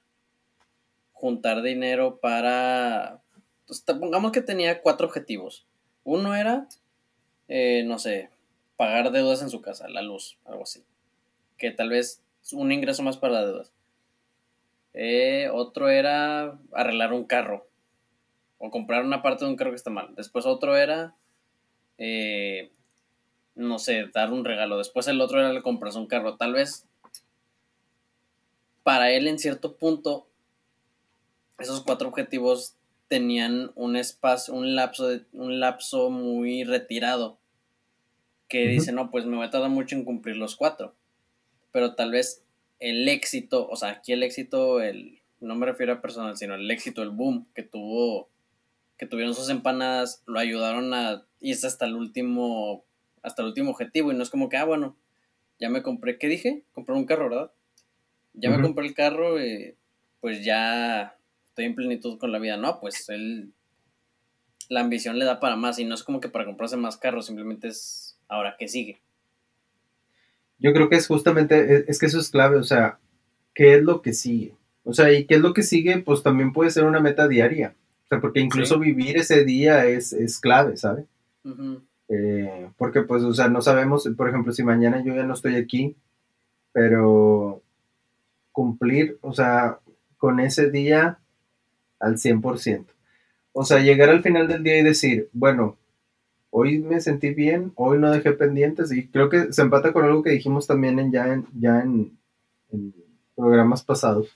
juntar 1.17 1.63
dinero 1.63 2.19
para, 2.19 3.21
pues, 3.65 3.82
pongamos 3.82 4.32
que 4.32 4.41
tenía 4.41 4.82
cuatro 4.82 5.08
objetivos. 5.08 5.65
Uno 6.03 6.36
era, 6.36 6.67
eh, 7.47 7.84
no 7.86 7.97
sé, 7.97 8.30
pagar 8.75 9.12
deudas 9.12 9.41
en 9.41 9.49
su 9.49 9.62
casa, 9.62 9.89
la 9.89 10.03
luz, 10.03 10.38
algo 10.45 10.63
así. 10.63 10.84
Que 11.58 11.71
tal 11.71 11.89
vez 11.89 12.21
un 12.51 12.71
ingreso 12.71 13.01
más 13.01 13.17
para 13.17 13.45
deudas. 13.45 13.73
Eh, 14.93 15.49
otro 15.51 15.89
era 15.89 16.58
arreglar 16.71 17.13
un 17.13 17.25
carro 17.25 17.67
o 18.60 18.69
comprar 18.69 19.03
una 19.03 19.21
parte 19.23 19.43
de 19.43 19.51
un 19.51 19.58
carro 19.58 19.71
que 19.71 19.77
está 19.77 19.89
mal. 19.89 20.13
Después 20.15 20.45
otro 20.45 20.77
era, 20.77 21.15
eh, 21.97 22.71
no 23.56 23.80
sé, 23.80 24.06
dar 24.13 24.32
un 24.32 24.45
regalo. 24.45 24.77
Después 24.77 25.08
el 25.08 25.19
otro 25.19 25.39
era 25.39 25.51
le 25.51 25.63
compras 25.63 25.95
un 25.95 26.06
carro. 26.06 26.38
Tal 26.38 26.53
vez 26.53 26.86
para 28.84 29.12
él 29.12 29.27
en 29.27 29.39
cierto 29.39 29.75
punto 29.75 30.27
esos 31.58 31.84
cuatro 31.84 32.10
objetivos 32.10 32.76
tenían 33.08 33.72
un 33.76 33.96
espacio, 33.96 34.54
un 34.54 34.76
lapso, 34.76 35.08
de, 35.08 35.24
un 35.34 35.60
lapso 35.60 36.10
muy 36.10 36.63
retirado 36.63 37.38
que 38.48 38.67
dice, 38.67 38.91
no, 38.91 39.12
pues 39.12 39.26
me 39.26 39.38
voy 39.38 39.46
a 39.46 39.50
tardar 39.50 39.70
mucho 39.70 39.96
en 39.96 40.06
cumplir 40.06 40.38
los 40.38 40.56
cuatro 40.56 40.96
pero 41.72 41.93
tal 41.93 42.12
vez 42.12 42.43
el 42.80 43.08
éxito, 43.08 43.67
o 43.70 43.76
sea, 43.76 43.89
aquí 43.89 44.13
el 44.13 44.24
éxito, 44.24 44.82
el, 44.82 45.20
no 45.39 45.56
me 45.56 45.67
refiero 45.67 45.93
a 45.93 46.02
personal, 46.02 46.38
sino 46.38 46.56
el 46.56 46.70
éxito, 46.72 47.04
el 47.04 47.12
boom 47.12 47.48
que 47.54 47.63
tuvo, 47.63 48.30
que 48.98 49.06
tuvieron 49.06 49.36
sus 49.36 49.50
empanadas, 49.50 50.24
lo 50.26 50.39
ayudaron 50.39 50.93
a 50.93 51.24
irse 51.39 51.67
hasta 51.67 51.86
el 51.86 51.96
último, 51.96 52.84
hasta 53.22 53.41
el 53.41 53.50
último 53.50 53.72
objetivo, 53.72 54.12
y 54.12 54.15
no 54.15 54.24
es 54.24 54.30
como 54.30 54.50
que, 54.50 54.58
ah, 54.58 54.65
bueno, 54.65 54.96
ya 55.60 55.70
me 55.70 55.84
compré, 55.84 56.17
¿qué 56.17 56.28
dije? 56.28 56.63
Compré 56.74 56.96
un 56.96 57.06
carro, 57.06 57.30
¿verdad? 57.30 57.52
Ya 58.34 58.50
me 58.50 58.62
compré 58.62 58.88
el 58.88 58.93
carro, 58.93 59.43
y 59.43 59.76
pues 60.20 60.43
ya 60.43 61.16
estoy 61.58 61.65
en 61.65 61.76
plenitud 61.76 62.20
con 62.20 62.32
la 62.32 62.38
vida. 62.38 62.56
No, 62.56 62.80
pues 62.80 63.10
él, 63.10 63.52
la 64.70 64.82
ambición 64.82 65.17
le 65.17 65.26
da 65.26 65.39
para 65.39 65.56
más, 65.56 65.80
y 65.80 65.86
no 65.86 65.96
es 65.96 66.04
como 66.04 66.22
que 66.22 66.30
para 66.30 66.46
comprarse 66.46 66.78
más 66.78 66.98
carros, 66.98 67.26
simplemente 67.26 67.70
es, 67.70 68.15
ahora, 68.28 68.56
¿qué 68.60 68.67
sigue? 68.67 69.02
Yo 70.60 70.72
creo 70.72 70.88
que 70.88 70.98
es 70.98 71.08
justamente, 71.08 71.56
e, 71.58 71.86
es 71.88 71.98
que 71.98 72.06
eso 72.06 72.20
es 72.20 72.30
clave, 72.30 72.58
o 72.58 72.63
sea, 72.63 73.00
¿qué 73.56 73.74
es 73.74 73.82
lo 73.82 74.04
que 74.04 74.13
sigue? 74.13 74.54
O 74.84 74.93
sea, 74.93 75.12
y 75.12 75.26
qué 75.26 75.36
es 75.36 75.41
lo 75.41 75.56
que 75.56 75.63
sigue, 75.63 75.98
pues 75.98 76.22
también 76.22 76.54
puede 76.54 76.70
ser 76.70 76.84
una 76.84 77.00
meta 77.00 77.28
diaria. 77.28 77.74
O 78.06 78.08
sea, 78.08 78.22
porque 78.22 78.39
incluso 78.39 78.78
vivir 78.78 79.17
ese 79.17 79.43
día 79.43 79.88
es, 79.88 80.13
es 80.13 80.39
clave, 80.39 80.78
¿sabes? 80.78 81.06
Eh, 82.08 82.70
porque 82.78 83.02
pues, 83.02 83.24
o 83.24 83.34
sea, 83.34 83.48
no 83.48 83.63
sabemos, 83.63 84.08
por 84.15 84.30
ejemplo, 84.30 84.54
si 84.54 84.62
mañana 84.62 85.04
yo 85.04 85.15
ya 85.15 85.24
no 85.24 85.34
estoy 85.34 85.56
aquí, 85.56 85.96
pero 86.72 87.63
cumplir, 88.52 89.17
o 89.22 89.34
sea, 89.34 89.80
con 90.17 90.39
ese 90.39 90.70
día 90.70 91.20
al 91.99 92.17
100%. 92.17 92.86
O 93.53 93.63
sea, 93.63 93.79
llegar 93.79 94.10
al 94.10 94.21
final 94.21 94.47
del 94.47 94.63
día 94.63 94.77
y 94.79 94.83
decir, 94.83 95.29
bueno, 95.33 95.77
hoy 96.49 96.79
me 96.79 97.01
sentí 97.01 97.33
bien, 97.33 97.71
hoy 97.75 97.99
no 97.99 98.12
dejé 98.12 98.31
pendientes 98.31 98.91
y 98.91 99.07
creo 99.07 99.29
que 99.29 99.51
se 99.51 99.62
empata 99.62 99.93
con 99.93 100.05
algo 100.05 100.23
que 100.23 100.31
dijimos 100.31 100.67
también 100.67 100.99
en, 100.99 101.12
ya, 101.12 101.33
en, 101.33 101.47
ya 101.60 101.81
en, 101.81 102.17
programas 103.36 103.83
pasados, 103.83 104.29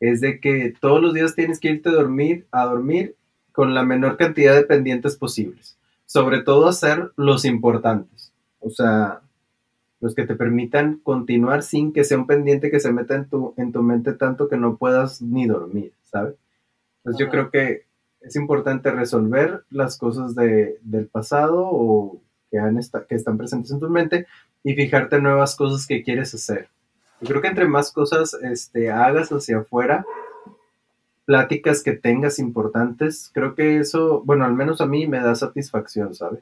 es 0.00 0.20
de 0.20 0.40
que 0.40 0.74
todos 0.80 1.00
los 1.00 1.14
días 1.14 1.36
tienes 1.36 1.60
que 1.60 1.70
irte 1.70 1.88
a 1.88 1.92
dormir, 1.92 2.46
a 2.50 2.64
dormir 2.64 3.14
con 3.52 3.74
la 3.74 3.84
menor 3.84 4.16
cantidad 4.16 4.54
de 4.54 4.64
pendientes 4.64 5.16
posibles, 5.16 5.76
sobre 6.04 6.42
todo 6.42 6.68
hacer 6.68 7.12
los 7.16 7.44
importantes, 7.44 8.32
o 8.58 8.70
sea, 8.70 9.20
los 10.00 10.14
que 10.14 10.26
te 10.26 10.34
permitan 10.34 11.00
continuar 11.02 11.62
sin 11.62 11.92
que 11.92 12.04
sea 12.04 12.18
un 12.18 12.26
pendiente 12.26 12.70
que 12.70 12.80
se 12.80 12.92
meta 12.92 13.14
en 13.14 13.28
tu, 13.28 13.54
en 13.56 13.72
tu 13.72 13.82
mente 13.82 14.12
tanto 14.12 14.48
que 14.48 14.56
no 14.56 14.76
puedas 14.76 15.22
ni 15.22 15.46
dormir, 15.46 15.92
¿sabes? 16.04 16.34
Entonces 17.08 17.26
yo 17.26 17.30
creo 17.30 17.50
que 17.50 17.86
es 18.20 18.36
importante 18.36 18.90
resolver 18.90 19.64
las 19.70 19.96
cosas 19.96 20.34
de, 20.34 20.78
del 20.82 21.06
pasado 21.06 21.66
o 21.66 22.20
que, 22.50 22.58
han 22.58 22.78
que 23.08 23.14
están 23.14 23.38
presentes 23.38 23.70
en 23.70 23.80
tu 23.80 23.88
mente 23.88 24.26
y 24.62 24.74
fijarte 24.74 25.16
en 25.16 25.22
nuevas 25.22 25.56
cosas 25.56 25.86
que 25.86 26.02
quieres 26.02 26.34
hacer. 26.34 26.68
Yo 27.22 27.28
creo 27.28 27.40
que 27.40 27.48
entre 27.48 27.66
más 27.66 27.92
cosas 27.92 28.34
este, 28.34 28.90
hagas 28.90 29.30
hacia 29.30 29.58
afuera, 29.58 30.04
pláticas 31.24 31.82
que 31.82 31.92
tengas 31.92 32.38
importantes, 32.38 33.30
creo 33.32 33.54
que 33.54 33.78
eso, 33.78 34.22
bueno, 34.24 34.44
al 34.44 34.52
menos 34.52 34.82
a 34.82 34.86
mí 34.86 35.06
me 35.06 35.20
da 35.20 35.34
satisfacción, 35.34 36.14
¿sabes? 36.14 36.40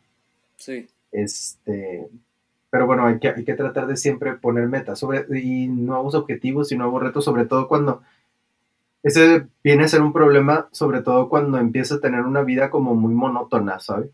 Sí. 0.56 0.88
Este, 1.12 2.08
pero 2.70 2.86
bueno, 2.86 3.06
hay 3.06 3.20
que, 3.20 3.28
hay 3.28 3.44
que 3.44 3.54
tratar 3.54 3.86
de 3.86 3.96
siempre 3.96 4.34
poner 4.34 4.66
metas 4.66 4.98
sobre, 4.98 5.26
y 5.40 5.68
nuevos 5.68 6.16
objetivos 6.16 6.72
y 6.72 6.76
nuevos 6.76 7.02
retos, 7.02 7.24
sobre 7.24 7.46
todo 7.46 7.68
cuando 7.68 8.02
ese 9.06 9.46
viene 9.62 9.84
a 9.84 9.88
ser 9.88 10.02
un 10.02 10.12
problema, 10.12 10.66
sobre 10.72 11.00
todo 11.00 11.28
cuando 11.28 11.58
empieza 11.58 11.94
a 11.94 12.00
tener 12.00 12.22
una 12.22 12.42
vida 12.42 12.70
como 12.70 12.96
muy 12.96 13.14
monótona, 13.14 13.78
¿sabes? 13.78 14.10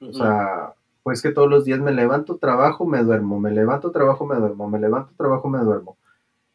O 0.00 0.12
sea, 0.12 0.74
pues 1.04 1.22
que 1.22 1.30
todos 1.30 1.48
los 1.48 1.64
días 1.64 1.78
me 1.78 1.92
levanto, 1.92 2.36
trabajo, 2.36 2.86
me 2.86 3.04
duermo, 3.04 3.38
me 3.38 3.52
levanto, 3.52 3.92
trabajo, 3.92 4.26
me 4.26 4.34
duermo, 4.34 4.68
me 4.68 4.80
levanto, 4.80 5.12
trabajo, 5.16 5.48
me 5.48 5.60
duermo. 5.60 5.96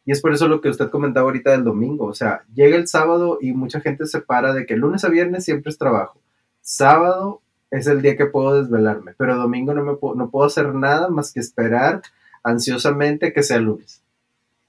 Y 0.04 0.12
es 0.12 0.20
por 0.20 0.34
eso 0.34 0.48
lo 0.48 0.60
que 0.60 0.68
usted 0.68 0.90
comentaba 0.90 1.24
ahorita 1.24 1.52
del 1.52 1.64
domingo. 1.64 2.04
O 2.04 2.12
sea, 2.12 2.44
llega 2.54 2.76
el 2.76 2.88
sábado 2.88 3.38
y 3.40 3.54
mucha 3.54 3.80
gente 3.80 4.04
se 4.04 4.20
para 4.20 4.52
de 4.52 4.66
que 4.66 4.76
lunes 4.76 5.02
a 5.04 5.08
viernes 5.08 5.46
siempre 5.46 5.70
es 5.70 5.78
trabajo. 5.78 6.20
Sábado 6.60 7.40
es 7.70 7.86
el 7.86 8.02
día 8.02 8.18
que 8.18 8.26
puedo 8.26 8.60
desvelarme, 8.60 9.14
pero 9.16 9.36
domingo 9.36 9.72
no, 9.72 9.82
me 9.82 9.94
puedo, 9.94 10.14
no 10.14 10.28
puedo 10.28 10.44
hacer 10.44 10.74
nada 10.74 11.08
más 11.08 11.32
que 11.32 11.40
esperar 11.40 12.02
ansiosamente 12.42 13.32
que 13.32 13.42
sea 13.42 13.60
lunes. 13.60 14.02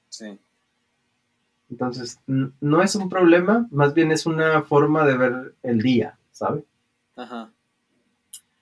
Sí. 0.08 0.40
Entonces, 1.74 2.20
no 2.28 2.84
es 2.84 2.94
un 2.94 3.10
problema, 3.10 3.68
más 3.72 3.96
bien 3.96 4.12
es 4.12 4.28
una 4.28 4.62
forma 4.62 5.04
de 5.08 5.18
ver 5.18 5.56
el 5.64 5.82
día, 5.82 6.20
¿sabe? 6.32 6.64
Ajá. 7.16 7.50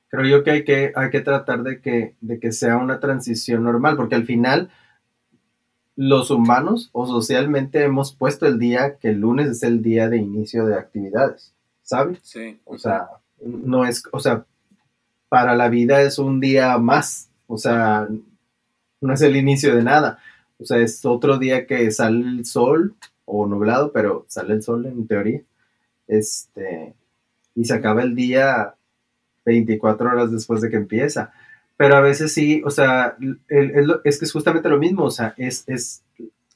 Creo 0.07 0.25
yo 0.25 0.43
que 0.45 0.51
hay 0.51 0.63
que, 0.63 0.93
hay 0.95 1.09
que 1.09 1.19
tratar 1.19 1.61
de 1.63 1.81
que, 1.81 2.15
de 2.21 2.39
que 2.39 2.53
sea 2.53 2.77
una 2.77 3.01
transición 3.01 3.65
normal, 3.65 3.97
porque 3.97 4.15
al 4.15 4.23
final 4.23 4.69
los 5.97 6.31
humanos 6.31 6.89
o 6.93 7.05
socialmente 7.05 7.83
hemos 7.83 8.15
puesto 8.15 8.47
el 8.47 8.57
día 8.57 8.95
que 8.95 9.09
el 9.09 9.19
lunes 9.19 9.49
es 9.49 9.63
el 9.63 9.81
día 9.81 10.07
de 10.07 10.15
inicio 10.15 10.65
de 10.65 10.75
actividades, 10.75 11.53
¿sabe? 11.83 12.17
Sí. 12.23 12.61
O 12.63 12.77
sea, 12.77 13.09
no 13.43 13.83
es, 13.83 14.03
o 14.13 14.21
sea, 14.21 14.45
para 15.27 15.53
la 15.53 15.67
vida 15.67 16.01
es 16.01 16.17
un 16.17 16.39
día 16.39 16.77
más, 16.77 17.29
o 17.47 17.57
sea, 17.57 18.07
no 19.01 19.13
es 19.13 19.21
el 19.21 19.35
inicio 19.35 19.75
de 19.75 19.83
nada, 19.83 20.19
o 20.61 20.65
sea, 20.65 20.77
es 20.77 21.03
otro 21.05 21.37
día 21.37 21.65
que 21.65 21.89
sale 21.91 22.19
el 22.19 22.45
sol 22.45 22.95
o 23.25 23.47
nublado, 23.47 23.91
pero 23.91 24.25
sale 24.27 24.53
el 24.53 24.61
sol 24.61 24.85
en 24.85 25.07
teoría, 25.07 25.41
este, 26.07 26.93
y 27.55 27.65
se 27.65 27.73
acaba 27.73 28.03
el 28.03 28.15
día 28.15 28.75
24 29.45 30.09
horas 30.09 30.31
después 30.31 30.61
de 30.61 30.69
que 30.69 30.77
empieza. 30.77 31.31
Pero 31.77 31.95
a 31.95 32.01
veces 32.01 32.33
sí, 32.33 32.61
o 32.63 32.69
sea, 32.69 33.17
es 34.03 34.19
que 34.19 34.25
es 34.25 34.31
justamente 34.31 34.69
lo 34.69 34.77
mismo, 34.77 35.05
o 35.05 35.11
sea, 35.11 35.33
es, 35.37 35.63
es 35.67 36.03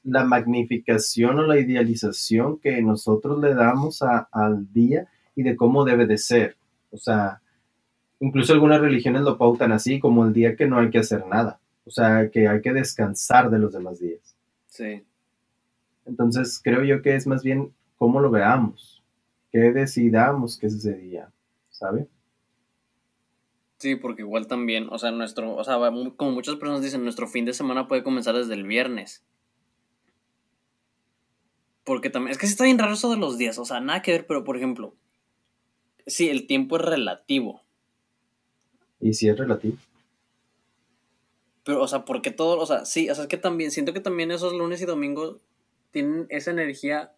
la 0.04 0.24
magnificación 0.24 1.40
o 1.40 1.42
la 1.42 1.58
idealización 1.58 2.58
que 2.58 2.80
nosotros 2.80 3.40
le 3.40 3.54
damos 3.54 4.02
al 4.02 4.72
día 4.72 5.08
y 5.34 5.42
de 5.42 5.56
cómo 5.56 5.84
debe 5.84 6.06
de 6.06 6.16
ser. 6.16 6.56
O 6.92 6.96
sea, 6.96 7.40
incluso 8.20 8.52
algunas 8.52 8.80
religiones 8.80 9.22
lo 9.22 9.36
pautan 9.36 9.72
así, 9.72 9.98
como 9.98 10.24
el 10.24 10.32
día 10.32 10.54
que 10.54 10.66
no 10.66 10.78
hay 10.78 10.90
que 10.90 10.98
hacer 10.98 11.26
nada. 11.26 11.58
O 11.86 11.90
sea, 11.90 12.30
que 12.30 12.48
hay 12.48 12.60
que 12.60 12.72
descansar 12.72 13.48
de 13.48 13.58
los 13.58 13.72
demás 13.72 14.00
días. 14.00 14.36
Sí. 14.66 15.04
Entonces, 16.04 16.60
creo 16.62 16.84
yo 16.84 17.00
que 17.00 17.14
es 17.14 17.26
más 17.26 17.42
bien 17.42 17.72
cómo 17.96 18.20
lo 18.20 18.30
veamos, 18.30 19.02
qué 19.50 19.72
decidamos 19.72 20.58
que 20.58 20.66
es 20.66 20.74
ese 20.74 20.94
día, 20.94 21.30
¿sabe? 21.70 22.08
Sí, 23.78 23.94
porque 23.94 24.22
igual 24.22 24.46
también, 24.46 24.88
o 24.90 24.98
sea, 24.98 25.10
nuestro, 25.10 25.54
o 25.54 25.64
sea, 25.64 25.76
como 26.16 26.32
muchas 26.32 26.56
personas 26.56 26.82
dicen, 26.82 27.04
nuestro 27.04 27.28
fin 27.28 27.44
de 27.44 27.52
semana 27.52 27.88
puede 27.88 28.02
comenzar 28.02 28.34
desde 28.34 28.54
el 28.54 28.64
viernes. 28.64 29.24
Porque 31.84 32.10
también, 32.10 32.32
es 32.32 32.38
que 32.38 32.46
sí 32.46 32.52
está 32.52 32.64
bien 32.64 32.78
raro 32.78 32.94
eso 32.94 33.10
de 33.10 33.18
los 33.18 33.38
días, 33.38 33.58
o 33.58 33.64
sea, 33.64 33.80
nada 33.80 34.02
que 34.02 34.12
ver, 34.12 34.26
pero 34.26 34.44
por 34.44 34.56
ejemplo, 34.56 34.94
sí, 36.06 36.28
el 36.28 36.46
tiempo 36.46 36.76
es 36.76 36.82
relativo. 36.82 37.62
¿Y 39.00 39.14
si 39.14 39.28
es 39.28 39.38
relativo? 39.38 39.76
Pero, 41.66 41.82
o 41.82 41.88
sea, 41.88 42.04
porque 42.04 42.30
todo, 42.30 42.60
o 42.60 42.64
sea, 42.64 42.84
sí, 42.84 43.10
o 43.10 43.14
sea, 43.16 43.24
es 43.24 43.28
que 43.28 43.36
también, 43.36 43.72
siento 43.72 43.92
que 43.92 43.98
también 43.98 44.30
esos 44.30 44.52
lunes 44.52 44.80
y 44.80 44.86
domingos 44.86 45.40
tienen 45.90 46.28
esa 46.30 46.52
energía 46.52 47.12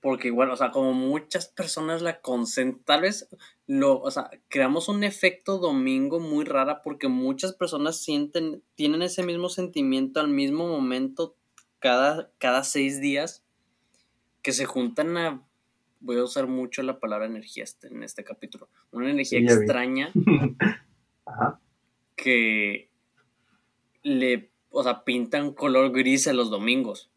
porque 0.00 0.28
igual, 0.28 0.50
o 0.50 0.56
sea, 0.56 0.70
como 0.70 0.94
muchas 0.94 1.48
personas 1.48 2.00
la 2.00 2.22
concentran, 2.22 2.82
tal 2.84 3.02
vez 3.02 3.28
lo, 3.66 4.00
o 4.00 4.10
sea, 4.10 4.30
creamos 4.48 4.88
un 4.88 5.04
efecto 5.04 5.58
domingo 5.58 6.18
muy 6.18 6.46
rara 6.46 6.80
porque 6.80 7.08
muchas 7.08 7.52
personas 7.52 7.98
sienten, 7.98 8.62
tienen 8.74 9.02
ese 9.02 9.22
mismo 9.22 9.50
sentimiento 9.50 10.18
al 10.18 10.28
mismo 10.28 10.66
momento 10.66 11.36
cada, 11.78 12.30
cada 12.38 12.64
seis 12.64 13.02
días 13.02 13.44
que 14.40 14.52
se 14.52 14.64
juntan 14.64 15.14
a, 15.18 15.46
voy 16.00 16.16
a 16.16 16.24
usar 16.24 16.46
mucho 16.46 16.82
la 16.82 16.98
palabra 16.98 17.26
energía 17.26 17.64
este, 17.64 17.88
en 17.88 18.02
este 18.02 18.24
capítulo, 18.24 18.70
una 18.92 19.10
energía 19.10 19.40
extraña 19.40 20.10
que 22.16 22.91
le, 24.02 24.50
o 24.70 24.82
sea, 24.82 25.04
pintan 25.04 25.52
color 25.52 25.92
gris 25.92 26.26
en 26.26 26.36
los 26.36 26.50
domingos. 26.50 27.10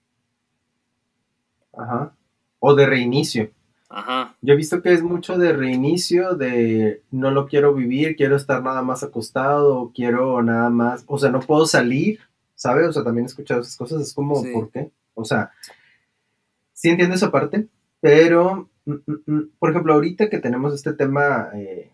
Ajá. 1.73 2.15
O 2.59 2.75
de 2.75 2.85
reinicio. 2.85 3.51
Ajá. 3.89 4.35
Yo 4.41 4.53
he 4.53 4.57
visto 4.57 4.81
que 4.81 4.93
es 4.93 5.03
mucho 5.03 5.37
de 5.37 5.53
reinicio, 5.53 6.35
de 6.35 7.03
no 7.11 7.31
lo 7.31 7.47
quiero 7.47 7.73
vivir, 7.73 8.15
quiero 8.15 8.35
estar 8.35 8.63
nada 8.63 8.81
más 8.81 9.03
acostado, 9.03 9.91
quiero 9.93 10.41
nada 10.41 10.69
más, 10.69 11.03
o 11.07 11.17
sea, 11.17 11.29
no 11.29 11.39
puedo 11.39 11.65
salir, 11.65 12.19
¿sabes? 12.55 12.87
O 12.87 12.93
sea, 12.93 13.03
también 13.03 13.25
he 13.25 13.27
escuchado 13.27 13.61
esas 13.61 13.77
cosas, 13.77 14.01
es 14.01 14.13
como, 14.13 14.41
¿por 14.53 14.71
qué? 14.71 14.91
O 15.13 15.23
sea, 15.23 15.51
sí 16.73 16.89
entiendo 16.89 17.15
esa 17.15 17.31
parte, 17.31 17.67
pero, 18.01 18.69
mm, 18.85 18.93
mm, 18.93 19.21
mm, 19.25 19.49
por 19.59 19.69
ejemplo, 19.69 19.93
ahorita 19.93 20.29
que 20.29 20.39
tenemos 20.39 20.73
este 20.73 20.93
tema 20.93 21.49
eh, 21.53 21.91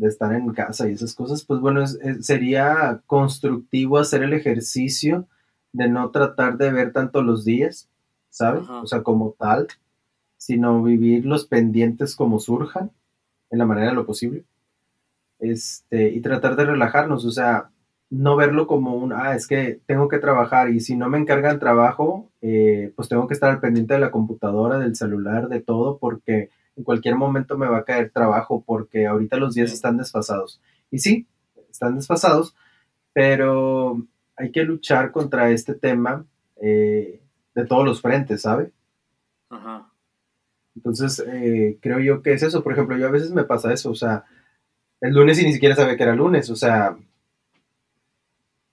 de 0.00 0.08
estar 0.08 0.32
en 0.32 0.50
casa 0.54 0.88
y 0.88 0.92
esas 0.92 1.14
cosas, 1.14 1.44
pues 1.44 1.60
bueno, 1.60 1.86
sería 2.20 3.02
constructivo 3.06 3.98
hacer 3.98 4.22
el 4.22 4.32
ejercicio 4.32 5.28
de 5.72 5.88
no 5.88 6.10
tratar 6.10 6.56
de 6.56 6.72
ver 6.72 6.92
tanto 6.92 7.22
los 7.22 7.44
días, 7.44 7.90
¿sabes? 8.30 8.66
O 8.68 8.86
sea, 8.86 9.02
como 9.02 9.34
tal, 9.38 9.68
sino 10.38 10.82
vivir 10.82 11.26
los 11.26 11.44
pendientes 11.46 12.16
como 12.16 12.40
surjan, 12.40 12.90
en 13.50 13.58
la 13.58 13.66
manera 13.66 13.88
de 13.88 13.94
lo 13.94 14.06
posible. 14.06 14.44
Este, 15.38 16.08
y 16.08 16.20
tratar 16.22 16.56
de 16.56 16.64
relajarnos, 16.64 17.26
o 17.26 17.30
sea, 17.30 17.68
no 18.08 18.36
verlo 18.36 18.66
como 18.66 18.94
un, 18.94 19.12
ah, 19.12 19.34
es 19.34 19.46
que 19.46 19.80
tengo 19.84 20.08
que 20.08 20.18
trabajar 20.18 20.70
y 20.70 20.80
si 20.80 20.96
no 20.96 21.10
me 21.10 21.18
encargan 21.18 21.58
trabajo, 21.58 22.30
eh, 22.40 22.90
pues 22.96 23.10
tengo 23.10 23.28
que 23.28 23.34
estar 23.34 23.50
al 23.50 23.60
pendiente 23.60 23.94
de 23.94 24.00
la 24.00 24.10
computadora, 24.10 24.78
del 24.78 24.96
celular, 24.96 25.48
de 25.48 25.60
todo, 25.60 25.98
porque 25.98 26.48
en 26.76 26.84
cualquier 26.84 27.16
momento 27.16 27.58
me 27.58 27.68
va 27.68 27.78
a 27.78 27.84
caer 27.84 28.10
trabajo, 28.10 28.62
porque 28.66 29.06
ahorita 29.06 29.36
los 29.36 29.54
días 29.54 29.72
están 29.72 29.96
desfasados. 29.96 30.60
Y 30.90 30.98
sí, 30.98 31.26
están 31.70 31.96
desfasados, 31.96 32.54
pero 33.12 34.02
hay 34.36 34.50
que 34.50 34.62
luchar 34.62 35.12
contra 35.12 35.50
este 35.50 35.74
tema 35.74 36.24
eh, 36.60 37.20
de 37.54 37.66
todos 37.66 37.84
los 37.84 38.00
frentes, 38.00 38.42
¿sabe? 38.42 38.72
Ajá. 39.50 39.90
Entonces, 40.74 41.22
eh, 41.26 41.78
creo 41.80 41.98
yo 41.98 42.22
que 42.22 42.32
es 42.32 42.42
eso. 42.42 42.62
Por 42.62 42.72
ejemplo, 42.72 42.96
yo 42.96 43.08
a 43.08 43.10
veces 43.10 43.32
me 43.32 43.44
pasa 43.44 43.72
eso, 43.72 43.90
o 43.90 43.94
sea, 43.94 44.24
el 45.00 45.14
lunes 45.14 45.40
y 45.40 45.44
ni 45.44 45.52
siquiera 45.52 45.74
sabía 45.74 45.96
que 45.96 46.02
era 46.02 46.14
lunes, 46.14 46.50
o 46.50 46.56
sea, 46.56 46.96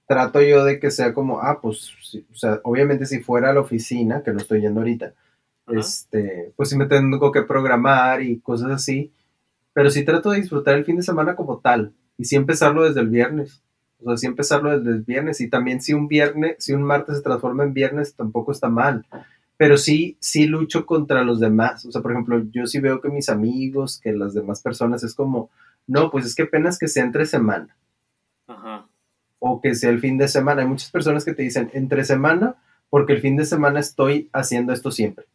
trato 0.08 0.42
yo 0.42 0.64
de 0.64 0.80
que 0.80 0.92
sea 0.92 1.14
como, 1.14 1.40
ah, 1.42 1.60
pues, 1.62 1.94
o 2.32 2.36
sea, 2.36 2.60
obviamente 2.64 3.06
si 3.06 3.20
fuera 3.20 3.50
a 3.50 3.54
la 3.54 3.62
oficina, 3.62 4.24
que 4.24 4.32
no 4.32 4.38
estoy 4.38 4.62
yendo 4.62 4.80
ahorita, 4.80 5.14
este, 5.68 6.54
pues 6.56 6.70
sí 6.70 6.78
me 6.78 6.86
tengo 6.86 7.32
que 7.32 7.44
programar 7.44 8.22
y 8.22 8.40
cosas 8.40 8.72
así, 8.72 9.12
pero 9.74 9.90
sí 9.90 10.04
trato 10.04 10.32
de 10.32 10.42
disfrutar 10.42 10.76
el 10.76 10.86
fin 10.86 10.98
de 10.98 11.04
semana 11.04 11.36
como 11.36 11.60
tal, 11.60 11.94
y 12.18 12.26
sí 12.26 12.36
empezarlo 12.36 12.84
desde 12.84 13.02
el 13.02 13.10
viernes. 13.10 13.62
O 14.00 14.06
sea, 14.06 14.18
sí 14.18 14.28
empezarlo 14.28 14.78
desde 14.78 14.92
el 14.92 15.02
viernes 15.02 15.42
y 15.42 15.50
también 15.50 15.82
si 15.82 15.94
un 15.94 16.08
viernes, 16.08 16.56
si 16.60 16.74
un 16.74 16.84
martes 16.84 17.18
se 17.18 17.24
transforma 17.24 17.64
en 17.64 17.74
viernes, 17.74 18.14
tampoco 18.14 18.52
está 18.52 18.70
mal. 18.70 19.06
Pero 19.58 19.78
sí, 19.78 20.18
sí 20.20 20.46
lucho 20.46 20.86
contra 20.86 21.24
los 21.24 21.40
demás. 21.40 21.84
O 21.86 21.92
sea, 21.92 22.02
por 22.02 22.12
ejemplo, 22.12 22.44
yo 22.52 22.68
sí 22.68 22.80
veo 22.80 23.02
que 23.02 23.10
mis 23.10 23.28
amigos, 23.28 24.00
que 24.00 24.14
las 24.14 24.36
demás 24.36 24.62
personas 24.62 25.04
es 25.04 25.16
como, 25.16 25.50
no, 25.88 26.12
pues 26.12 26.28
es 26.28 26.36
que 26.36 26.44
apenas 26.44 26.78
que 26.78 26.88
sea 26.88 27.04
entre 27.04 27.26
semana. 27.26 27.76
Ajá. 28.46 28.88
O 29.40 29.62
que 29.62 29.74
sea 29.74 29.90
el 29.90 30.00
fin 30.00 30.20
de 30.20 30.28
semana. 30.28 30.62
Hay 30.62 30.68
muchas 30.68 30.92
personas 30.92 31.26
que 31.26 31.34
te 31.34 31.42
dicen 31.42 31.72
entre 31.74 32.04
semana 32.04 32.56
porque 32.90 33.14
el 33.14 33.22
fin 33.22 33.36
de 33.36 33.46
semana 33.46 33.80
estoy 33.80 34.30
haciendo 34.32 34.74
esto 34.74 34.92
siempre. 34.92 35.26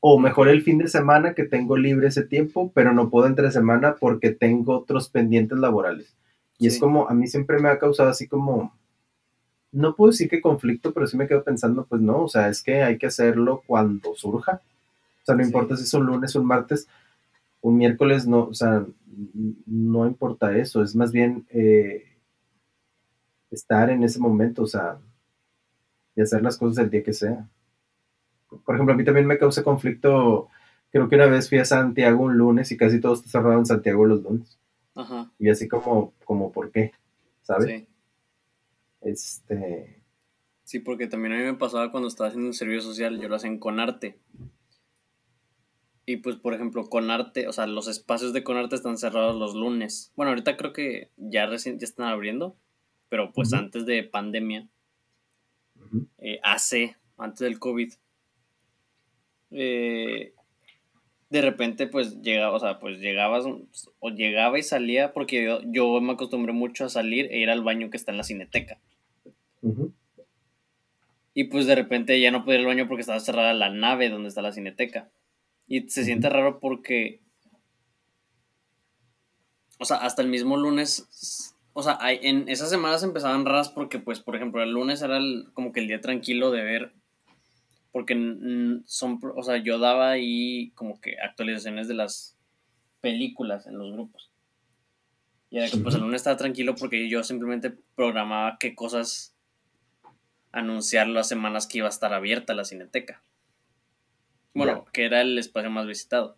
O 0.00 0.18
mejor 0.18 0.48
el 0.48 0.62
fin 0.62 0.78
de 0.78 0.88
semana 0.88 1.34
que 1.34 1.44
tengo 1.44 1.76
libre 1.76 2.08
ese 2.08 2.22
tiempo, 2.22 2.70
pero 2.74 2.92
no 2.92 3.10
puedo 3.10 3.26
entre 3.26 3.50
semana 3.50 3.96
porque 3.98 4.30
tengo 4.30 4.78
otros 4.78 5.08
pendientes 5.08 5.58
laborales. 5.58 6.14
Y 6.58 6.68
es 6.68 6.78
como, 6.78 7.08
a 7.08 7.14
mí 7.14 7.26
siempre 7.26 7.58
me 7.58 7.68
ha 7.68 7.78
causado 7.78 8.08
así 8.08 8.26
como, 8.26 8.74
no 9.72 9.94
puedo 9.94 10.12
decir 10.12 10.28
que 10.28 10.40
conflicto, 10.40 10.92
pero 10.92 11.06
sí 11.06 11.16
me 11.16 11.28
quedo 11.28 11.44
pensando, 11.44 11.84
pues 11.86 12.00
no, 12.00 12.22
o 12.22 12.28
sea, 12.28 12.48
es 12.48 12.62
que 12.62 12.82
hay 12.82 12.98
que 12.98 13.06
hacerlo 13.06 13.62
cuando 13.66 14.14
surja. 14.14 14.62
O 15.22 15.24
sea, 15.24 15.34
no 15.34 15.44
importa 15.44 15.76
si 15.76 15.82
es 15.82 15.94
un 15.94 16.06
lunes, 16.06 16.34
un 16.34 16.46
martes, 16.46 16.88
un 17.60 17.76
miércoles, 17.76 18.26
no, 18.26 18.44
o 18.44 18.54
sea, 18.54 18.86
no 19.66 20.06
importa 20.06 20.56
eso, 20.56 20.82
es 20.82 20.94
más 20.94 21.12
bien 21.12 21.46
eh, 21.50 22.04
estar 23.50 23.90
en 23.90 24.04
ese 24.04 24.18
momento, 24.18 24.62
o 24.62 24.66
sea, 24.66 24.98
y 26.14 26.22
hacer 26.22 26.42
las 26.42 26.56
cosas 26.56 26.84
el 26.84 26.90
día 26.90 27.02
que 27.02 27.12
sea. 27.12 27.48
Por 28.48 28.74
ejemplo, 28.74 28.94
a 28.94 28.96
mí 28.96 29.04
también 29.04 29.26
me 29.26 29.38
causa 29.38 29.62
conflicto, 29.62 30.48
creo 30.90 31.08
que 31.08 31.16
una 31.16 31.26
vez 31.26 31.48
fui 31.48 31.58
a 31.58 31.64
Santiago 31.64 32.24
un 32.24 32.36
lunes 32.36 32.70
y 32.72 32.76
casi 32.76 33.00
todo 33.00 33.14
está 33.14 33.28
cerrado 33.28 33.58
en 33.58 33.66
Santiago 33.66 34.06
los 34.06 34.22
lunes. 34.22 34.58
Y 35.38 35.50
así 35.50 35.68
como, 35.68 36.14
como, 36.24 36.52
¿por 36.52 36.70
qué? 36.70 36.92
¿Sabes? 37.42 37.84
Este. 39.02 40.02
Sí, 40.64 40.80
porque 40.80 41.06
también 41.06 41.34
a 41.34 41.36
mí 41.36 41.44
me 41.44 41.54
pasaba 41.54 41.90
cuando 41.90 42.08
estaba 42.08 42.28
haciendo 42.28 42.48
un 42.48 42.54
servicio 42.54 42.82
social, 42.82 43.20
yo 43.20 43.28
lo 43.28 43.36
hacía 43.36 43.50
en 43.50 43.58
Conarte. 43.58 44.18
Y 46.06 46.18
pues, 46.18 46.36
por 46.36 46.54
ejemplo, 46.54 46.88
Conarte, 46.88 47.46
o 47.48 47.52
sea, 47.52 47.66
los 47.66 47.88
espacios 47.88 48.32
de 48.32 48.42
Conarte 48.42 48.76
están 48.76 48.96
cerrados 48.96 49.36
los 49.36 49.54
lunes. 49.54 50.12
Bueno, 50.16 50.30
ahorita 50.30 50.56
creo 50.56 50.72
que 50.72 51.10
ya 51.16 51.46
recién 51.46 51.78
ya 51.78 51.84
están 51.84 52.06
abriendo, 52.06 52.56
pero 53.08 53.32
pues 53.32 53.52
antes 53.52 53.86
de 53.86 54.02
pandemia, 54.04 54.68
eh, 56.18 56.40
hace, 56.42 56.96
antes 57.18 57.40
del 57.40 57.58
COVID, 57.58 57.92
eh, 59.58 60.32
de 61.30 61.42
repente 61.42 61.86
pues 61.86 62.20
llegaba, 62.22 62.54
o 62.54 62.60
sea, 62.60 62.78
pues 62.78 62.98
llegabas 63.00 63.44
o 63.98 64.10
llegaba 64.10 64.58
y 64.58 64.62
salía 64.62 65.12
porque 65.12 65.42
yo, 65.44 65.60
yo 65.64 66.00
me 66.00 66.12
acostumbré 66.12 66.52
mucho 66.52 66.84
a 66.84 66.88
salir 66.88 67.26
e 67.32 67.38
ir 67.38 67.50
al 67.50 67.62
baño 67.64 67.90
que 67.90 67.96
está 67.96 68.12
en 68.12 68.18
la 68.18 68.24
cineteca. 68.24 68.78
Y 71.34 71.44
pues 71.44 71.66
de 71.66 71.74
repente 71.74 72.20
ya 72.20 72.30
no 72.30 72.44
podía 72.44 72.60
ir 72.60 72.66
al 72.66 72.74
baño 72.74 72.88
porque 72.88 73.00
estaba 73.00 73.20
cerrada 73.20 73.52
la 73.54 73.70
nave 73.70 74.08
donde 74.08 74.28
está 74.28 74.40
la 74.42 74.52
cineteca. 74.52 75.10
Y 75.66 75.88
se 75.90 76.04
siente 76.04 76.28
raro 76.30 76.60
porque, 76.60 77.20
o 79.78 79.84
sea, 79.84 79.96
hasta 79.98 80.22
el 80.22 80.28
mismo 80.28 80.56
lunes, 80.56 81.54
o 81.72 81.82
sea, 81.82 81.98
hay- 82.00 82.20
en 82.22 82.48
esas 82.48 82.70
semanas 82.70 83.02
empezaban 83.02 83.44
raras 83.44 83.68
porque, 83.68 83.98
pues, 83.98 84.20
por 84.20 84.36
ejemplo, 84.36 84.62
el 84.62 84.70
lunes 84.70 85.02
era 85.02 85.16
el- 85.18 85.48
como 85.52 85.72
que 85.72 85.80
el 85.80 85.88
día 85.88 86.00
tranquilo 86.00 86.50
de 86.50 86.62
ver, 86.62 86.92
porque 87.96 88.14
son, 88.84 89.18
o 89.36 89.42
sea, 89.42 89.56
yo 89.56 89.78
daba 89.78 90.10
ahí 90.10 90.70
como 90.74 91.00
que 91.00 91.18
actualizaciones 91.18 91.88
de 91.88 91.94
las 91.94 92.36
películas 93.00 93.66
en 93.66 93.78
los 93.78 93.90
grupos. 93.90 94.30
Y 95.48 95.56
era 95.56 95.70
que 95.70 95.78
pues 95.78 95.94
el 95.94 96.02
lunes 96.02 96.20
estaba 96.20 96.36
tranquilo 96.36 96.74
porque 96.74 97.08
yo 97.08 97.24
simplemente 97.24 97.70
programaba 97.94 98.58
qué 98.60 98.74
cosas 98.74 99.34
anunciar 100.52 101.06
las 101.06 101.26
semanas 101.26 101.66
que 101.66 101.78
iba 101.78 101.86
a 101.86 101.88
estar 101.88 102.12
abierta 102.12 102.52
la 102.52 102.66
cineteca. 102.66 103.22
Bueno, 104.52 104.84
que 104.92 105.06
era 105.06 105.22
el 105.22 105.38
espacio 105.38 105.70
más 105.70 105.86
visitado. 105.86 106.36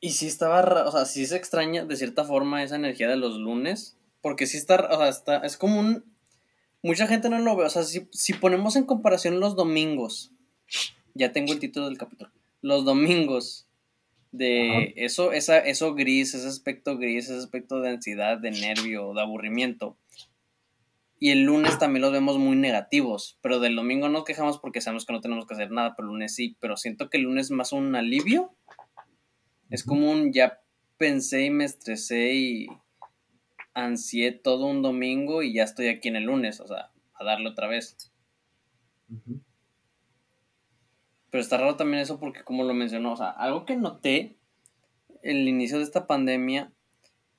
Y 0.00 0.12
sí 0.12 0.28
estaba, 0.28 0.86
o 0.86 0.92
sea, 0.92 1.04
sí 1.04 1.26
se 1.26 1.36
extraña 1.36 1.84
de 1.84 1.96
cierta 1.96 2.24
forma 2.24 2.62
esa 2.62 2.76
energía 2.76 3.10
de 3.10 3.16
los 3.16 3.36
lunes, 3.36 3.98
porque 4.22 4.46
sí 4.46 4.56
está, 4.56 4.76
o 4.76 4.96
sea, 4.96 5.10
está, 5.10 5.36
es 5.44 5.58
como 5.58 5.78
un... 5.78 6.09
Mucha 6.82 7.06
gente 7.06 7.28
no 7.28 7.38
lo 7.38 7.56
ve, 7.56 7.64
o 7.64 7.70
sea, 7.70 7.82
si, 7.84 8.08
si 8.10 8.32
ponemos 8.32 8.76
en 8.76 8.84
comparación 8.84 9.40
los 9.40 9.54
domingos, 9.54 10.32
ya 11.14 11.32
tengo 11.32 11.52
el 11.52 11.58
título 11.58 11.86
del 11.88 11.98
capítulo, 11.98 12.30
los 12.62 12.84
domingos 12.84 13.66
de 14.32 14.70
Ajá. 14.70 14.92
eso, 14.96 15.32
esa, 15.32 15.58
eso 15.58 15.94
gris, 15.94 16.34
ese 16.34 16.46
aspecto 16.46 16.96
gris, 16.96 17.24
ese 17.24 17.38
aspecto 17.38 17.80
de 17.80 17.90
ansiedad, 17.90 18.38
de 18.38 18.50
nervio, 18.50 19.12
de 19.12 19.20
aburrimiento. 19.20 19.96
Y 21.22 21.30
el 21.30 21.42
lunes 21.42 21.78
también 21.78 22.00
los 22.00 22.12
vemos 22.12 22.38
muy 22.38 22.56
negativos, 22.56 23.38
pero 23.42 23.60
del 23.60 23.76
domingo 23.76 24.08
nos 24.08 24.24
quejamos 24.24 24.58
porque 24.58 24.80
sabemos 24.80 25.04
que 25.04 25.12
no 25.12 25.20
tenemos 25.20 25.46
que 25.46 25.52
hacer 25.52 25.70
nada, 25.70 25.94
pero 25.94 26.08
el 26.08 26.14
lunes 26.14 26.34
sí, 26.34 26.56
pero 26.60 26.78
siento 26.78 27.10
que 27.10 27.18
el 27.18 27.24
lunes 27.24 27.46
es 27.46 27.50
más 27.50 27.72
un 27.72 27.94
alivio. 27.94 28.54
Es 29.68 29.84
como 29.84 30.10
un 30.10 30.32
ya 30.32 30.62
pensé 30.96 31.44
y 31.44 31.50
me 31.50 31.64
estresé 31.64 32.32
y 32.34 32.66
ansié 33.74 34.32
todo 34.32 34.66
un 34.66 34.82
domingo 34.82 35.42
y 35.42 35.54
ya 35.54 35.64
estoy 35.64 35.88
aquí 35.88 36.08
en 36.08 36.16
el 36.16 36.24
lunes, 36.24 36.60
o 36.60 36.66
sea, 36.66 36.90
a 37.14 37.24
darle 37.24 37.48
otra 37.48 37.68
vez. 37.68 37.96
Pero 41.30 41.42
está 41.42 41.58
raro 41.58 41.76
también 41.76 42.02
eso 42.02 42.18
porque 42.18 42.44
como 42.44 42.64
lo 42.64 42.74
mencionó, 42.74 43.12
o 43.12 43.16
sea, 43.16 43.30
algo 43.30 43.64
que 43.64 43.76
noté 43.76 44.36
el 45.22 45.46
inicio 45.48 45.78
de 45.78 45.84
esta 45.84 46.06
pandemia 46.06 46.72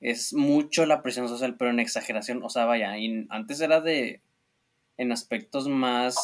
es 0.00 0.32
mucho 0.34 0.86
la 0.86 1.02
presión 1.02 1.28
social, 1.28 1.56
pero 1.56 1.70
en 1.70 1.80
exageración, 1.80 2.42
o 2.42 2.48
sea, 2.48 2.64
vaya, 2.64 2.94
antes 3.30 3.60
era 3.60 3.80
de 3.80 4.20
en 4.96 5.12
aspectos 5.12 5.68
más 5.68 6.16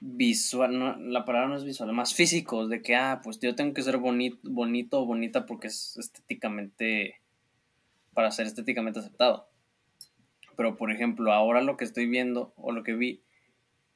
visual, 0.00 0.78
no, 0.78 0.96
la 0.96 1.24
palabra 1.24 1.48
no 1.48 1.56
es 1.56 1.64
visual, 1.64 1.92
más 1.92 2.14
físicos, 2.14 2.68
de 2.68 2.82
que, 2.82 2.94
ah, 2.96 3.20
pues 3.22 3.40
yo 3.40 3.54
tengo 3.54 3.74
que 3.74 3.82
ser 3.82 3.96
bonito, 3.96 4.38
bonito 4.42 5.00
o 5.00 5.06
bonita 5.06 5.46
porque 5.46 5.68
es 5.68 5.96
estéticamente, 5.96 7.20
para 8.14 8.30
ser 8.30 8.46
estéticamente 8.46 9.00
aceptado. 9.00 9.48
Pero, 10.56 10.76
por 10.76 10.90
ejemplo, 10.90 11.32
ahora 11.32 11.62
lo 11.62 11.76
que 11.76 11.84
estoy 11.84 12.06
viendo 12.06 12.52
o 12.56 12.72
lo 12.72 12.82
que 12.82 12.94
vi 12.94 13.22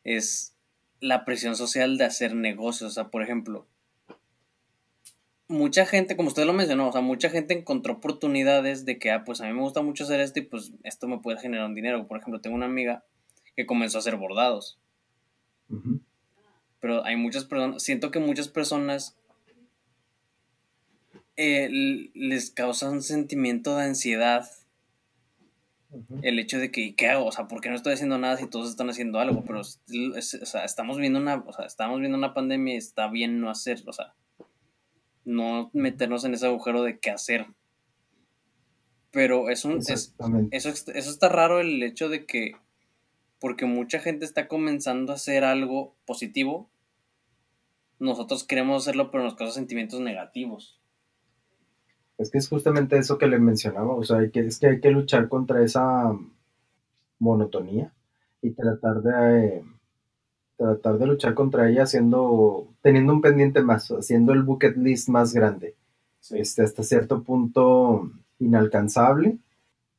es 0.05 0.55
la 1.01 1.25
presión 1.25 1.57
social 1.57 1.97
de 1.97 2.05
hacer 2.05 2.35
negocios. 2.35 2.91
O 2.91 2.95
sea, 2.95 3.09
por 3.09 3.23
ejemplo, 3.23 3.67
mucha 5.49 5.87
gente, 5.87 6.17
como 6.17 6.29
usted 6.29 6.45
lo 6.45 6.53
mencionó, 6.53 6.89
o 6.89 6.93
sea, 6.93 7.01
mucha 7.01 7.31
gente 7.31 7.55
encontró 7.55 7.95
oportunidades 7.95 8.85
de 8.85 8.99
que, 8.99 9.11
ah, 9.11 9.25
pues 9.25 9.41
a 9.41 9.47
mí 9.47 9.53
me 9.53 9.63
gusta 9.63 9.83
mucho 9.83 10.05
hacer 10.05 10.21
esto 10.21 10.39
y 10.39 10.43
pues 10.43 10.73
esto 10.85 11.09
me 11.09 11.19
puede 11.19 11.39
generar 11.39 11.67
un 11.67 11.75
dinero. 11.75 12.07
Por 12.07 12.19
ejemplo, 12.19 12.41
tengo 12.41 12.57
una 12.57 12.67
amiga 12.67 13.05
que 13.57 13.67
comenzó 13.67 13.99
a 13.99 14.01
hacer 14.01 14.17
bordados. 14.17 14.79
Pero 16.81 17.05
hay 17.05 17.17
muchas 17.17 17.45
personas, 17.45 17.83
siento 17.83 18.11
que 18.11 18.19
muchas 18.21 18.49
personas 18.49 19.17
eh, 21.37 21.69
les 22.15 22.51
causa 22.51 22.91
un 22.91 23.03
sentimiento 23.03 23.77
de 23.77 23.85
ansiedad 23.85 24.49
el 26.23 26.39
hecho 26.39 26.59
de 26.59 26.71
que, 26.71 26.95
¿qué 26.95 27.09
hago? 27.09 27.27
O 27.27 27.33
sea, 27.33 27.49
¿por 27.49 27.61
qué 27.61 27.69
no 27.69 27.75
estoy 27.75 27.95
haciendo 27.95 28.17
nada 28.19 28.37
si 28.37 28.47
todos 28.47 28.71
están 28.71 28.89
haciendo 28.91 29.19
algo? 29.19 29.45
Pero, 29.45 29.61
es- 29.61 29.81
es- 30.17 30.35
o 30.41 30.47
sea, 30.47 30.65
estamos 30.65 30.99
viendo 30.99 31.19
una, 31.19 31.37
o 31.47 31.53
sea, 31.53 31.67
estamos 31.67 31.99
viendo 31.99 32.17
una 32.17 32.33
pandemia 32.35 32.75
y 32.75 32.77
está 32.77 33.09
bien 33.09 33.41
no 33.41 33.51
hacer, 33.51 33.83
o 33.87 33.93
sea, 33.93 34.15
no 35.25 35.71
meternos 35.73 36.25
en 36.25 36.35
ese 36.35 36.47
agujero 36.47 36.83
de 36.83 36.99
qué 36.99 37.11
hacer. 37.11 37.47
Pero 39.11 39.51
es 39.51 39.65
un, 39.65 39.79
es, 39.79 40.15
eso, 40.53 40.69
eso 40.69 41.11
está 41.11 41.29
raro 41.29 41.59
el 41.61 41.83
hecho 41.83 42.09
de 42.09 42.25
que, 42.27 42.53
porque 43.41 43.67
mucha 43.67 43.99
gente 43.99 44.25
está 44.25 44.49
comenzando 44.49 45.13
a 45.13 45.17
hacer 45.17 45.45
algo 45.45 45.97
positivo, 46.07 46.71
nosotros 47.99 48.45
queremos 48.45 48.83
hacerlo, 48.83 49.11
pero 49.11 49.25
nos 49.25 49.35
causa 49.35 49.55
sentimientos 49.55 50.01
negativos. 50.01 50.81
Es 52.19 52.31
que 52.31 52.39
es 52.39 52.49
justamente 52.49 52.99
eso 52.99 53.19
que 53.19 53.27
le 53.27 53.39
mencionaba, 53.39 53.95
o 53.95 54.05
sea, 54.05 54.19
hay 54.19 54.31
que, 54.31 54.41
es 54.41 54.59
que 54.59 54.67
hay 54.67 54.81
que 54.81 54.91
luchar 54.91 55.29
contra 55.29 55.65
esa 55.65 56.15
monotonía 57.19 57.93
y 58.43 58.51
tratar 58.51 59.03
de 59.03 59.47
eh, 59.57 59.65
tratar 60.61 60.99
de 60.99 61.07
luchar 61.07 61.33
contra 61.33 61.71
ella 61.71 61.85
haciendo, 61.85 62.69
teniendo 62.83 63.15
un 63.15 63.23
pendiente 63.23 63.63
más, 63.63 63.89
haciendo 63.89 64.35
el 64.35 64.43
bucket 64.43 64.77
list 64.77 65.09
más 65.09 65.33
grande, 65.33 65.75
este, 66.31 66.63
hasta 66.63 66.83
cierto 66.83 67.23
punto 67.23 68.11
inalcanzable, 68.39 69.39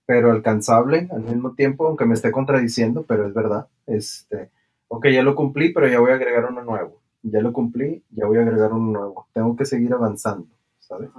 pero 0.05 0.31
alcanzable 0.31 1.07
al 1.11 1.23
mismo 1.23 1.53
tiempo, 1.53 1.87
aunque 1.87 2.05
me 2.05 2.13
esté 2.13 2.31
contradiciendo, 2.31 3.03
pero 3.07 3.27
es 3.27 3.33
verdad, 3.33 3.67
este, 3.87 4.49
ok, 4.87 5.07
ya 5.07 5.23
lo 5.23 5.35
cumplí, 5.35 5.73
pero 5.73 5.87
ya 5.87 5.99
voy 5.99 6.11
a 6.11 6.15
agregar 6.15 6.45
uno 6.49 6.63
nuevo, 6.63 7.01
ya 7.23 7.41
lo 7.41 7.53
cumplí, 7.53 8.03
ya 8.11 8.25
voy 8.25 8.37
a 8.37 8.41
agregar 8.41 8.73
uno 8.73 8.91
nuevo, 8.91 9.27
tengo 9.33 9.55
que 9.55 9.65
seguir 9.65 9.93
avanzando, 9.93 10.47
¿sabes? 10.79 11.09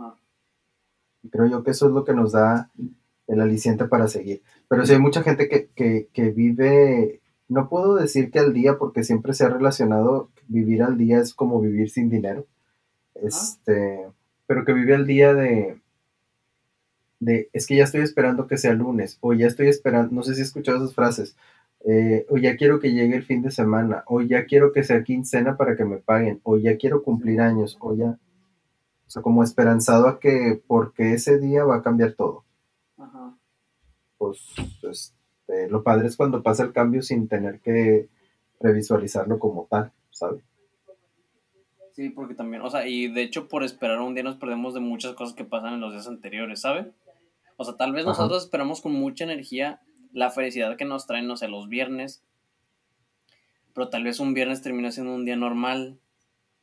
Y 1.23 1.31
creo 1.31 1.47
yo 1.47 1.63
que 1.63 1.71
eso 1.71 1.87
es 1.87 1.93
lo 1.93 2.05
que 2.05 2.15
nos 2.15 2.33
da 2.33 2.71
el 3.29 3.41
aliciente 3.41 3.85
para 3.87 4.09
seguir. 4.09 4.43
Pero 4.69 4.85
sí 4.85 4.93
hay 4.93 4.99
mucha 4.99 5.23
gente 5.23 5.49
que, 5.49 5.69
que, 5.69 6.09
que 6.13 6.31
vive, 6.31 7.21
no 7.49 7.69
puedo 7.69 7.95
decir 7.95 8.31
que 8.31 8.41
al 8.41 8.53
día, 8.53 8.77
porque 8.79 9.05
siempre 9.05 9.33
se 9.35 9.45
ha 9.45 9.49
relacionado, 9.49 10.31
vivir 10.49 10.83
al 10.83 10.99
día 10.99 11.19
es 11.19 11.33
como 11.33 11.61
vivir 11.61 11.91
sin 11.91 12.11
dinero. 12.11 12.47
Este, 13.15 14.07
pero 14.47 14.65
que 14.65 14.73
vive 14.73 14.95
al 14.95 15.07
día 15.07 15.35
de, 15.35 15.81
de, 17.23 17.49
es 17.53 17.69
que 17.69 17.77
ya 17.77 17.85
estoy 17.85 18.01
esperando 18.01 18.49
que 18.49 18.59
sea 18.59 18.73
lunes, 18.75 19.17
o 19.21 19.33
ya 19.33 19.47
estoy 19.47 19.69
esperando, 19.69 20.13
no 20.13 20.25
sé 20.25 20.35
si 20.35 20.41
he 20.41 20.45
escuchado 20.45 20.79
esas 20.79 20.95
frases, 20.95 21.37
eh, 21.85 22.27
o 22.29 22.37
ya 22.37 22.57
quiero 22.57 22.81
que 22.81 22.93
llegue 22.93 23.15
el 23.15 23.23
fin 23.23 23.43
de 23.43 23.53
semana, 23.53 24.03
o 24.07 24.23
ya 24.23 24.45
quiero 24.45 24.73
que 24.73 24.83
sea 24.83 25.05
quincena 25.05 25.57
para 25.57 25.77
que 25.77 25.85
me 25.85 25.99
paguen, 25.99 26.41
o 26.43 26.59
ya 26.59 26.77
quiero 26.77 27.05
cumplir 27.05 27.41
años, 27.41 27.77
o 27.81 27.95
ya, 27.95 28.19
o 29.07 29.11
sea, 29.11 29.23
como 29.23 29.45
esperanzado 29.45 30.09
a 30.09 30.19
que 30.19 30.61
porque 30.67 31.13
ese 31.13 31.39
día 31.39 31.65
va 31.65 31.77
a 31.77 31.83
cambiar 31.83 32.15
todo. 32.15 32.45
Ajá. 32.99 33.37
Pues 34.19 34.41
este, 34.83 35.71
lo 35.71 35.85
padre 35.85 36.09
es 36.09 36.17
cuando 36.17 36.43
pasa 36.43 36.65
el 36.65 36.73
cambio 36.73 37.03
sin 37.03 37.29
tener 37.29 37.61
que 37.61 38.09
revisualizarlo 38.59 39.39
como 39.39 39.69
tal, 39.71 39.93
¿sabes? 40.11 40.43
Sí, 41.93 42.09
porque 42.09 42.35
también, 42.35 42.63
o 42.63 42.71
sea, 42.71 42.89
y 42.89 43.07
de 43.13 43.23
hecho 43.23 43.47
por 43.47 43.63
esperar 43.63 44.01
un 44.01 44.15
día 44.15 44.25
nos 44.25 44.37
perdemos 44.37 44.75
de 44.75 44.81
muchas 44.81 45.15
cosas 45.15 45.37
que 45.37 45.45
pasan 45.45 45.75
en 45.75 45.81
los 45.81 45.93
días 45.93 46.09
anteriores, 46.09 46.61
¿sabe? 46.61 46.91
O 47.57 47.65
sea, 47.65 47.77
tal 47.77 47.93
vez 47.93 48.03
Ajá. 48.07 48.11
nosotros 48.11 48.45
esperamos 48.45 48.81
con 48.81 48.93
mucha 48.93 49.25
energía 49.25 49.81
la 50.13 50.31
felicidad 50.31 50.77
que 50.77 50.85
nos 50.85 51.07
traen, 51.07 51.27
no 51.27 51.37
sé, 51.37 51.49
los 51.49 51.69
viernes, 51.69 52.23
pero 53.75 53.89
tal 53.89 54.05
vez 54.05 54.21
un 54.21 54.35
viernes 54.35 54.63
termina 54.63 54.91
siendo 54.93 55.15
un 55.15 55.25
día 55.25 55.37
normal, 55.37 55.99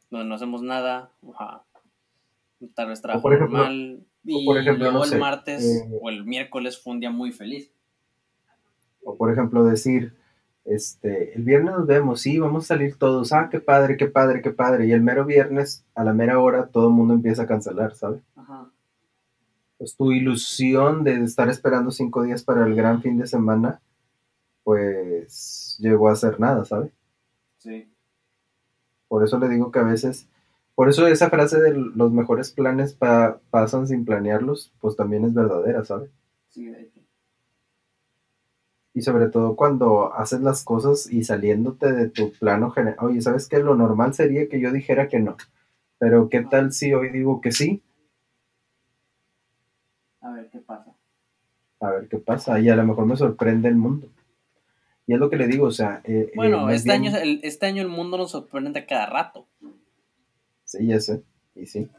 donde 0.10 0.28
no 0.28 0.36
hacemos 0.36 0.62
nada, 0.62 1.12
ajá. 1.34 1.64
tal 2.76 2.88
vez 2.90 3.02
trabajo 3.02 3.24
por 3.24 3.34
ejemplo- 3.34 3.58
normal, 3.58 4.04
y 4.24 4.46
por 4.46 4.58
ejemplo, 4.58 4.84
luego 4.84 5.00
no 5.00 5.04
el 5.06 5.10
sé, 5.10 5.18
martes 5.18 5.64
eh, 5.64 5.98
o 6.02 6.10
el 6.10 6.26
miércoles 6.26 6.80
fue 6.80 6.94
un 6.94 7.00
día 7.00 7.10
muy 7.10 7.32
feliz. 7.32 7.72
O 9.04 9.16
por 9.16 9.32
ejemplo 9.32 9.64
decir, 9.64 10.14
este, 10.66 11.34
el 11.36 11.44
viernes 11.44 11.74
nos 11.74 11.88
vemos, 11.88 12.22
sí, 12.22 12.38
vamos 12.38 12.66
a 12.66 12.68
salir 12.68 12.96
todos, 12.98 13.34
ah, 13.34 13.48
qué 13.50 13.60
padre, 13.60 13.98
qué 13.98 14.08
padre, 14.08 14.42
qué 14.42 14.52
padre. 14.52 14.86
Y 14.88 14.92
el 14.92 15.02
mero 15.02 15.26
viernes, 15.26 15.86
a 15.96 16.04
la 16.04 16.14
mera 16.14 16.40
hora, 16.40 16.68
todo 16.68 16.90
el 16.90 16.94
mundo 16.94 17.14
empieza 17.16 17.44
a 17.44 17.48
cancelar, 17.48 17.96
¿sabes? 17.96 18.22
Ajá. 18.36 18.70
Pues 19.80 19.96
tu 19.96 20.12
ilusión 20.12 21.04
de 21.04 21.24
estar 21.24 21.50
esperando 21.50 21.90
cinco 21.90 22.22
días 22.22 22.44
para 22.44 22.68
el 22.68 22.76
gran 22.76 23.02
fin 23.02 23.18
de 23.18 23.26
semana, 23.26 23.82
pues 24.64 25.78
llegó 25.80 26.10
a 26.10 26.16
ser 26.16 26.40
nada, 26.40 26.66
¿sabes? 26.66 26.92
Sí. 27.58 27.92
Por 29.08 29.24
eso 29.24 29.40
le 29.40 29.50
digo 29.50 29.72
que 29.72 29.80
a 29.80 29.84
veces, 29.84 30.28
por 30.76 30.90
eso 30.90 31.08
esa 31.08 31.30
frase 31.30 31.60
de 31.60 31.74
los 31.74 32.12
mejores 32.12 32.52
planes 32.52 32.94
pasan 33.50 33.88
sin 33.88 34.06
planearlos, 34.06 34.72
pues 34.82 34.96
también 34.96 35.26
es 35.26 35.34
verdadera, 35.34 35.84
¿sabes? 35.84 36.12
Sí, 36.50 36.66
de 36.66 36.82
hecho. 36.82 37.00
Y 38.94 39.02
sobre 39.02 39.30
todo 39.30 39.56
cuando 39.56 40.14
haces 40.14 40.42
las 40.42 40.64
cosas 40.64 41.12
y 41.12 41.24
saliéndote 41.24 41.92
de 41.94 42.10
tu 42.10 42.34
plano 42.34 42.70
general. 42.70 42.98
Oye, 43.00 43.22
¿sabes 43.22 43.48
qué? 43.48 43.60
Lo 43.60 43.76
normal 43.76 44.14
sería 44.14 44.50
que 44.50 44.60
yo 44.60 44.72
dijera 44.74 45.08
que 45.08 45.20
no. 45.20 45.38
Pero 46.00 46.28
¿qué 46.28 46.42
tal 46.42 46.74
si 46.74 46.94
hoy 46.94 47.10
digo 47.10 47.40
que 47.40 47.52
sí? 47.52 47.82
A 50.22 50.32
ver 50.32 50.50
qué 50.50 50.60
pasa. 50.60 50.94
A 51.80 51.90
ver 51.92 52.08
qué 52.08 52.18
pasa. 52.18 52.60
Y 52.60 52.70
a 52.70 52.76
lo 52.76 52.86
mejor 52.86 53.06
me 53.06 53.16
sorprende 53.16 53.70
el 53.70 53.76
mundo. 53.76 54.10
Y 55.08 55.14
es 55.14 55.20
lo 55.20 55.30
que 55.30 55.38
le 55.38 55.48
digo, 55.48 55.66
o 55.66 55.72
sea... 55.72 56.02
Eh, 56.04 56.28
eh, 56.28 56.32
bueno, 56.36 56.70
este, 56.70 56.92
año, 56.92 57.16
el, 57.18 57.40
este 57.44 57.66
año 57.66 57.82
el 57.82 57.88
mundo 57.88 58.18
nos 58.18 58.32
sorprende 58.32 58.86
cada 58.86 59.08
rato. 59.08 59.48
Sí, 60.66 60.86
ya 60.86 61.00
sé. 61.00 61.24
Y 61.56 61.66
sí. 61.66 61.90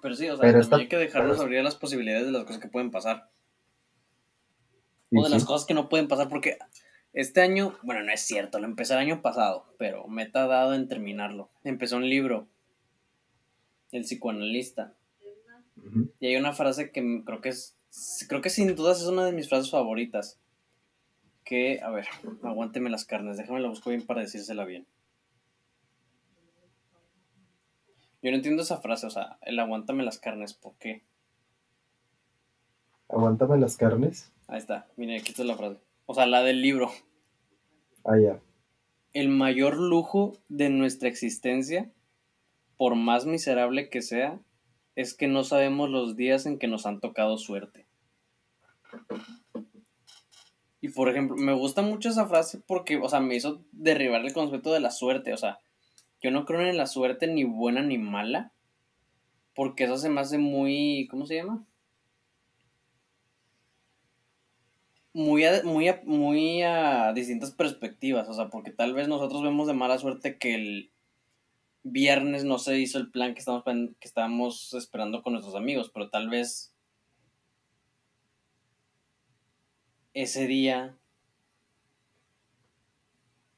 Pero 0.00 0.16
sí, 0.16 0.28
o 0.28 0.36
sea, 0.36 0.50
también 0.50 0.80
hay 0.80 0.88
que 0.88 0.96
dejarnos 0.96 1.38
abrir 1.38 1.62
las 1.62 1.76
posibilidades 1.76 2.24
de 2.24 2.32
las 2.32 2.44
cosas 2.44 2.60
que 2.60 2.68
pueden 2.68 2.90
pasar. 2.90 3.28
O 5.14 5.22
de 5.22 5.28
las 5.28 5.44
cosas 5.44 5.66
que 5.66 5.74
no 5.74 5.88
pueden 5.90 6.08
pasar, 6.08 6.28
porque 6.28 6.56
este 7.12 7.42
año, 7.42 7.74
bueno, 7.82 8.02
no 8.02 8.12
es 8.12 8.22
cierto, 8.22 8.58
lo 8.58 8.64
empecé 8.64 8.94
el 8.94 9.00
año 9.00 9.20
pasado, 9.20 9.66
pero 9.78 10.08
me 10.08 10.22
he 10.22 10.26
tardado 10.26 10.72
en 10.74 10.88
terminarlo. 10.88 11.50
Empezó 11.62 11.98
un 11.98 12.08
libro, 12.08 12.48
El 13.90 14.02
psicoanalista. 14.02 14.94
Y 16.20 16.26
hay 16.26 16.36
una 16.36 16.52
frase 16.52 16.90
que 16.90 17.22
creo 17.24 17.40
que 17.40 17.50
es, 17.50 17.76
creo 18.28 18.40
que 18.40 18.50
sin 18.50 18.74
dudas 18.74 19.00
es 19.00 19.06
una 19.06 19.24
de 19.24 19.32
mis 19.32 19.48
frases 19.48 19.70
favoritas. 19.70 20.38
Que, 21.44 21.80
a 21.80 21.90
ver, 21.90 22.06
aguánteme 22.42 22.88
las 22.88 23.04
carnes, 23.04 23.36
déjame 23.36 23.60
la 23.60 23.68
busco 23.68 23.90
bien 23.90 24.06
para 24.06 24.20
decírsela 24.20 24.64
bien. 24.64 24.86
Yo 28.22 28.30
no 28.30 28.36
entiendo 28.36 28.62
esa 28.62 28.80
frase, 28.80 29.06
o 29.06 29.10
sea, 29.10 29.38
el 29.42 29.58
aguántame 29.58 30.04
las 30.04 30.20
carnes, 30.20 30.54
¿por 30.54 30.74
qué? 30.76 31.02
Aguántame 33.08 33.58
las 33.58 33.76
carnes. 33.76 34.32
Ahí 34.46 34.58
está, 34.58 34.86
mire, 34.96 35.18
aquí 35.18 35.30
está 35.30 35.42
la 35.42 35.56
frase. 35.56 35.80
O 36.06 36.14
sea, 36.14 36.26
la 36.26 36.42
del 36.42 36.62
libro. 36.62 36.90
Ah, 38.04 38.16
ya. 38.18 38.40
El 39.12 39.28
mayor 39.28 39.76
lujo 39.76 40.38
de 40.48 40.70
nuestra 40.70 41.08
existencia, 41.08 41.90
por 42.76 42.94
más 42.94 43.26
miserable 43.26 43.90
que 43.90 44.02
sea, 44.02 44.40
es 44.94 45.14
que 45.14 45.26
no 45.26 45.44
sabemos 45.44 45.90
los 45.90 46.16
días 46.16 46.46
en 46.46 46.58
que 46.58 46.68
nos 46.68 46.86
han 46.86 47.00
tocado 47.00 47.38
suerte. 47.38 47.86
Y 50.80 50.88
por 50.88 51.08
ejemplo, 51.08 51.36
me 51.36 51.54
gusta 51.54 51.80
mucho 51.80 52.08
esa 52.08 52.26
frase 52.26 52.60
porque, 52.66 52.96
o 52.98 53.08
sea, 53.08 53.20
me 53.20 53.36
hizo 53.36 53.62
derribar 53.70 54.24
el 54.24 54.32
concepto 54.32 54.72
de 54.72 54.80
la 54.80 54.90
suerte. 54.90 55.32
O 55.32 55.36
sea, 55.36 55.60
yo 56.20 56.30
no 56.30 56.44
creo 56.44 56.60
en 56.60 56.76
la 56.76 56.86
suerte 56.86 57.28
ni 57.28 57.44
buena 57.44 57.82
ni 57.82 57.98
mala. 57.98 58.52
Porque 59.54 59.84
eso 59.84 59.96
se 59.96 60.08
me 60.08 60.20
hace 60.20 60.38
muy. 60.38 61.06
¿Cómo 61.10 61.26
se 61.26 61.36
llama? 61.36 61.64
Muy 65.12 65.44
a, 65.44 65.62
muy, 65.62 65.88
muy 66.04 66.62
a 66.62 67.12
distintas 67.12 67.52
perspectivas. 67.52 68.28
O 68.28 68.34
sea, 68.34 68.48
porque 68.48 68.72
tal 68.72 68.92
vez 68.92 69.06
nosotros 69.08 69.42
vemos 69.42 69.68
de 69.68 69.74
mala 69.74 69.98
suerte 69.98 70.36
que 70.36 70.54
el 70.54 70.91
viernes 71.82 72.44
no 72.44 72.58
se 72.58 72.78
hizo 72.78 72.98
el 72.98 73.10
plan 73.10 73.34
que 73.34 73.40
estamos, 73.40 73.64
que 73.64 74.08
estábamos 74.08 74.74
esperando 74.74 75.22
con 75.22 75.32
nuestros 75.32 75.54
amigos. 75.54 75.90
Pero 75.92 76.10
tal 76.10 76.28
vez 76.28 76.74
ese 80.14 80.46
día 80.46 80.96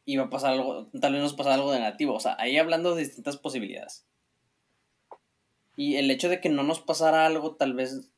iba 0.06 0.24
a 0.24 0.30
pasar 0.30 0.52
algo, 0.52 0.88
tal 1.00 1.12
vez 1.12 1.22
nos 1.22 1.34
pasara 1.34 1.56
algo 1.56 1.72
de 1.72 1.78
negativo. 1.78 2.14
O 2.14 2.20
sea, 2.20 2.36
ahí 2.38 2.56
hablando 2.56 2.94
de 2.94 3.02
distintas 3.02 3.36
posibilidades. 3.36 4.06
Y 5.76 5.96
el 5.96 6.10
hecho 6.10 6.28
de 6.28 6.40
que 6.40 6.48
no 6.48 6.62
nos 6.62 6.80
pasara 6.80 7.26
algo 7.26 7.56
tal 7.56 7.74
vez 7.74 8.10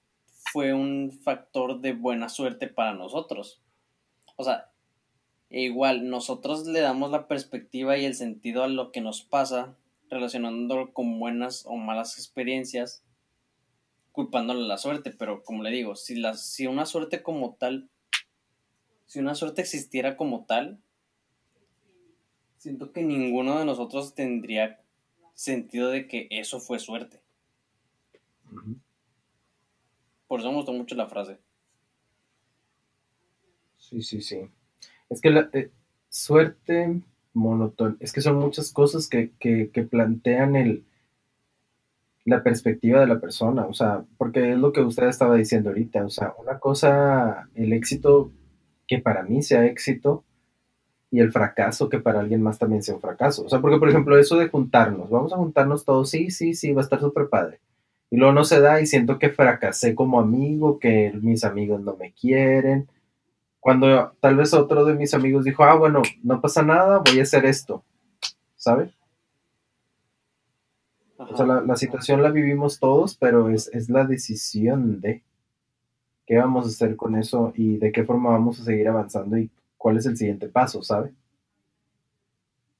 fue 0.53 0.75
un 0.75 1.13
factor 1.13 1.81
de 1.81 1.93
buena 1.93 2.29
suerte 2.29 2.69
para 2.69 2.95
nosotros. 2.95 3.63
O 4.37 4.45
sea, 4.45 4.71
e 5.49 5.63
igual 5.63 6.09
nosotros 6.11 6.67
le 6.67 6.81
damos 6.81 7.11
la 7.11 7.29
perspectiva 7.29 7.97
y 7.97 8.05
el 8.05 8.15
sentido 8.15 8.63
a 8.63 8.69
lo 8.69 8.93
que 8.93 9.01
nos 9.01 9.23
pasa, 9.23 9.77
relacionándolo 10.11 10.93
con 10.93 11.19
buenas 11.19 11.65
o 11.67 11.77
malas 11.77 12.19
experiencias, 12.19 13.03
culpándole 14.13 14.67
la 14.67 14.79
suerte. 14.79 15.11
Pero 15.11 15.43
como 15.43 15.63
le 15.63 15.71
digo, 15.71 15.97
si, 15.97 16.17
la, 16.17 16.35
si 16.35 16.67
una 16.67 16.87
suerte 16.87 17.23
como 17.23 17.55
tal, 17.55 17.89
si 19.07 19.21
una 19.21 19.35
suerte 19.35 19.63
existiera 19.63 20.17
como 20.17 20.45
tal, 20.45 20.81
siento 22.57 22.93
que 22.93 23.03
ninguno 23.03 23.59
de 23.59 23.65
nosotros 23.65 24.15
tendría 24.15 24.81
sentido 25.35 25.91
de 25.91 26.09
que 26.09 26.29
eso 26.31 26.61
fue 26.61 26.79
suerte. 26.79 27.21
Por 30.27 30.41
eso 30.41 30.51
me 30.51 30.57
gustó 30.57 30.73
mucho 30.73 30.95
la 30.95 31.09
frase. 31.09 31.39
Sí, 33.79 34.03
sí, 34.03 34.21
sí. 34.21 34.41
Es 35.09 35.21
que 35.21 35.31
la 35.31 35.49
eh, 35.53 35.71
suerte 36.09 37.03
monótona, 37.37 37.97
es 38.01 38.13
que 38.13 38.21
son 38.21 38.37
muchas 38.37 38.73
cosas 38.73 39.09
que, 39.09 39.33
que, 39.39 39.71
que, 39.71 39.83
plantean 39.83 40.57
el, 40.57 40.85
la 42.25 42.43
perspectiva 42.43 43.01
de 43.01 43.07
la 43.07 43.21
persona, 43.21 43.67
o 43.67 43.75
sea, 43.75 44.05
porque 44.19 44.53
es 44.53 44.59
lo 44.59 44.73
que 44.73 44.81
usted 44.81 45.09
estaba 45.09 45.37
diciendo 45.37 45.71
ahorita, 45.71 46.05
o 46.05 46.11
sea, 46.11 46.35
una 46.39 46.59
cosa, 46.59 47.49
el 47.55 47.73
éxito 47.73 48.33
que 48.89 48.99
para 48.99 49.23
mí 49.23 49.43
sea 49.43 49.67
éxito, 49.67 50.25
y 51.11 51.21
el 51.21 51.33
fracaso 51.33 51.89
que 51.89 52.01
para 52.01 52.21
alguien 52.21 52.43
más 52.43 52.59
también 52.59 52.83
sea 52.83 52.95
un 52.95 53.01
fracaso. 53.01 53.45
O 53.45 53.49
sea, 53.49 53.61
porque 53.61 53.79
por 53.79 53.89
ejemplo 53.89 54.19
eso 54.19 54.37
de 54.37 54.49
juntarnos, 54.49 55.09
vamos 55.11 55.33
a 55.33 55.37
juntarnos 55.37 55.85
todos, 55.85 56.11
sí, 56.11 56.31
sí, 56.31 56.55
sí, 56.55 56.73
va 56.73 56.83
a 56.83 56.85
estar 56.85 57.01
súper 57.01 57.29
padre. 57.29 57.61
Y 58.11 58.17
luego 58.17 58.33
no 58.33 58.45
se 58.45 58.61
da 58.61 58.81
y 58.81 58.87
siento 58.87 59.19
que 59.19 59.31
fracasé 59.31 59.95
como 59.95 60.21
amigo, 60.21 60.79
que 60.79 61.13
mis 61.21 61.45
amigos 61.45 61.81
no 61.81 61.97
me 61.97 62.13
quieren. 62.13 62.89
Cuando 63.67 64.13
tal 64.21 64.37
vez 64.37 64.55
otro 64.55 64.85
de 64.85 64.95
mis 64.95 65.13
amigos 65.13 65.45
dijo, 65.45 65.65
ah, 65.65 65.75
bueno, 65.75 66.01
no 66.23 66.41
pasa 66.41 66.63
nada, 66.63 67.03
voy 67.05 67.19
a 67.19 67.25
hacer 67.25 67.45
esto, 67.45 67.83
¿sabes? 68.55 68.93
O 71.19 71.37
sea, 71.37 71.47
la, 71.47 71.75
situación 71.75 72.23
la 72.23 72.31
vivimos 72.31 72.79
todos, 72.79 73.17
pero 73.17 73.51
es, 73.51 73.67
es 73.75 73.89
la 73.91 74.05
decisión 74.05 75.01
de 75.01 75.25
qué 76.27 76.37
vamos 76.37 76.67
a 76.67 76.69
hacer 76.69 76.95
con 76.95 77.17
eso 77.17 77.53
y 77.57 77.79
de 77.79 77.91
qué 77.91 78.05
forma 78.05 78.31
vamos 78.31 78.61
a 78.61 78.65
seguir 78.65 78.87
avanzando 78.87 79.37
y 79.37 79.51
cuál 79.77 79.97
es 79.97 80.07
el 80.07 80.17
siguiente 80.17 80.49
paso, 80.49 80.85
¿sabe? 80.85 81.13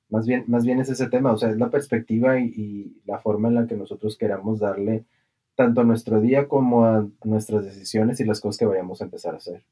Más 0.09 0.25
bien, 0.25 0.45
más 0.47 0.65
bien 0.65 0.79
es 0.79 0.89
ese 0.89 1.09
tema, 1.09 1.33
o 1.33 1.37
sea, 1.37 1.51
es 1.51 1.59
la 1.59 1.69
perspectiva 1.69 2.39
y, 2.39 3.03
la 3.07 3.19
forma 3.19 3.49
en 3.49 3.57
la 3.57 3.67
que 3.67 3.75
nosotros 3.75 4.17
queramos 4.17 4.61
darle 4.61 5.05
tanto 5.57 5.81
a 5.81 5.85
nuestro 5.85 6.21
día 6.21 6.47
como 6.47 6.85
a 6.85 7.09
nuestras 7.25 7.65
decisiones 7.65 8.21
y 8.21 8.25
las 8.25 8.41
cosas 8.41 8.57
que 8.57 8.67
vayamos 8.67 9.01
a 9.01 9.07
empezar 9.07 9.35
a 9.35 9.39
hacer. 9.39 9.65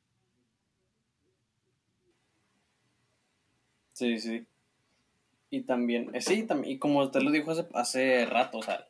Sí, 3.95 4.18
sí. 4.20 4.47
Y 5.51 5.62
también, 5.62 6.11
eh, 6.14 6.20
sí, 6.20 6.42
también, 6.42 6.74
y 6.74 6.78
como 6.78 7.03
usted 7.03 7.22
lo 7.22 7.30
dijo 7.30 7.53
hace, 7.53 7.66
hace 7.72 8.26
rato, 8.26 8.59
o 8.59 8.62
sea, 8.62 8.86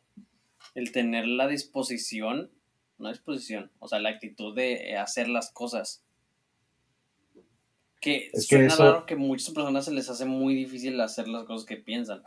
el 0.74 0.90
tener 0.92 1.26
la 1.26 1.46
disposición, 1.46 2.50
no 2.98 3.10
disposición, 3.10 3.70
o 3.78 3.86
sea, 3.86 4.00
la 4.00 4.08
actitud 4.08 4.54
de 4.56 4.96
hacer 4.96 5.28
las 5.28 5.50
cosas 5.52 6.02
que 8.04 8.30
es 8.34 8.46
suena 8.46 8.68
que 8.68 8.82
raro 8.82 9.06
que 9.06 9.16
muchas 9.16 9.50
personas 9.50 9.86
se 9.86 9.92
les 9.92 10.10
hace 10.10 10.26
muy 10.26 10.54
difícil 10.54 11.00
hacer 11.00 11.26
las 11.26 11.44
cosas 11.44 11.66
que 11.66 11.76
piensan. 11.76 12.22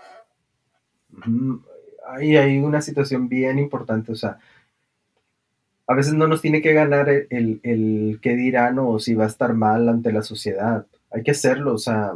Ahí 2.07 2.36
hay 2.36 2.57
una 2.57 2.82
situación 2.82 3.30
bien 3.30 3.59
importante, 3.59 4.11
o 4.11 4.15
sea, 4.15 4.39
a 5.86 5.93
veces 5.93 6.13
no 6.15 6.28
nos 6.28 6.41
tiene 6.41 6.61
que 6.61 6.73
ganar 6.73 7.09
el, 7.09 7.59
el, 7.63 8.19
qué 8.21 8.36
dirán 8.36 8.80
o 8.80 8.97
si 8.97 9.13
va 9.13 9.25
a 9.25 9.28
estar 9.28 9.53
mal 9.53 9.88
ante 9.88 10.11
la 10.11 10.23
sociedad. 10.23 10.88
Hay 11.11 11.23
que 11.23 11.32
hacerlo, 11.32 11.75
o 11.75 11.78
sea, 11.78 12.13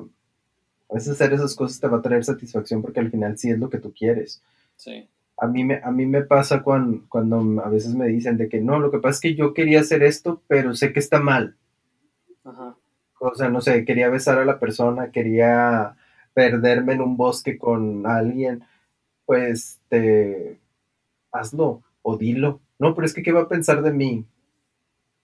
a 0.92 0.96
veces 0.96 1.14
hacer 1.14 1.32
esas 1.34 1.56
cosas 1.56 1.80
te 1.80 1.88
va 1.88 1.98
a 1.98 2.02
traer 2.02 2.24
satisfacción 2.24 2.82
porque 2.82 3.00
al 3.00 3.10
final 3.10 3.38
sí 3.38 3.50
es 3.50 3.58
lo 3.58 3.70
que 3.70 3.78
tú 3.78 3.94
quieres. 3.98 4.44
Sí. 4.76 5.08
A 5.38 5.48
mí 5.48 5.64
me, 5.64 5.82
a 5.82 5.90
mí 5.90 6.06
me 6.06 6.22
pasa 6.22 6.62
cuando, 6.62 7.04
cuando 7.08 7.64
a 7.64 7.70
veces 7.70 7.96
me 7.96 8.08
dicen 8.08 8.38
de 8.38 8.50
que 8.50 8.60
no, 8.60 8.78
lo 8.80 8.92
que 8.92 9.00
pasa 9.00 9.16
es 9.16 9.22
que 9.22 9.36
yo 9.36 9.54
quería 9.54 9.80
hacer 9.80 10.04
esto, 10.04 10.42
pero 10.48 10.76
sé 10.76 10.92
que 10.92 11.00
está 11.00 11.20
mal. 11.20 11.56
Ajá. 12.44 12.76
O 13.20 13.34
sea, 13.36 13.50
no 13.50 13.62
sé, 13.62 13.86
quería 13.86 14.10
besar 14.10 14.38
a 14.40 14.46
la 14.46 14.60
persona, 14.60 15.12
quería 15.12 15.96
perderme 16.34 16.94
en 16.94 17.02
un 17.02 17.16
bosque 17.16 17.58
con 17.58 18.06
alguien, 18.06 18.64
pues 19.26 19.80
te 19.88 20.60
hazlo 21.32 21.84
o 22.02 22.18
dilo. 22.18 22.60
No, 22.80 22.94
pero 22.96 23.06
es 23.06 23.14
que 23.14 23.24
¿qué 23.24 23.32
va 23.32 23.42
a 23.42 23.48
pensar 23.48 23.82
de 23.82 23.94
mí? 23.94 24.26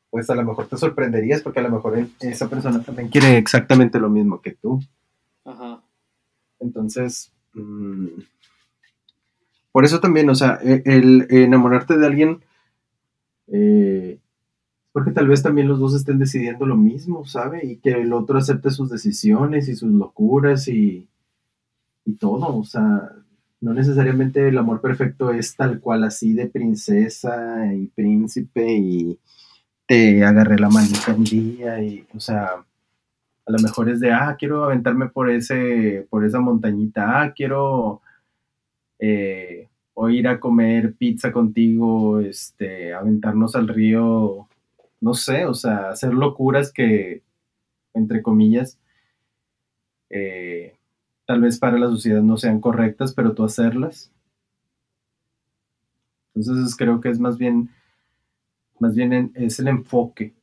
Pues 0.09 0.29
a 0.29 0.35
lo 0.35 0.45
mejor 0.45 0.67
te 0.67 0.77
sorprenderías 0.77 1.41
porque 1.41 1.59
a 1.59 1.63
lo 1.63 1.71
mejor 1.71 1.97
esa 2.21 2.47
persona 2.47 2.81
también 2.81 3.09
quiere 3.09 3.37
exactamente 3.37 3.99
lo 3.99 4.09
mismo 4.09 4.41
que 4.41 4.51
tú. 4.51 4.79
Entonces, 6.59 7.31
mm, 7.53 8.07
por 9.71 9.85
eso 9.85 9.99
también, 9.99 10.29
o 10.29 10.35
sea, 10.35 10.59
e, 10.63 10.81
el, 10.85 11.27
enamorarte 11.29 11.97
de 11.97 12.05
alguien, 12.05 12.39
eh, 13.47 14.19
porque 14.91 15.11
tal 15.11 15.27
vez 15.27 15.43
también 15.43 15.67
los 15.67 15.79
dos 15.79 15.93
estén 15.93 16.17
decidiendo 16.19 16.65
lo 16.65 16.75
mismo, 16.75 17.25
¿sabe? 17.25 17.65
Y 17.65 17.77
que 17.77 17.91
el 17.91 18.13
otro 18.13 18.39
acepte 18.39 18.71
sus 18.71 18.89
decisiones 18.89 19.67
y 19.67 19.75
sus 19.75 19.91
locuras 19.91 20.67
y, 20.67 21.07
y 22.05 22.13
todo, 22.13 22.57
o 22.57 22.63
sea, 22.63 23.11
no 23.61 23.73
necesariamente 23.73 24.47
el 24.47 24.57
amor 24.57 24.81
perfecto 24.81 25.31
es 25.31 25.55
tal 25.55 25.79
cual 25.79 26.03
así 26.03 26.33
de 26.33 26.47
princesa 26.47 27.73
y 27.73 27.87
príncipe 27.87 28.71
y 28.71 29.19
te 29.85 30.23
agarré 30.23 30.59
la 30.59 30.69
manita 30.69 31.13
un 31.13 31.23
día 31.23 31.81
y, 31.81 32.05
o 32.13 32.19
sea, 32.19 32.65
a 33.47 33.51
lo 33.51 33.59
mejor 33.59 33.89
es 33.89 34.01
de, 34.01 34.11
ah, 34.11 34.35
quiero 34.37 34.65
aventarme 34.65 35.07
por 35.09 35.29
ese, 35.29 36.05
por 36.09 36.25
esa 36.25 36.39
montañita, 36.41 37.21
ah, 37.21 37.33
quiero 37.33 38.01
eh, 38.99 39.69
o 39.93 40.09
ir 40.09 40.27
a 40.27 40.39
comer 40.39 40.95
pizza 40.95 41.31
contigo, 41.31 42.19
este, 42.19 42.93
aventarnos 42.93 43.55
al 43.55 43.69
río, 43.69 44.47
no 44.99 45.13
sé, 45.13 45.45
o 45.45 45.53
sea, 45.53 45.91
hacer 45.91 46.13
locuras 46.13 46.73
que, 46.73 47.23
entre 47.93 48.21
comillas, 48.21 48.79
eh, 50.09 50.75
tal 51.25 51.41
vez 51.41 51.57
para 51.57 51.79
la 51.79 51.87
sociedad 51.87 52.21
no 52.21 52.37
sean 52.37 52.59
correctas, 52.59 53.13
pero 53.13 53.33
tú 53.33 53.45
hacerlas. 53.45 54.11
Entonces 56.35 56.75
creo 56.75 57.01
que 57.01 57.09
es 57.09 57.19
más 57.19 57.37
bien, 57.37 57.69
más 58.79 58.93
bien 58.95 59.31
es 59.35 59.59
el 59.59 59.69
enfoque 59.69 60.36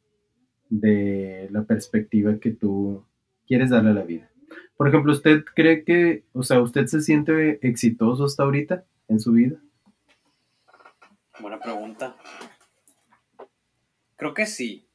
de 0.70 1.48
la 1.50 1.62
perspectiva 1.64 2.38
que 2.38 2.50
tú 2.50 3.04
quieres 3.46 3.70
darle 3.70 3.90
a 3.90 3.94
la 3.94 4.02
vida. 4.02 4.30
Por 4.76 4.88
ejemplo, 4.88 5.12
¿usted 5.12 5.44
cree 5.54 5.84
que, 5.84 6.24
o 6.32 6.42
sea, 6.42 6.60
usted 6.60 6.86
se 6.86 7.00
siente 7.00 7.66
exitoso 7.66 8.24
hasta 8.24 8.42
ahorita 8.42 8.84
en 9.08 9.20
su 9.20 9.32
vida? 9.32 9.56
Buena 11.40 11.60
pregunta. 11.60 12.16
Creo 14.16 14.34
que 14.34 14.46
sí. 14.46 14.86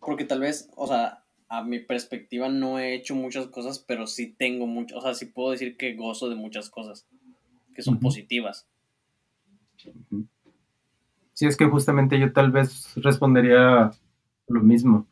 Porque 0.00 0.24
tal 0.24 0.40
vez, 0.40 0.70
o 0.76 0.86
sea, 0.86 1.24
a 1.48 1.64
mi 1.64 1.80
perspectiva 1.80 2.48
no 2.48 2.78
he 2.78 2.94
hecho 2.94 3.14
muchas 3.14 3.46
cosas, 3.48 3.78
pero 3.78 4.06
sí 4.06 4.34
tengo 4.38 4.66
mucho, 4.66 4.96
o 4.98 5.00
sea, 5.00 5.14
sí 5.14 5.26
puedo 5.26 5.50
decir 5.50 5.76
que 5.76 5.94
gozo 5.94 6.28
de 6.28 6.34
muchas 6.34 6.70
cosas 6.70 7.06
que 7.74 7.82
son 7.82 7.98
positivas. 8.00 8.68
Sí, 11.32 11.46
es 11.46 11.56
que 11.56 11.66
justamente 11.66 12.18
yo 12.18 12.32
tal 12.32 12.50
vez 12.50 12.92
respondería 12.96 13.92
lo 14.48 14.62
mismo, 14.62 15.06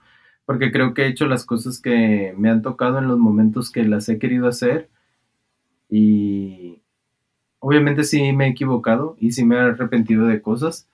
porque 0.44 0.72
creo 0.72 0.94
que 0.94 1.02
he 1.02 1.08
hecho 1.08 1.26
las 1.26 1.44
cosas 1.44 1.80
que 1.80 2.34
me 2.36 2.50
han 2.50 2.62
tocado 2.62 2.98
en 2.98 3.08
los 3.08 3.18
momentos 3.18 3.70
que 3.70 3.84
las 3.84 4.08
he 4.08 4.18
querido 4.18 4.48
hacer 4.48 4.88
y 5.88 6.80
obviamente 7.58 8.04
sí 8.04 8.32
me 8.32 8.46
he 8.46 8.50
equivocado 8.50 9.16
y 9.20 9.32
sí 9.32 9.44
me 9.44 9.56
he 9.56 9.60
arrepentido 9.60 10.26
de 10.26 10.42
cosas, 10.42 10.88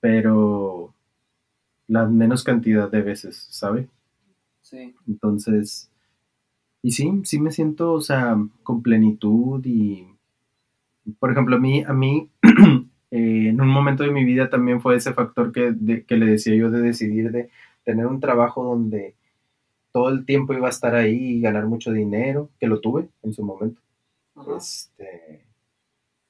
pero 0.00 0.94
la 1.86 2.06
menos 2.06 2.44
cantidad 2.44 2.90
de 2.90 3.02
veces, 3.02 3.46
¿sabe? 3.50 3.88
Entonces, 5.06 5.90
y 6.82 6.92
sí, 6.92 7.22
sí 7.24 7.40
me 7.40 7.50
siento, 7.50 7.92
o 7.92 8.00
sea, 8.00 8.36
con 8.62 8.82
plenitud 8.82 9.64
y, 9.64 10.06
por 11.18 11.30
ejemplo, 11.30 11.56
a 11.56 11.58
mí, 11.58 11.82
a 11.82 11.92
mí, 11.92 12.28
eh, 13.14 13.48
en 13.50 13.60
un 13.60 13.68
momento 13.68 14.02
de 14.02 14.10
mi 14.10 14.24
vida 14.24 14.50
también 14.50 14.80
fue 14.80 14.96
ese 14.96 15.12
factor 15.12 15.52
que, 15.52 16.04
que 16.04 16.16
le 16.16 16.26
decía 16.26 16.56
yo 16.56 16.68
de 16.68 16.80
decidir 16.80 17.30
de 17.30 17.48
tener 17.84 18.06
un 18.06 18.18
trabajo 18.18 18.64
donde 18.64 19.14
todo 19.92 20.08
el 20.08 20.24
tiempo 20.24 20.52
iba 20.52 20.66
a 20.66 20.70
estar 20.70 20.96
ahí 20.96 21.36
y 21.36 21.40
ganar 21.40 21.66
mucho 21.66 21.92
dinero, 21.92 22.50
que 22.58 22.66
lo 22.66 22.80
tuve 22.80 23.08
en 23.22 23.32
su 23.32 23.44
momento. 23.44 23.80
Este, 24.56 25.44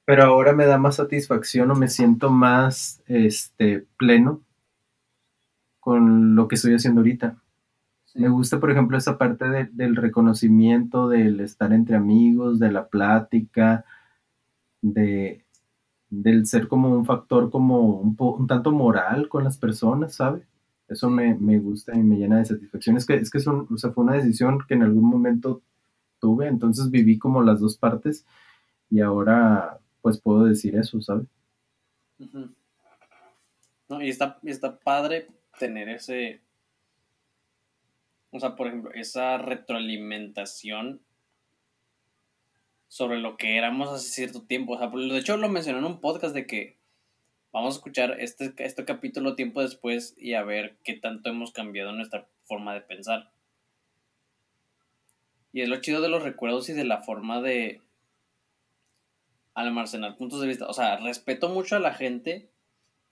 pero 0.05 0.25
ahora 0.25 0.53
me 0.53 0.67
da 0.67 0.77
más 0.77 0.97
satisfacción 0.97 1.71
o 1.71 1.75
me 1.75 1.87
siento 1.87 2.29
más 2.29 3.01
este, 3.07 3.87
pleno 3.97 4.41
con 5.79 6.35
lo 6.35 6.47
que 6.47 6.53
estoy 6.53 6.75
haciendo 6.75 7.01
ahorita. 7.01 7.41
Me 8.13 8.29
gusta, 8.29 8.59
por 8.59 8.69
ejemplo, 8.69 8.95
esa 8.95 9.17
parte 9.17 9.69
del 9.71 9.95
reconocimiento, 9.95 11.09
del 11.09 11.39
estar 11.39 11.73
entre 11.73 11.95
amigos, 11.95 12.59
de 12.59 12.71
la 12.71 12.87
plática, 12.89 13.85
de, 14.83 15.44
del 16.21 16.45
ser 16.45 16.67
como 16.67 16.89
un 16.89 17.05
factor 17.05 17.49
como 17.49 17.99
un, 17.99 18.47
tanto 18.47 18.71
moral 18.71 19.27
con 19.29 19.43
las 19.43 19.57
personas, 19.57 20.15
¿sabe? 20.15 20.43
Eso 20.87 21.09
me, 21.09 21.33
gusta 21.59 21.95
y 21.95 22.03
me 22.03 22.17
llena 22.17 22.37
de 22.37 22.45
satisfacción. 22.45 22.97
Es 22.97 23.05
que, 23.05 23.15
es 23.15 23.29
que 23.31 23.39
fue 23.39 24.03
una 24.03 24.13
decisión 24.13 24.59
que 24.67 24.75
en 24.75 24.83
algún 24.83 25.05
momento 25.05 25.61
tuve, 26.19 26.47
entonces 26.47 26.91
viví 26.91 27.17
como 27.17 27.41
las 27.41 27.59
dos 27.59 27.77
partes 27.77 28.25
y 28.89 29.01
ahora 29.01 29.79
pues 30.01 30.19
puedo 30.19 30.45
decir 30.45 30.75
eso, 30.75 31.01
¿sabe? 31.01 31.25
No, 33.89 34.01
y 34.01 34.09
está, 34.09 34.39
está 34.43 34.77
padre 34.77 35.27
tener 35.59 35.89
ese, 35.89 36.41
o 38.31 38.39
sea, 38.39 38.55
por 38.55 38.67
ejemplo, 38.67 38.91
esa 38.93 39.37
retroalimentación 39.37 41.01
sobre 42.87 43.19
lo 43.19 43.37
que 43.37 43.57
éramos 43.57 43.89
hace 43.89 44.09
cierto 44.09 44.43
tiempo. 44.43 44.73
O 44.73 44.77
sea, 44.77 44.87
de 44.87 45.17
hecho 45.17 45.37
lo 45.37 45.49
mencioné 45.49 45.79
en 45.79 45.85
un 45.85 46.01
podcast 46.01 46.33
de 46.33 46.45
que 46.45 46.77
vamos 47.51 47.75
a 47.75 47.77
escuchar 47.77 48.17
este, 48.19 48.53
este 48.57 48.85
capítulo 48.85 49.35
tiempo 49.35 49.61
después 49.61 50.13
y 50.17 50.33
a 50.33 50.43
ver 50.43 50.77
qué 50.83 50.93
tanto 50.93 51.29
hemos 51.29 51.51
cambiado 51.51 51.91
nuestra 51.91 52.27
forma 52.43 52.73
de 52.73 52.81
pensar. 52.81 53.31
Y 55.53 55.61
es 55.61 55.69
lo 55.69 55.79
chido 55.79 56.01
de 56.01 56.09
los 56.09 56.23
recuerdos 56.23 56.67
y 56.69 56.73
de 56.73 56.83
la 56.83 57.01
forma 57.01 57.41
de 57.41 57.81
almacenar 59.53 60.17
puntos 60.17 60.41
de 60.41 60.47
vista. 60.47 60.67
O 60.67 60.73
sea, 60.73 60.97
respeto 60.97 61.47
mucho 61.47 61.77
a 61.77 61.79
la 61.79 61.93
gente 61.93 62.49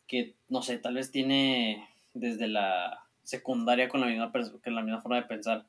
que, 0.07 0.36
no 0.49 0.61
sé, 0.61 0.78
tal 0.78 0.95
vez 0.95 1.09
tiene 1.09 1.88
desde 2.13 2.47
la 2.47 3.05
secundaria 3.24 3.88
con 3.88 4.01
la 4.01 4.07
misma, 4.07 4.32
con 4.32 4.76
la 4.76 4.82
misma 4.82 5.01
forma 5.01 5.21
de 5.21 5.28
pensar 5.28 5.65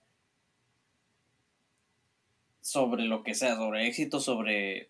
sobre 2.65 3.05
lo 3.05 3.23
que 3.23 3.35
sea, 3.35 3.57
sobre 3.57 3.87
éxito, 3.87 4.21
sobre 4.21 4.89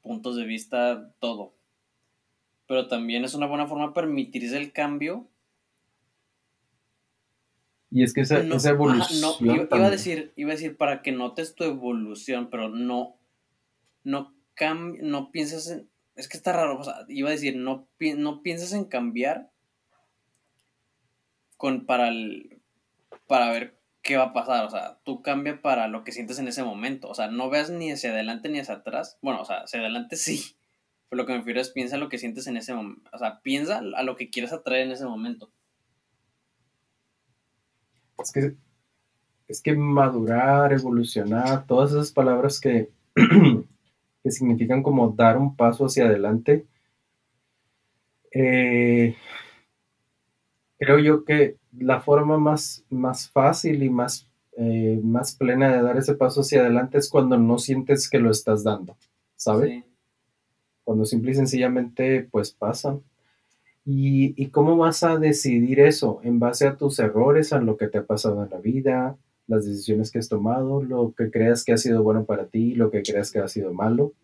puntos 0.00 0.36
de 0.36 0.44
vista, 0.44 1.12
todo. 1.18 1.52
Pero 2.66 2.88
también 2.88 3.26
es 3.26 3.34
una 3.34 3.46
buena 3.46 3.66
forma 3.66 3.88
de 3.88 3.92
permitirse 3.92 4.56
el 4.56 4.72
cambio. 4.72 5.28
Y 7.90 8.04
es 8.04 8.14
que 8.14 8.22
esa, 8.22 8.40
evolución. 8.40 9.34
iba, 9.38 9.86
a 9.86 9.90
decir, 9.90 10.32
iba 10.34 10.52
a 10.52 10.54
decir 10.54 10.78
para 10.78 11.02
que 11.02 11.12
notes 11.12 11.54
tu 11.54 11.64
evolución, 11.64 12.48
pero 12.48 12.70
no, 12.70 13.18
no, 14.02 14.32
no 15.02 15.30
piensas 15.30 15.68
en. 15.68 15.90
Es 16.16 16.26
que 16.26 16.38
está 16.38 16.54
raro, 16.54 16.80
iba 17.08 17.28
a 17.28 17.32
decir, 17.32 17.54
no, 17.54 17.86
no 18.16 18.42
piensas 18.42 18.72
en 18.72 18.86
cambiar 18.86 19.50
con, 21.58 21.84
para, 21.84 22.08
el, 22.08 22.62
para 23.26 23.50
ver 23.50 23.79
qué 24.02 24.16
va 24.16 24.24
a 24.24 24.32
pasar. 24.32 24.64
O 24.66 24.70
sea, 24.70 24.98
tú 25.04 25.22
cambia 25.22 25.60
para 25.60 25.88
lo 25.88 26.04
que 26.04 26.12
sientes 26.12 26.38
en 26.38 26.48
ese 26.48 26.62
momento. 26.62 27.08
O 27.08 27.14
sea, 27.14 27.28
no 27.28 27.50
veas 27.50 27.70
ni 27.70 27.92
hacia 27.92 28.10
adelante 28.10 28.48
ni 28.48 28.58
hacia 28.58 28.76
atrás. 28.76 29.18
Bueno, 29.22 29.42
o 29.42 29.44
sea, 29.44 29.62
hacia 29.62 29.80
adelante 29.80 30.16
sí. 30.16 30.56
Pero 31.08 31.22
lo 31.22 31.26
que 31.26 31.32
me 31.32 31.38
refiero 31.38 31.60
es 31.60 31.70
piensa 31.70 31.96
lo 31.96 32.08
que 32.08 32.18
sientes 32.18 32.46
en 32.46 32.56
ese 32.56 32.74
momento. 32.74 33.10
O 33.12 33.18
sea, 33.18 33.40
piensa 33.42 33.78
a 33.78 34.02
lo 34.02 34.16
que 34.16 34.30
quieres 34.30 34.52
atraer 34.52 34.86
en 34.86 34.92
ese 34.92 35.06
momento. 35.06 35.50
Es 38.18 38.32
que, 38.32 38.54
es 39.48 39.62
que 39.62 39.74
madurar, 39.74 40.72
evolucionar, 40.72 41.66
todas 41.66 41.90
esas 41.92 42.12
palabras 42.12 42.60
que, 42.60 42.90
que 43.14 44.30
significan 44.30 44.82
como 44.82 45.10
dar 45.10 45.38
un 45.38 45.56
paso 45.56 45.86
hacia 45.86 46.04
adelante. 46.04 46.66
Eh, 48.32 49.16
creo 50.80 50.98
yo 50.98 51.24
que 51.24 51.56
la 51.78 52.00
forma 52.00 52.38
más, 52.38 52.84
más 52.88 53.30
fácil 53.30 53.82
y 53.82 53.90
más, 53.90 54.26
eh, 54.56 54.98
más 55.04 55.36
plena 55.36 55.70
de 55.70 55.82
dar 55.82 55.98
ese 55.98 56.14
paso 56.14 56.40
hacia 56.40 56.62
adelante 56.62 56.96
es 56.98 57.10
cuando 57.10 57.36
no 57.36 57.58
sientes 57.58 58.08
que 58.08 58.18
lo 58.18 58.30
estás 58.30 58.64
dando, 58.64 58.96
¿sabes? 59.36 59.84
Cuando 60.82 61.04
simple 61.04 61.32
y 61.32 61.34
sencillamente 61.34 62.26
pues 62.30 62.50
pasa. 62.52 62.98
¿Y, 63.84 64.42
¿Y 64.42 64.48
cómo 64.48 64.78
vas 64.78 65.02
a 65.02 65.18
decidir 65.18 65.80
eso? 65.80 66.20
En 66.24 66.38
base 66.38 66.66
a 66.66 66.76
tus 66.76 66.98
errores, 66.98 67.52
a 67.52 67.60
lo 67.60 67.76
que 67.76 67.88
te 67.88 67.98
ha 67.98 68.04
pasado 68.04 68.42
en 68.42 68.50
la 68.50 68.58
vida, 68.58 69.18
las 69.46 69.66
decisiones 69.66 70.10
que 70.10 70.18
has 70.18 70.30
tomado, 70.30 70.82
lo 70.82 71.12
que 71.14 71.30
creas 71.30 71.62
que 71.62 71.72
ha 71.72 71.76
sido 71.76 72.02
bueno 72.02 72.24
para 72.24 72.46
ti, 72.46 72.74
lo 72.74 72.90
que 72.90 73.02
creas 73.02 73.30
que 73.30 73.40
ha 73.40 73.48
sido 73.48 73.74
malo, 73.74 74.14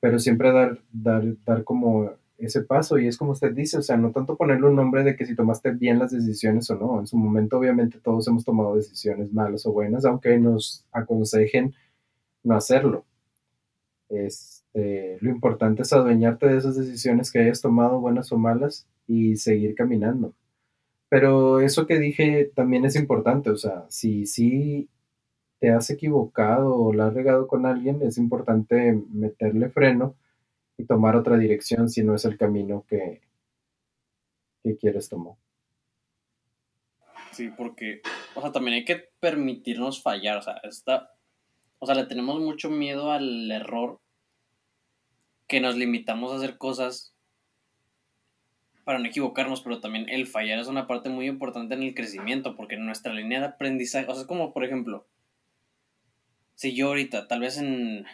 pero 0.00 0.18
siempre 0.18 0.50
dar, 0.52 0.80
dar, 0.90 1.24
dar 1.44 1.62
como 1.62 2.10
ese 2.46 2.62
paso 2.62 2.98
y 2.98 3.06
es 3.06 3.16
como 3.18 3.32
usted 3.32 3.52
dice, 3.52 3.78
o 3.78 3.82
sea, 3.82 3.96
no 3.96 4.12
tanto 4.12 4.36
ponerle 4.36 4.68
un 4.68 4.76
nombre 4.76 5.04
de 5.04 5.16
que 5.16 5.26
si 5.26 5.34
tomaste 5.34 5.72
bien 5.72 5.98
las 5.98 6.10
decisiones 6.12 6.70
o 6.70 6.76
no, 6.76 7.00
en 7.00 7.06
su 7.06 7.16
momento 7.16 7.58
obviamente 7.58 7.98
todos 8.00 8.26
hemos 8.28 8.44
tomado 8.44 8.76
decisiones 8.76 9.32
malas 9.32 9.66
o 9.66 9.72
buenas, 9.72 10.04
aunque 10.04 10.38
nos 10.38 10.84
aconsejen 10.92 11.74
no 12.42 12.56
hacerlo. 12.56 13.04
Este, 14.08 15.18
lo 15.20 15.30
importante 15.30 15.82
es 15.82 15.92
adueñarte 15.92 16.46
de 16.48 16.58
esas 16.58 16.76
decisiones 16.76 17.30
que 17.30 17.40
hayas 17.40 17.60
tomado, 17.60 18.00
buenas 18.00 18.32
o 18.32 18.38
malas, 18.38 18.86
y 19.06 19.36
seguir 19.36 19.74
caminando. 19.74 20.34
Pero 21.08 21.60
eso 21.60 21.86
que 21.86 21.98
dije 21.98 22.50
también 22.54 22.84
es 22.84 22.96
importante, 22.96 23.50
o 23.50 23.56
sea, 23.56 23.84
si 23.88 24.26
si 24.26 24.88
te 25.60 25.70
has 25.70 25.90
equivocado 25.90 26.74
o 26.76 26.92
la 26.92 27.08
has 27.08 27.14
regado 27.14 27.46
con 27.48 27.66
alguien, 27.66 28.00
es 28.02 28.18
importante 28.18 28.98
meterle 29.12 29.70
freno 29.70 30.14
y 30.80 30.86
tomar 30.86 31.14
otra 31.14 31.36
dirección 31.36 31.88
si 31.88 32.02
no 32.02 32.14
es 32.14 32.24
el 32.24 32.38
camino 32.38 32.84
que, 32.88 33.20
que 34.62 34.76
quieres 34.76 35.08
tomar. 35.08 35.34
Sí, 37.32 37.50
porque, 37.56 38.00
o 38.34 38.40
sea, 38.40 38.50
también 38.50 38.76
hay 38.76 38.84
que 38.84 39.10
permitirnos 39.20 40.02
fallar, 40.02 40.38
o 40.38 40.42
sea, 40.42 40.54
está, 40.64 41.12
o 41.78 41.86
sea, 41.86 41.94
le 41.94 42.06
tenemos 42.06 42.40
mucho 42.40 42.70
miedo 42.70 43.12
al 43.12 43.50
error 43.50 44.00
que 45.46 45.60
nos 45.60 45.76
limitamos 45.76 46.32
a 46.32 46.36
hacer 46.36 46.56
cosas 46.58 47.14
para 48.84 48.98
no 48.98 49.06
equivocarnos, 49.06 49.60
pero 49.60 49.80
también 49.80 50.08
el 50.08 50.26
fallar 50.26 50.58
es 50.58 50.66
una 50.66 50.86
parte 50.86 51.10
muy 51.10 51.26
importante 51.26 51.74
en 51.74 51.82
el 51.82 51.94
crecimiento, 51.94 52.56
porque 52.56 52.76
nuestra 52.76 53.12
línea 53.12 53.40
de 53.40 53.46
aprendizaje, 53.46 54.06
o 54.10 54.14
sea, 54.14 54.22
es 54.22 54.26
como, 54.26 54.52
por 54.52 54.64
ejemplo, 54.64 55.06
si 56.54 56.74
yo 56.74 56.88
ahorita, 56.88 57.28
tal 57.28 57.40
vez 57.40 57.58
en, 57.58 58.06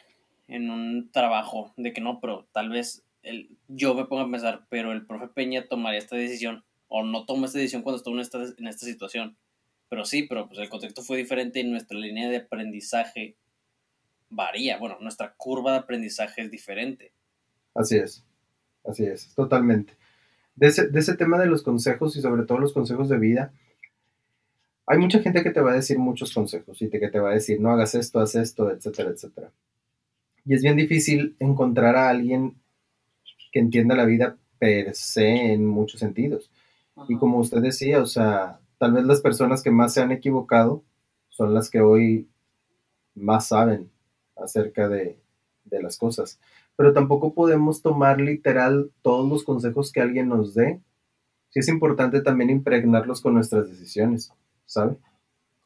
en 0.48 0.70
un 0.70 1.10
trabajo, 1.10 1.72
de 1.76 1.92
que 1.92 2.00
no, 2.00 2.20
pero 2.20 2.46
tal 2.52 2.70
vez 2.70 3.04
el, 3.22 3.50
yo 3.68 3.94
me 3.94 4.04
pongo 4.04 4.22
a 4.22 4.30
pensar, 4.30 4.66
pero 4.68 4.92
el 4.92 5.06
profe 5.06 5.28
Peña 5.28 5.66
tomaría 5.66 5.98
esta 5.98 6.16
decisión, 6.16 6.64
o 6.88 7.02
no 7.02 7.26
toma 7.26 7.46
esta 7.46 7.58
decisión 7.58 7.82
cuando 7.82 7.96
estuvo 7.96 8.14
en 8.14 8.20
esta, 8.20 8.86
situación. 8.86 9.36
Pero 9.88 10.04
sí, 10.04 10.24
pero 10.24 10.48
pues 10.48 10.58
el 10.60 10.68
contexto 10.68 11.02
fue 11.02 11.16
diferente 11.16 11.60
y 11.60 11.64
nuestra 11.64 11.98
línea 11.98 12.28
de 12.28 12.38
aprendizaje 12.38 13.36
varía. 14.30 14.78
Bueno, 14.78 14.96
nuestra 15.00 15.34
curva 15.36 15.72
de 15.72 15.78
aprendizaje 15.78 16.42
es 16.42 16.50
diferente. 16.50 17.12
Así 17.74 17.96
es, 17.96 18.24
así 18.84 19.04
es, 19.04 19.34
totalmente. 19.34 19.94
De 20.54 20.68
ese, 20.68 20.88
de 20.88 20.98
ese 20.98 21.16
tema 21.16 21.38
de 21.38 21.46
los 21.46 21.62
consejos 21.62 22.16
y 22.16 22.20
sobre 22.20 22.44
todo 22.44 22.58
los 22.58 22.72
consejos 22.72 23.08
de 23.08 23.18
vida, 23.18 23.52
hay 24.86 24.98
mucha 24.98 25.20
gente 25.20 25.42
que 25.42 25.50
te 25.50 25.60
va 25.60 25.72
a 25.72 25.76
decir 25.76 25.98
muchos 25.98 26.32
consejos 26.32 26.80
y 26.80 26.88
que 26.88 27.08
te 27.08 27.18
va 27.18 27.30
a 27.30 27.34
decir, 27.34 27.60
no 27.60 27.70
hagas 27.70 27.94
esto, 27.94 28.20
haz 28.20 28.36
esto, 28.36 28.70
etcétera, 28.70 29.10
etcétera. 29.10 29.52
Y 30.46 30.54
es 30.54 30.62
bien 30.62 30.76
difícil 30.76 31.36
encontrar 31.40 31.96
a 31.96 32.08
alguien 32.08 32.54
que 33.52 33.58
entienda 33.58 33.96
la 33.96 34.04
vida 34.04 34.38
per 34.58 34.94
se 34.94 35.52
en 35.52 35.66
muchos 35.66 35.98
sentidos. 36.00 36.50
Y 37.08 37.18
como 37.18 37.38
usted 37.38 37.60
decía, 37.60 38.00
o 38.00 38.06
sea, 38.06 38.60
tal 38.78 38.92
vez 38.92 39.04
las 39.04 39.20
personas 39.20 39.62
que 39.62 39.72
más 39.72 39.92
se 39.92 40.02
han 40.02 40.12
equivocado 40.12 40.84
son 41.28 41.52
las 41.52 41.68
que 41.68 41.80
hoy 41.80 42.28
más 43.14 43.48
saben 43.48 43.90
acerca 44.36 44.88
de, 44.88 45.18
de 45.64 45.82
las 45.82 45.98
cosas. 45.98 46.38
Pero 46.76 46.92
tampoco 46.92 47.34
podemos 47.34 47.82
tomar 47.82 48.20
literal 48.20 48.92
todos 49.02 49.28
los 49.28 49.42
consejos 49.42 49.90
que 49.90 50.00
alguien 50.00 50.28
nos 50.28 50.54
dé. 50.54 50.80
Sí 51.50 51.58
es 51.58 51.68
importante 51.68 52.20
también 52.20 52.50
impregnarlos 52.50 53.20
con 53.20 53.34
nuestras 53.34 53.68
decisiones, 53.68 54.32
¿sabe? 54.64 54.96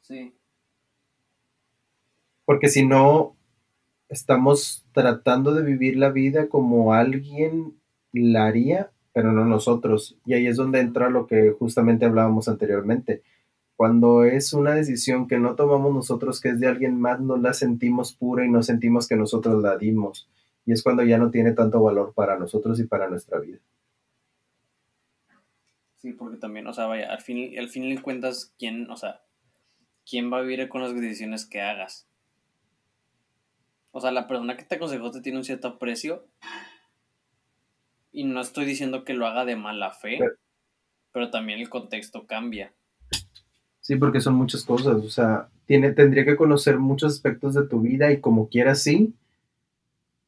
Sí. 0.01 0.33
Porque 2.45 2.69
si 2.69 2.85
no, 2.85 3.35
estamos 4.11 4.85
tratando 4.91 5.53
de 5.53 5.63
vivir 5.63 5.95
la 5.95 6.09
vida 6.09 6.49
como 6.49 6.93
alguien 6.93 7.73
la 8.11 8.45
haría, 8.45 8.91
pero 9.13 9.31
no 9.31 9.45
nosotros. 9.45 10.17
Y 10.25 10.33
ahí 10.33 10.47
es 10.47 10.57
donde 10.57 10.81
entra 10.81 11.09
lo 11.09 11.27
que 11.27 11.51
justamente 11.51 12.05
hablábamos 12.05 12.49
anteriormente. 12.49 13.23
Cuando 13.77 14.25
es 14.25 14.51
una 14.53 14.75
decisión 14.75 15.27
que 15.27 15.39
no 15.39 15.55
tomamos 15.55 15.93
nosotros, 15.93 16.41
que 16.41 16.49
es 16.49 16.59
de 16.59 16.67
alguien 16.67 16.99
más, 16.99 17.21
no 17.21 17.37
la 17.37 17.53
sentimos 17.53 18.13
pura 18.13 18.45
y 18.45 18.49
no 18.51 18.61
sentimos 18.61 19.07
que 19.07 19.15
nosotros 19.15 19.63
la 19.63 19.77
dimos. 19.77 20.29
Y 20.65 20.73
es 20.73 20.83
cuando 20.83 21.03
ya 21.03 21.17
no 21.17 21.31
tiene 21.31 21.53
tanto 21.53 21.81
valor 21.81 22.13
para 22.13 22.37
nosotros 22.37 22.79
y 22.81 22.83
para 22.83 23.09
nuestra 23.09 23.39
vida. 23.39 23.59
Sí, 25.95 26.11
porque 26.11 26.37
también, 26.37 26.67
o 26.67 26.73
sea, 26.73 26.85
vaya, 26.85 27.11
al 27.11 27.21
fin, 27.21 27.57
al 27.57 27.69
fin 27.69 27.87
de 27.95 28.01
cuentas, 28.01 28.53
¿quién, 28.59 28.89
o 28.91 28.97
sea, 28.97 29.21
quién 30.05 30.31
va 30.31 30.39
a 30.39 30.41
vivir 30.41 30.67
con 30.67 30.81
las 30.81 30.93
decisiones 30.93 31.45
que 31.45 31.61
hagas? 31.61 32.10
O 33.91 33.99
sea, 33.99 34.11
la 34.11 34.27
persona 34.27 34.55
que 34.57 34.63
te 34.63 34.75
aconsejó 34.75 35.11
te 35.11 35.21
tiene 35.21 35.37
un 35.37 35.43
cierto 35.43 35.67
aprecio. 35.67 36.25
Y 38.11 38.23
no 38.23 38.41
estoy 38.41 38.65
diciendo 38.65 39.03
que 39.03 39.13
lo 39.13 39.25
haga 39.27 39.45
de 39.45 39.55
mala 39.55 39.91
fe, 39.91 40.19
pero, 41.13 41.29
también 41.29 41.59
el 41.59 41.69
contexto 41.69 42.25
cambia. 42.25 42.73
Sí, 43.79 43.95
porque 43.95 44.21
son 44.21 44.35
muchas 44.35 44.63
cosas. 44.63 44.95
O 44.95 45.09
sea, 45.09 45.49
tiene, 45.65 45.91
tendría 45.91 46.25
que 46.25 46.35
conocer 46.35 46.77
muchos 46.77 47.13
aspectos 47.13 47.53
de 47.53 47.67
tu 47.67 47.79
vida 47.79 48.11
y 48.11 48.19
como 48.19 48.49
quiera 48.49 48.75
sí. 48.75 49.13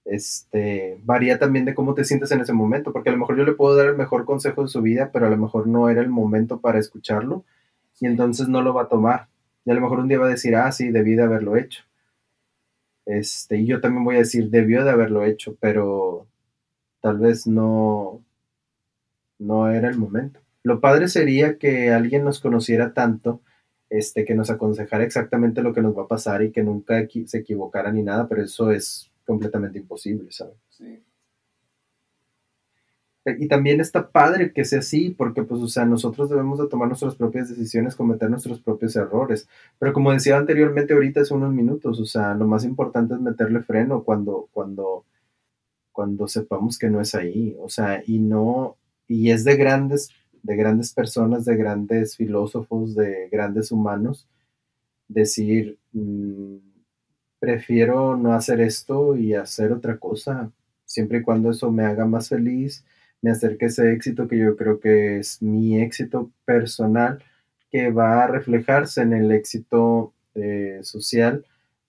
Este, 0.06 1.00
varía 1.04 1.40
también 1.40 1.66
de 1.66 1.74
cómo 1.74 1.94
te 1.94 2.04
sientes 2.04 2.32
en 2.32 2.42
ese 2.42 2.52
momento, 2.52 2.92
porque 2.92 3.10
a 3.10 3.14
lo 3.14 3.20
mejor 3.20 3.38
yo 3.38 3.46
le 3.46 3.54
puedo 3.54 3.76
dar 3.76 3.88
el 3.88 3.96
mejor 3.96 4.26
consejo 4.26 4.64
de 4.64 4.68
su 4.68 4.82
vida, 4.82 5.12
pero 5.14 5.28
a 5.28 5.30
lo 5.30 5.38
mejor 5.38 5.68
no 5.68 5.90
era 5.90 6.02
el 6.02 6.10
momento 6.10 6.60
para 6.60 6.80
escucharlo 6.80 7.46
y 8.00 8.08
entonces 8.08 8.50
no 8.50 8.62
lo 8.62 8.74
va 8.74 8.84
a 8.84 8.90
tomar. 8.90 9.28
Y 9.66 9.72
a 9.72 9.74
lo 9.74 9.82
mejor 9.82 10.00
un 10.00 10.10
día 10.10 10.20
va 10.20 10.26
a 10.26 10.30
decir, 10.30 10.56
ah, 10.56 10.72
sí, 10.72 10.90
debí 10.90 11.16
de 11.16 11.24
haberlo 11.24 11.56
hecho. 11.56 11.84
Este, 13.06 13.58
y 13.58 13.66
yo 13.66 13.82
también 13.82 14.04
voy 14.06 14.16
a 14.16 14.20
decir, 14.20 14.50
debió 14.50 14.84
de 14.84 14.92
haberlo 14.92 15.24
hecho, 15.26 15.56
pero 15.60 16.28
tal 17.02 17.20
vez 17.20 17.48
no, 17.48 18.24
no 19.40 19.70
era 19.70 19.90
el 19.90 19.98
momento. 19.98 20.40
Lo 20.64 20.80
padre 20.80 21.08
sería 21.10 21.58
que 21.58 21.92
alguien 21.92 22.24
nos 22.24 22.40
conociera 22.40 22.94
tanto, 22.94 23.42
este, 23.90 24.26
que 24.26 24.36
nos 24.36 24.50
aconsejara 24.50 25.04
exactamente 25.04 25.62
lo 25.62 25.74
que 25.74 25.82
nos 25.82 25.98
va 25.98 26.04
a 26.04 26.08
pasar 26.08 26.42
y 26.42 26.52
que 26.52 26.64
nunca 26.64 27.06
se 27.26 27.38
equivocara 27.38 27.92
ni 27.92 28.02
nada, 28.02 28.28
pero 28.28 28.44
eso 28.44 28.72
es 28.72 29.12
completamente 29.26 29.80
imposible, 29.80 30.32
¿sabes? 30.32 30.56
Sí. 30.70 31.04
Y 33.26 33.48
también 33.48 33.80
está 33.80 34.10
padre 34.12 34.52
que 34.52 34.66
sea 34.66 34.80
así, 34.80 35.12
porque 35.12 35.44
pues, 35.44 35.62
o 35.62 35.68
sea, 35.70 35.86
nosotros 35.86 36.30
debemos 36.30 36.60
de 36.60 36.68
tomar 36.68 36.90
nuestras 36.90 37.16
propias 37.16 37.50
decisiones, 37.50 37.96
cometer 37.96 38.30
nuestros 38.30 38.60
propios 38.60 38.96
errores. 38.98 39.48
Pero 39.80 39.94
como 39.94 40.12
decía 40.12 40.38
anteriormente, 40.38 40.94
ahorita 40.94 41.22
es 41.22 41.32
unos 41.32 41.54
minutos, 41.54 42.00
o 42.02 42.06
sea, 42.06 42.34
lo 42.36 42.46
más 42.48 42.66
importante 42.66 43.14
es 43.14 43.22
meterle 43.22 43.62
freno 43.62 44.04
cuando, 44.04 44.50
cuando, 44.52 45.06
cuando 45.94 46.28
sepamos 46.28 46.78
que 46.78 46.90
no 46.90 47.00
es 47.00 47.16
ahí, 47.16 47.56
o 47.60 47.70
sea, 47.70 48.04
y 48.06 48.20
no, 48.20 48.76
y 49.08 49.32
es 49.32 49.46
de 49.46 49.56
grandes, 49.56 50.10
de 50.44 50.56
grandes 50.58 50.94
personas, 50.94 51.46
de 51.46 51.56
grandes 51.56 52.18
filósofos, 52.18 52.94
de 52.94 53.30
grandes 53.32 53.72
humanos, 53.72 54.28
decir, 55.08 55.78
mm, 55.94 56.58
prefiero 57.40 58.18
no 58.18 58.34
hacer 58.34 58.60
esto 58.62 59.16
y 59.16 59.34
hacer 59.34 59.72
otra 59.72 59.98
cosa, 59.98 60.52
siempre 60.86 61.20
y 61.20 61.22
cuando 61.24 61.52
eso 61.52 61.72
me 61.72 61.86
haga 61.86 62.06
más 62.06 62.30
feliz 62.30 62.84
me 63.24 63.32
acerque 63.32 63.66
a 63.66 63.68
ese 63.70 63.94
éxito 63.94 64.28
que 64.28 64.38
yo 64.38 64.58
creo 64.58 64.82
que 64.82 65.20
es 65.20 65.42
mi 65.42 65.82
éxito 65.82 66.30
personal, 66.44 67.24
que 67.72 67.90
va 67.90 68.24
a 68.24 68.28
reflejarse 68.28 69.02
en 69.02 69.14
el 69.14 69.32
éxito 69.32 70.14
eh, 70.36 70.80
social 70.84 71.46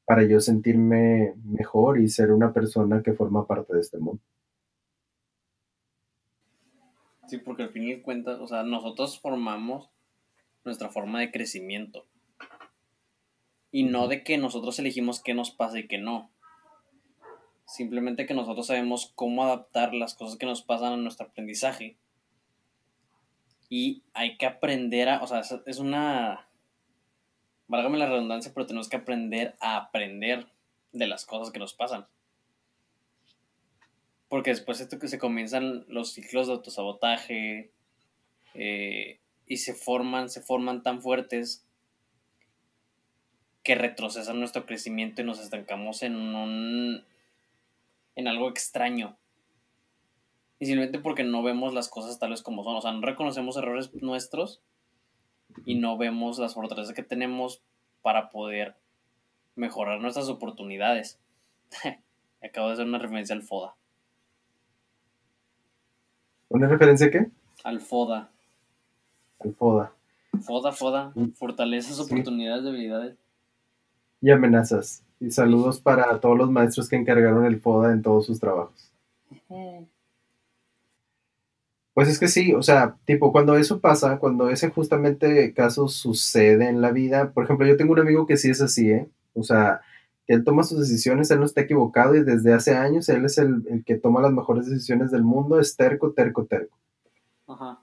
para 0.07 0.23
yo 0.23 0.41
sentirme 0.41 1.35
mejor 1.45 1.99
y 1.99 2.09
ser 2.09 2.31
una 2.31 2.53
persona 2.53 3.03
que 3.03 3.15
forma 3.15 3.49
parte 3.49 3.75
de 3.75 3.81
este 3.81 3.99
mundo. 3.99 4.23
Sí, 7.27 7.39
porque 7.39 7.65
al 7.65 7.71
fin 7.71 7.89
y 7.89 8.01
cuentas, 8.01 8.39
o 8.39 8.47
sea, 8.47 8.63
nosotros 8.63 9.19
formamos 9.19 9.91
nuestra 10.65 10.89
forma 10.91 11.19
de 11.19 11.33
crecimiento. 11.33 12.07
Y 13.73 13.83
no 13.83 14.07
de 14.07 14.23
que 14.23 14.39
nosotros 14.39 14.79
elegimos 14.79 15.21
qué 15.21 15.35
nos 15.35 15.51
pasa 15.51 15.81
y 15.81 15.89
qué 15.89 15.99
no. 15.99 16.31
Simplemente 17.67 18.27
que 18.27 18.35
nosotros 18.35 18.67
sabemos 18.67 19.13
cómo 19.15 19.45
adaptar 19.45 19.95
las 19.95 20.15
cosas 20.15 20.37
que 20.37 20.47
nos 20.47 20.63
pasan 20.63 20.93
a 20.93 20.97
nuestro 20.97 21.27
aprendizaje. 21.27 21.97
Y 23.69 24.03
hay 24.13 24.37
que 24.37 24.47
aprender 24.47 25.09
a, 25.09 25.23
o 25.23 25.27
sea, 25.27 25.41
es 25.41 25.79
una, 25.79 26.47
válgame 27.67 27.99
la 27.99 28.09
redundancia, 28.09 28.53
pero 28.55 28.67
tenemos 28.67 28.89
que 28.89 28.97
aprender 28.97 29.57
a 29.61 29.77
aprender 29.77 30.47
de 30.93 31.07
las 31.07 31.25
cosas 31.25 31.53
que 31.53 31.59
nos 31.59 31.75
pasan. 31.75 32.07
Porque 34.29 34.51
después 34.51 34.81
esto 34.81 34.99
que 34.99 35.09
se 35.09 35.19
comienzan 35.19 35.85
los 35.89 36.13
ciclos 36.13 36.47
de 36.47 36.55
autosabotaje 36.55 37.71
eh, 38.55 39.19
y 39.47 39.57
se 39.59 39.75
forman, 39.75 40.29
se 40.29 40.41
forman 40.41 40.83
tan 40.83 41.01
fuertes 41.01 41.65
que 43.63 43.75
retrocesan 43.75 44.39
nuestro 44.39 44.67
crecimiento 44.67 45.23
y 45.23 45.25
nos 45.25 45.41
estancamos 45.41 46.03
en 46.03 46.17
un 46.17 47.05
en 48.17 48.29
algo 48.29 48.49
extraño. 48.49 49.17
Y 50.59 50.67
simplemente 50.67 50.99
porque 50.99 51.25
no 51.25 51.43
vemos 51.43 51.75
las 51.75 51.89
cosas 51.89 52.19
tales 52.19 52.43
como 52.43 52.65
son. 52.65 52.77
O 52.77 52.81
sea, 52.81 52.93
no 52.93 53.01
reconocemos 53.03 53.57
errores 53.57 53.93
nuestros 53.95 54.63
y 55.65 55.77
no 55.77 55.97
vemos 55.97 56.39
las 56.39 56.55
fortalezas 56.55 56.95
que 56.95 57.03
tenemos 57.03 57.63
para 58.03 58.31
poder 58.31 58.77
mejorar 59.57 60.01
nuestras 60.01 60.29
oportunidades. 60.29 61.19
Acabo 62.43 62.69
de 62.69 62.75
hacer 62.75 62.87
una 62.87 62.99
referencia 62.99 63.35
al 63.35 63.43
FODA. 63.43 63.75
¿Una 66.49 66.69
referencia 66.69 67.07
a 67.07 67.11
qué? 67.11 67.31
Al 67.65 67.81
FODA. 67.81 68.31
Al 69.41 69.55
FODA. 69.55 69.93
FODA, 70.43 70.73
FODA. 70.73 71.13
Fortalezas, 71.35 71.99
oportunidades, 71.99 72.65
debilidades. 72.65 73.17
Y 74.25 74.31
amenazas. 74.31 75.03
Y 75.21 75.31
saludos 75.31 75.81
para 75.81 76.19
todos 76.19 76.39
los 76.39 76.51
maestros 76.51 76.89
que 76.89 76.97
encargaron 76.97 77.45
el 77.45 77.61
FODA 77.61 77.93
en 77.93 78.01
todos 78.01 78.25
sus 78.25 78.41
trabajos. 78.41 78.91
Pues 81.93 82.09
es 82.09 82.19
que 82.19 82.29
sí, 82.29 82.55
o 82.55 82.63
sea, 82.63 82.97
tipo, 83.05 83.33
cuando 83.33 83.55
eso 83.55 83.81
pasa, 83.81 84.19
cuando 84.19 84.49
ese 84.49 84.71
justamente 84.71 85.53
caso 85.53 85.89
sucede 85.89 86.71
en 86.71 86.81
la 86.81 86.91
vida, 86.91 87.33
por 87.33 87.45
ejemplo, 87.45 87.67
yo 87.67 87.77
tengo 87.77 87.93
un 87.93 87.99
amigo 87.99 88.27
que 88.27 88.39
sí 88.39 88.49
es 88.49 88.63
así, 88.63 88.91
¿eh? 88.93 89.11
O 89.35 89.43
sea, 89.43 89.83
que 90.27 90.33
él 90.33 90.43
toma 90.43 90.65
sus 90.65 90.81
decisiones, 90.81 91.31
él 91.31 91.41
no 91.41 91.45
está 91.45 91.61
equivocado 91.61 92.15
y 92.15 92.25
desde 92.25 92.55
hace 92.55 92.75
años 92.75 93.11
él 93.11 93.27
es 93.27 93.37
el, 93.37 93.67
el 93.69 93.85
que 93.85 93.97
toma 93.97 94.23
las 94.23 94.33
mejores 94.33 94.65
decisiones 94.65 95.11
del 95.11 95.23
mundo, 95.23 95.61
es 95.61 95.77
terco, 95.77 96.13
terco, 96.13 96.47
terco. 96.47 96.79
Ajá. 97.47 97.79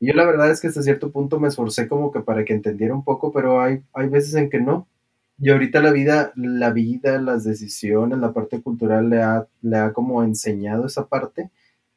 Y 0.00 0.06
yo 0.06 0.14
la 0.14 0.24
verdad 0.24 0.50
es 0.50 0.58
que 0.58 0.68
hasta 0.68 0.82
cierto 0.82 1.12
punto 1.12 1.38
me 1.38 1.48
esforcé 1.48 1.86
como 1.86 2.10
que 2.12 2.20
para 2.20 2.46
que 2.46 2.54
entendiera 2.54 2.94
un 2.94 3.04
poco, 3.04 3.30
pero 3.30 3.60
hay, 3.60 3.82
hay 3.92 4.08
veces 4.08 4.32
en 4.36 4.48
que 4.48 4.58
no. 4.58 4.88
Y 5.38 5.50
ahorita 5.50 5.80
la 5.80 5.90
vida, 5.92 6.32
la 6.36 6.70
vida, 6.70 7.20
las 7.20 7.44
decisiones, 7.44 8.18
la 8.18 8.32
parte 8.32 8.62
cultural 8.62 9.10
le 9.10 9.22
ha, 9.22 9.46
le 9.62 9.76
ha 9.76 9.92
como 9.92 10.22
enseñado 10.22 10.86
esa 10.86 11.06
parte 11.06 11.50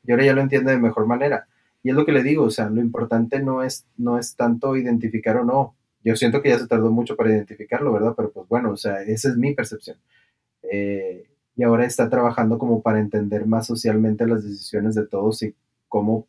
y 0.06 0.12
ahora 0.12 0.26
ya 0.26 0.34
lo 0.34 0.42
entiende 0.42 0.72
de 0.72 0.80
mejor 0.80 1.06
manera. 1.08 1.48
Y 1.84 1.90
es 1.90 1.96
lo 1.96 2.06
que 2.06 2.12
le 2.12 2.24
digo, 2.24 2.46
o 2.46 2.50
sea, 2.50 2.70
lo 2.70 2.82
importante 2.82 3.40
no 3.42 3.64
es, 3.64 3.86
no 3.98 4.18
es 4.18 4.36
tanto 4.36 4.76
identificar 4.76 5.38
o 5.38 5.44
no. 5.44 5.76
Yo 6.04 6.16
siento 6.16 6.42
que 6.42 6.50
ya 6.50 6.60
se 6.60 6.68
tardó 6.68 6.92
mucho 6.92 7.16
para 7.16 7.32
identificarlo, 7.32 7.92
¿verdad? 7.94 8.14
Pero 8.16 8.32
pues 8.32 8.48
bueno, 8.48 8.72
o 8.72 8.78
sea, 8.78 9.02
esa 9.04 9.30
es 9.30 9.38
mi 9.38 9.54
percepción. 9.54 9.98
Eh, 10.64 11.28
y 11.56 11.64
ahora 11.64 11.86
está 11.86 12.10
trabajando 12.10 12.58
como 12.58 12.82
para 12.82 13.00
entender 13.00 13.46
más 13.46 13.68
socialmente 13.68 14.28
las 14.28 14.44
decisiones 14.44 14.96
de 14.96 15.08
todos 15.08 15.42
y 15.44 15.56
cómo 15.88 16.28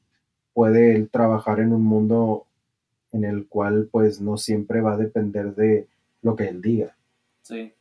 puede 0.55 0.95
él 0.95 1.11
trabajar 1.11 1.61
en 1.61 1.73
un 1.73 1.85
mundo 1.85 2.47
en 3.13 3.25
el 3.25 3.47
cual 3.47 3.89
pues 3.91 4.21
no 4.21 4.37
siempre 4.37 4.81
va 4.81 4.95
a 4.95 4.99
depender 4.99 5.55
de 5.55 5.89
lo 6.23 6.37
que 6.37 6.49
él 6.49 6.63
diga. 6.63 6.96
Sí. 7.47 7.73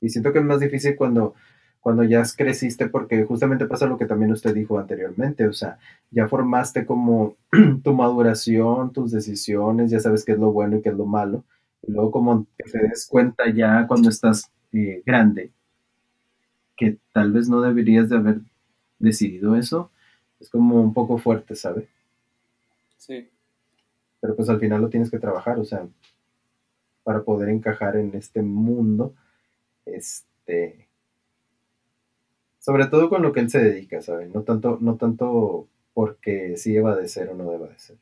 Y 0.00 0.08
siento 0.08 0.32
que 0.32 0.40
es 0.40 0.44
más 0.44 0.58
difícil 0.58 0.96
cuando, 0.96 1.34
cuando 1.78 2.02
ya 2.02 2.24
creciste 2.36 2.88
porque 2.88 3.24
justamente 3.24 3.66
pasa 3.66 3.86
lo 3.86 3.96
que 3.96 4.06
también 4.06 4.32
usted 4.32 4.52
dijo 4.52 4.80
anteriormente, 4.80 5.46
o 5.46 5.52
sea, 5.52 5.78
ya 6.10 6.26
formaste 6.26 6.86
como 6.86 7.36
tu 7.84 7.94
maduración, 7.94 8.92
tus 8.92 9.12
decisiones, 9.12 9.92
ya 9.92 10.00
sabes 10.00 10.24
qué 10.24 10.32
es 10.32 10.38
lo 10.38 10.50
bueno 10.50 10.76
y 10.78 10.82
qué 10.82 10.88
es 10.88 10.96
lo 10.96 11.06
malo, 11.06 11.44
y 11.82 11.92
luego 11.92 12.10
como 12.10 12.46
que 12.58 12.68
te 12.68 12.78
des 12.78 13.06
cuenta 13.06 13.48
ya 13.48 13.86
cuando 13.86 14.08
estás 14.08 14.50
eh, 14.72 15.00
grande 15.06 15.52
que 16.76 16.98
tal 17.12 17.30
vez 17.30 17.48
no 17.48 17.60
deberías 17.60 18.08
de 18.08 18.16
haber 18.16 18.40
decidido 18.98 19.54
eso, 19.54 19.92
es 20.40 20.50
como 20.50 20.82
un 20.82 20.92
poco 20.92 21.18
fuerte, 21.18 21.54
¿sabe? 21.54 21.86
Sí. 22.98 23.28
Pero 24.20 24.34
pues 24.34 24.48
al 24.48 24.58
final 24.58 24.80
lo 24.80 24.88
tienes 24.88 25.12
que 25.12 25.20
trabajar, 25.20 25.60
o 25.60 25.64
sea, 25.64 25.86
para 27.04 27.22
poder 27.22 27.50
encajar 27.50 27.96
en 27.96 28.14
este 28.14 28.42
mundo, 28.42 29.14
este, 29.84 30.88
sobre 32.58 32.86
todo 32.86 33.08
con 33.08 33.22
lo 33.22 33.32
que 33.32 33.40
él 33.40 33.50
se 33.50 33.62
dedica, 33.62 34.00
¿sabe? 34.00 34.26
No 34.26 34.42
tanto, 34.42 34.78
no 34.80 34.96
tanto 34.96 35.68
porque 35.92 36.56
sí 36.56 36.72
deba 36.72 36.96
de 36.96 37.08
ser 37.08 37.28
o 37.28 37.34
no 37.34 37.50
deba 37.50 37.68
de 37.68 37.78
ser. 37.78 37.98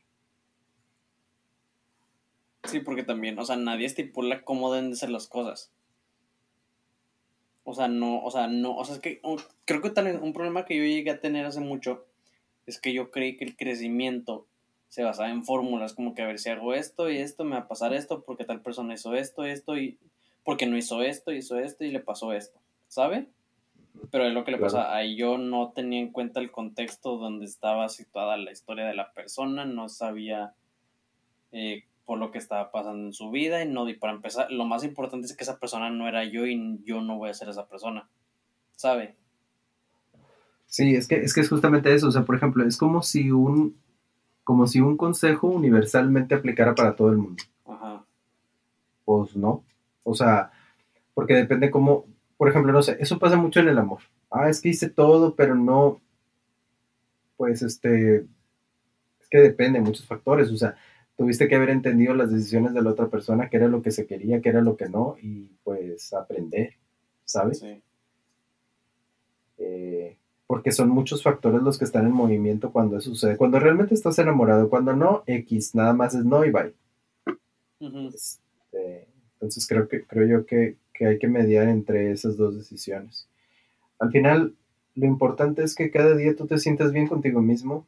Sí, 2.63 2.79
porque 2.79 3.03
también, 3.03 3.37
o 3.37 3.45
sea, 3.45 3.57
nadie 3.57 3.85
estipula 3.85 4.43
cómo 4.43 4.73
deben 4.73 4.89
de 4.89 4.95
ser 4.95 5.09
las 5.09 5.27
cosas. 5.27 5.71
O 7.65 7.73
sea, 7.73 7.87
no, 7.89 8.23
o 8.23 8.31
sea, 8.31 8.47
no, 8.47 8.75
o 8.75 8.85
sea, 8.85 8.95
es 8.95 9.01
que 9.01 9.21
creo 9.65 9.81
que 9.81 9.89
tal 9.89 10.19
un 10.21 10.33
problema 10.33 10.65
que 10.65 10.77
yo 10.77 10.83
llegué 10.83 11.11
a 11.11 11.19
tener 11.19 11.45
hace 11.45 11.59
mucho 11.59 12.05
es 12.65 12.79
que 12.79 12.93
yo 12.93 13.11
creí 13.11 13.37
que 13.37 13.45
el 13.45 13.55
crecimiento 13.55 14.47
se 14.93 15.01
basaba 15.01 15.31
en 15.31 15.43
fórmulas, 15.43 15.95
como 15.95 16.13
que 16.13 16.21
a 16.21 16.27
ver 16.27 16.37
si 16.37 16.51
hago 16.51 16.75
esto 16.75 17.09
y 17.09 17.17
esto, 17.17 17.45
me 17.45 17.55
va 17.55 17.61
a 17.61 17.67
pasar 17.67 17.95
esto, 17.95 18.21
porque 18.21 18.45
tal 18.45 18.61
persona 18.61 18.93
hizo 18.93 19.15
esto, 19.15 19.43
esto, 19.43 19.75
y 19.75 19.97
porque 20.43 20.67
no 20.67 20.77
hizo 20.77 21.01
esto, 21.01 21.31
hizo 21.31 21.57
esto 21.57 21.83
y 21.83 21.89
le 21.89 21.99
pasó 21.99 22.31
esto, 22.31 22.59
¿sabe? 22.89 23.27
Pero 24.11 24.27
es 24.27 24.33
lo 24.35 24.43
que 24.43 24.51
le 24.51 24.59
pasa, 24.59 24.95
ahí 24.95 25.15
yo 25.15 25.39
no 25.39 25.71
tenía 25.71 25.99
en 25.99 26.11
cuenta 26.11 26.39
el 26.39 26.51
contexto 26.51 27.17
donde 27.17 27.45
estaba 27.45 27.89
situada 27.89 28.37
la 28.37 28.51
historia 28.51 28.85
de 28.85 28.93
la 28.93 29.13
persona, 29.13 29.65
no 29.65 29.89
sabía 29.89 30.53
eh, 31.51 31.85
por 32.05 32.19
lo 32.19 32.29
que 32.29 32.37
estaba 32.37 32.69
pasando 32.69 33.07
en 33.07 33.13
su 33.13 33.31
vida 33.31 33.63
y 33.63 33.67
no, 33.67 33.89
y 33.89 33.95
para 33.95 34.13
empezar, 34.13 34.51
lo 34.51 34.65
más 34.65 34.83
importante 34.83 35.25
es 35.25 35.35
que 35.35 35.43
esa 35.43 35.57
persona 35.57 35.89
no 35.89 36.07
era 36.07 36.23
yo 36.23 36.45
y 36.45 36.79
yo 36.83 37.01
no 37.01 37.17
voy 37.17 37.31
a 37.31 37.33
ser 37.33 37.49
esa 37.49 37.65
persona, 37.65 38.07
¿sabe? 38.75 39.15
Sí, 40.67 40.93
es 40.93 41.07
que, 41.07 41.15
es 41.15 41.33
que 41.33 41.41
es 41.41 41.49
justamente 41.49 41.91
eso, 41.95 42.09
o 42.09 42.11
sea, 42.11 42.25
por 42.25 42.35
ejemplo, 42.35 42.63
es 42.63 42.77
como 42.77 43.01
si 43.01 43.31
un, 43.31 43.81
como 44.43 44.67
si 44.67 44.81
un 44.81 44.97
consejo 44.97 45.47
universalmente 45.47 46.35
aplicara 46.35 46.75
para 46.75 46.95
todo 46.95 47.09
el 47.09 47.17
mundo. 47.17 47.43
Ajá. 47.65 48.05
Pues 49.05 49.35
no. 49.35 49.63
O 50.03 50.15
sea, 50.15 50.51
porque 51.13 51.33
depende 51.35 51.71
cómo, 51.71 52.05
por 52.37 52.49
ejemplo, 52.49 52.71
no 52.71 52.83
sé, 52.83 52.97
eso 52.99 53.19
pasa 53.19 53.37
mucho 53.37 53.59
en 53.59 53.69
el 53.69 53.77
amor. 53.77 54.01
Ah, 54.29 54.49
es 54.49 54.61
que 54.61 54.69
hice 54.69 54.89
todo, 54.89 55.35
pero 55.35 55.55
no, 55.55 56.01
pues 57.37 57.61
este, 57.61 58.17
es 58.17 59.29
que 59.29 59.39
depende 59.39 59.79
de 59.79 59.85
muchos 59.85 60.05
factores. 60.05 60.49
O 60.51 60.57
sea, 60.57 60.75
tuviste 61.15 61.47
que 61.47 61.55
haber 61.55 61.69
entendido 61.69 62.13
las 62.13 62.31
decisiones 62.31 62.73
de 62.73 62.81
la 62.81 62.91
otra 62.91 63.07
persona, 63.09 63.49
qué 63.49 63.57
era 63.57 63.67
lo 63.67 63.81
que 63.81 63.91
se 63.91 64.05
quería, 64.07 64.41
qué 64.41 64.49
era 64.49 64.61
lo 64.61 64.75
que 64.75 64.89
no, 64.89 65.15
y 65.21 65.51
pues 65.63 66.13
aprender, 66.13 66.73
¿sabes? 67.23 67.59
Sí. 67.59 67.81
Eh, 69.59 70.17
porque 70.47 70.71
son 70.71 70.89
muchos 70.89 71.23
factores 71.23 71.61
los 71.61 71.77
que 71.77 71.85
están 71.85 72.05
en 72.05 72.11
movimiento 72.11 72.71
cuando 72.71 72.97
eso 72.97 73.11
sucede. 73.11 73.37
Cuando 73.37 73.59
realmente 73.59 73.93
estás 73.93 74.19
enamorado, 74.19 74.69
cuando 74.69 74.93
no, 74.93 75.23
X, 75.25 75.73
nada 75.75 75.93
más 75.93 76.13
es 76.13 76.25
no 76.25 76.43
y 76.45 76.51
bye. 76.51 76.73
Este, 77.79 79.07
entonces 79.33 79.67
creo 79.67 79.87
que 79.87 80.03
creo 80.03 80.27
yo 80.27 80.45
que, 80.45 80.77
hay 80.99 81.19
que 81.19 81.27
mediar 81.27 81.67
entre 81.67 82.11
esas 82.11 82.37
dos 82.37 82.55
decisiones. 82.55 83.27
Al 83.99 84.09
final, 84.11 84.53
lo 84.95 85.05
importante 85.05 85.63
es 85.63 85.75
que 85.75 85.91
cada 85.91 86.15
día 86.15 86.33
tú 86.35 86.47
te 86.47 86.57
sientas 86.59 86.93
bien 86.93 87.07
contigo 87.07 87.41
mismo, 87.41 87.85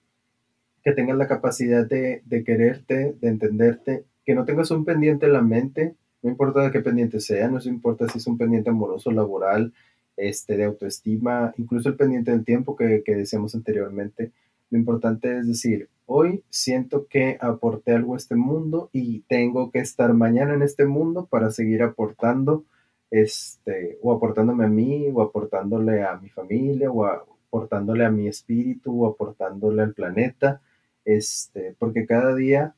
que 0.84 0.92
tengas 0.92 1.18
la 1.18 1.28
capacidad 1.28 1.86
de, 1.86 2.22
de 2.26 2.44
quererte, 2.44 3.16
de 3.22 3.28
entenderte, 3.30 4.04
que 4.26 4.36
no 4.36 4.44
tengas 4.44 4.70
un 4.72 4.84
pendiente 4.84 5.28
en 5.28 5.34
la 5.34 5.42
mente, 5.42 5.96
no 6.24 6.30
importa 6.30 6.62
de 6.62 6.72
qué 6.72 6.82
pendiente 6.82 7.20
sea, 7.20 7.48
no 7.48 7.60
importa 7.64 8.08
si 8.10 8.18
es 8.18 8.28
un 8.28 8.38
pendiente 8.38 8.70
amoroso, 8.70 9.12
laboral, 9.12 9.72
este, 10.18 10.58
de 10.58 10.66
autoestima, 10.66 11.54
incluso 11.58 11.90
el 11.90 11.96
pendiente 11.96 12.32
del 12.32 12.46
tiempo 12.46 12.76
que, 12.76 13.04
que 13.04 13.16
decíamos 13.16 13.56
anteriormente. 13.56 14.32
Lo 14.70 14.78
importante 14.78 15.38
es 15.38 15.48
decir, 15.48 15.90
hoy 16.06 16.44
siento 16.50 17.08
que 17.08 17.38
aporté 17.42 17.94
algo 17.94 18.14
a 18.14 18.18
este 18.18 18.36
mundo 18.36 18.90
y 18.94 19.22
tengo 19.22 19.72
que 19.72 19.80
estar 19.80 20.14
mañana 20.14 20.54
en 20.54 20.62
este 20.62 20.86
mundo 20.86 21.28
para 21.28 21.52
seguir 21.52 21.84
aportando, 21.84 22.66
este, 23.12 23.98
o 24.02 24.14
aportándome 24.14 24.66
a 24.66 24.70
mí, 24.70 25.08
o 25.14 25.22
aportándole 25.22 26.04
a 26.04 26.18
mi 26.18 26.30
familia, 26.30 26.92
o 26.92 27.06
aportándole 27.06 28.06
a 28.06 28.12
mi 28.12 28.28
espíritu, 28.28 29.04
o 29.04 29.08
aportándole 29.08 29.82
al 29.82 29.94
planeta, 29.94 30.62
este, 31.06 31.76
porque 31.78 32.06
cada 32.06 32.36
día 32.36 32.76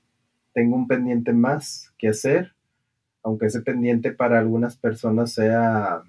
tengo 0.53 0.75
un 0.75 0.87
pendiente 0.87 1.33
más 1.33 1.93
que 1.97 2.09
hacer, 2.09 2.53
aunque 3.23 3.47
ese 3.47 3.61
pendiente 3.61 4.11
para 4.11 4.39
algunas 4.39 4.77
personas 4.77 5.33
sea 5.33 6.03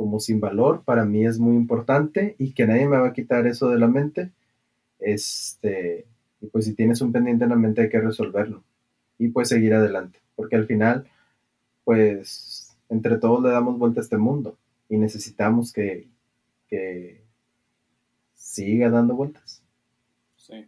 como 0.00 0.18
sin 0.18 0.40
valor, 0.40 0.82
para 0.82 1.04
mí 1.04 1.26
es 1.26 1.38
muy 1.38 1.54
importante 1.54 2.34
y 2.38 2.54
que 2.54 2.66
nadie 2.66 2.88
me 2.88 2.96
va 2.96 3.08
a 3.08 3.12
quitar 3.12 3.46
eso 3.46 3.68
de 3.68 3.78
la 3.78 3.86
mente. 3.86 4.30
Este, 4.98 6.06
y 6.40 6.46
pues 6.46 6.64
si 6.64 6.72
tienes 6.72 7.02
un 7.02 7.12
pendiente 7.12 7.44
en 7.44 7.50
la 7.50 7.56
mente 7.56 7.82
hay 7.82 7.90
que 7.90 8.00
resolverlo 8.00 8.64
y 9.18 9.28
pues 9.28 9.50
seguir 9.50 9.74
adelante, 9.74 10.18
porque 10.36 10.56
al 10.56 10.64
final, 10.64 11.06
pues 11.84 12.74
entre 12.88 13.18
todos 13.18 13.42
le 13.42 13.50
damos 13.50 13.78
vuelta 13.78 14.00
a 14.00 14.02
este 14.02 14.16
mundo 14.16 14.56
y 14.88 14.96
necesitamos 14.96 15.70
que, 15.70 16.08
que 16.66 17.20
siga 18.34 18.88
dando 18.88 19.14
vueltas. 19.14 19.62
Sí. 20.38 20.66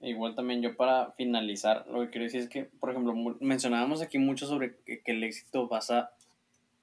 Igual 0.00 0.34
también 0.34 0.60
yo 0.60 0.76
para 0.76 1.12
finalizar, 1.12 1.86
lo 1.86 2.00
que 2.00 2.10
quiero 2.10 2.24
decir 2.24 2.40
es 2.40 2.48
que, 2.48 2.64
por 2.64 2.90
ejemplo, 2.90 3.14
mencionábamos 3.38 4.02
aquí 4.02 4.18
mucho 4.18 4.48
sobre 4.48 4.74
que, 4.84 5.02
que 5.02 5.12
el 5.12 5.22
éxito 5.22 5.68
basa 5.68 6.10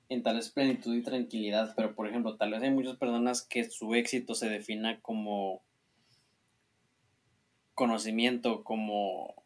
en 0.10 0.24
tal 0.24 0.36
vez 0.36 0.50
plenitud 0.50 0.96
y 0.96 1.04
tranquilidad, 1.04 1.74
pero 1.76 1.96
por 1.96 2.08
ejemplo, 2.08 2.36
tal 2.36 2.52
vez 2.52 2.62
hay 2.62 2.72
muchas 2.72 2.98
personas 2.98 3.42
que 3.42 3.70
su 3.70 3.96
éxito 3.96 4.36
se 4.36 4.50
defina 4.50 5.00
como 5.02 5.64
conocimiento, 7.74 8.64
como 8.64 9.44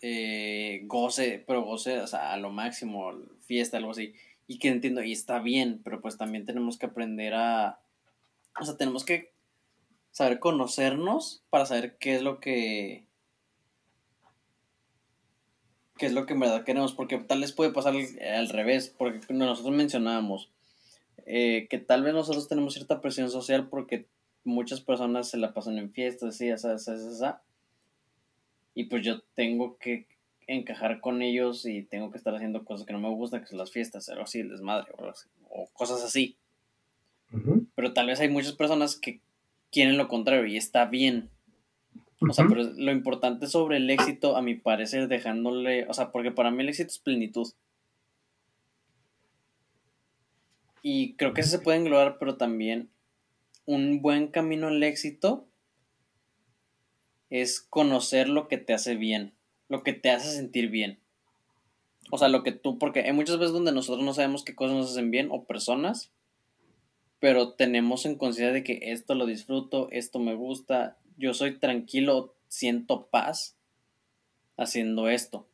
eh, 0.00 0.82
goce, 0.84 1.42
pero 1.46 1.62
goce 1.62 2.00
o 2.00 2.06
sea, 2.06 2.32
a 2.32 2.36
lo 2.36 2.50
máximo, 2.50 3.12
fiesta, 3.40 3.76
algo 3.78 3.92
así, 3.92 4.14
y 4.46 4.58
que 4.58 4.68
entiendo, 4.68 5.02
y 5.02 5.12
está 5.12 5.40
bien, 5.40 5.80
pero 5.82 6.00
pues 6.00 6.18
también 6.18 6.44
tenemos 6.44 6.78
que 6.78 6.86
aprender 6.86 7.34
a, 7.34 7.80
o 8.60 8.64
sea, 8.64 8.76
tenemos 8.76 9.04
que 9.04 9.32
saber 10.10 10.40
conocernos 10.40 11.42
para 11.50 11.66
saber 11.66 11.96
qué 11.98 12.16
es 12.16 12.22
lo 12.22 12.38
que 12.38 13.06
qué 16.02 16.06
es 16.06 16.14
lo 16.14 16.26
que 16.26 16.32
en 16.32 16.40
verdad 16.40 16.64
queremos, 16.64 16.94
porque 16.94 17.16
tal 17.18 17.42
vez 17.42 17.52
puede 17.52 17.70
pasar 17.70 17.94
al, 17.94 18.48
revés, 18.48 18.92
porque 18.98 19.20
nosotros 19.32 19.72
mencionábamos 19.72 20.50
eh, 21.26 21.68
que 21.70 21.78
tal 21.78 22.02
vez 22.02 22.12
nosotros 22.12 22.48
tenemos 22.48 22.74
cierta 22.74 23.00
presión 23.00 23.30
social 23.30 23.68
porque 23.68 24.06
muchas 24.42 24.80
personas 24.80 25.28
se 25.28 25.36
la 25.36 25.54
pasan 25.54 25.78
en 25.78 25.92
fiestas, 25.92 26.30
así, 26.30 26.48
esa, 26.48 26.74
esa, 26.74 26.94
esa, 26.94 27.42
y 28.74 28.86
pues 28.86 29.04
yo 29.04 29.20
tengo 29.36 29.78
que 29.78 30.08
encajar 30.48 31.00
con 31.00 31.22
ellos 31.22 31.66
y 31.66 31.84
tengo 31.84 32.10
que 32.10 32.18
estar 32.18 32.34
haciendo 32.34 32.64
cosas 32.64 32.84
que 32.84 32.92
no 32.92 32.98
me 32.98 33.08
gustan, 33.10 33.42
que 33.42 33.46
son 33.46 33.58
las 33.58 33.70
fiestas, 33.70 34.08
algo 34.08 34.24
así, 34.24 34.40
el 34.40 34.48
desmadre, 34.48 34.90
o, 35.50 35.68
cosas 35.72 36.02
así. 36.02 36.36
Pero 37.76 37.92
tal 37.92 38.08
vez 38.08 38.18
hay 38.18 38.28
muchas 38.28 38.54
personas 38.54 38.96
que 38.96 39.20
quieren 39.70 39.98
lo 39.98 40.08
contrario 40.08 40.46
y 40.46 40.56
está 40.56 40.84
bien. 40.84 41.30
O 42.28 42.32
sea, 42.32 42.46
pero 42.48 42.62
lo 42.62 42.92
importante 42.92 43.46
sobre 43.46 43.78
el 43.78 43.90
éxito, 43.90 44.36
a 44.36 44.42
mi 44.42 44.54
parecer, 44.54 45.08
dejándole, 45.08 45.86
o 45.88 45.94
sea, 45.94 46.12
porque 46.12 46.30
para 46.30 46.50
mí 46.50 46.62
el 46.62 46.68
éxito 46.68 46.88
es 46.88 46.98
plenitud. 46.98 47.48
Y 50.82 51.14
creo 51.14 51.32
que 51.32 51.42
eso 51.42 51.50
se 51.50 51.58
puede 51.58 51.78
englobar, 51.78 52.18
pero 52.18 52.36
también 52.36 52.90
un 53.66 54.02
buen 54.02 54.28
camino 54.28 54.68
al 54.68 54.82
éxito 54.82 55.46
es 57.30 57.60
conocer 57.60 58.28
lo 58.28 58.48
que 58.48 58.58
te 58.58 58.74
hace 58.74 58.96
bien, 58.96 59.32
lo 59.68 59.82
que 59.82 59.92
te 59.92 60.10
hace 60.10 60.30
sentir 60.30 60.68
bien. 60.68 60.98
O 62.10 62.18
sea, 62.18 62.28
lo 62.28 62.42
que 62.42 62.52
tú, 62.52 62.78
porque 62.78 63.00
hay 63.00 63.12
muchas 63.12 63.38
veces 63.38 63.52
donde 63.52 63.72
nosotros 63.72 64.04
no 64.04 64.12
sabemos 64.12 64.44
qué 64.44 64.54
cosas 64.54 64.76
nos 64.76 64.90
hacen 64.90 65.10
bien 65.10 65.28
o 65.30 65.44
personas, 65.44 66.12
pero 67.20 67.52
tenemos 67.52 68.04
en 68.04 68.16
conciencia 68.16 68.52
de 68.52 68.64
que 68.64 68.80
esto 68.92 69.14
lo 69.14 69.26
disfruto, 69.26 69.88
esto 69.92 70.18
me 70.18 70.34
gusta, 70.34 70.98
yo 71.22 71.32
soy 71.34 71.52
tranquilo, 71.52 72.34
siento 72.48 73.06
paz 73.06 73.56
haciendo 74.56 75.08
esto. 75.08 75.46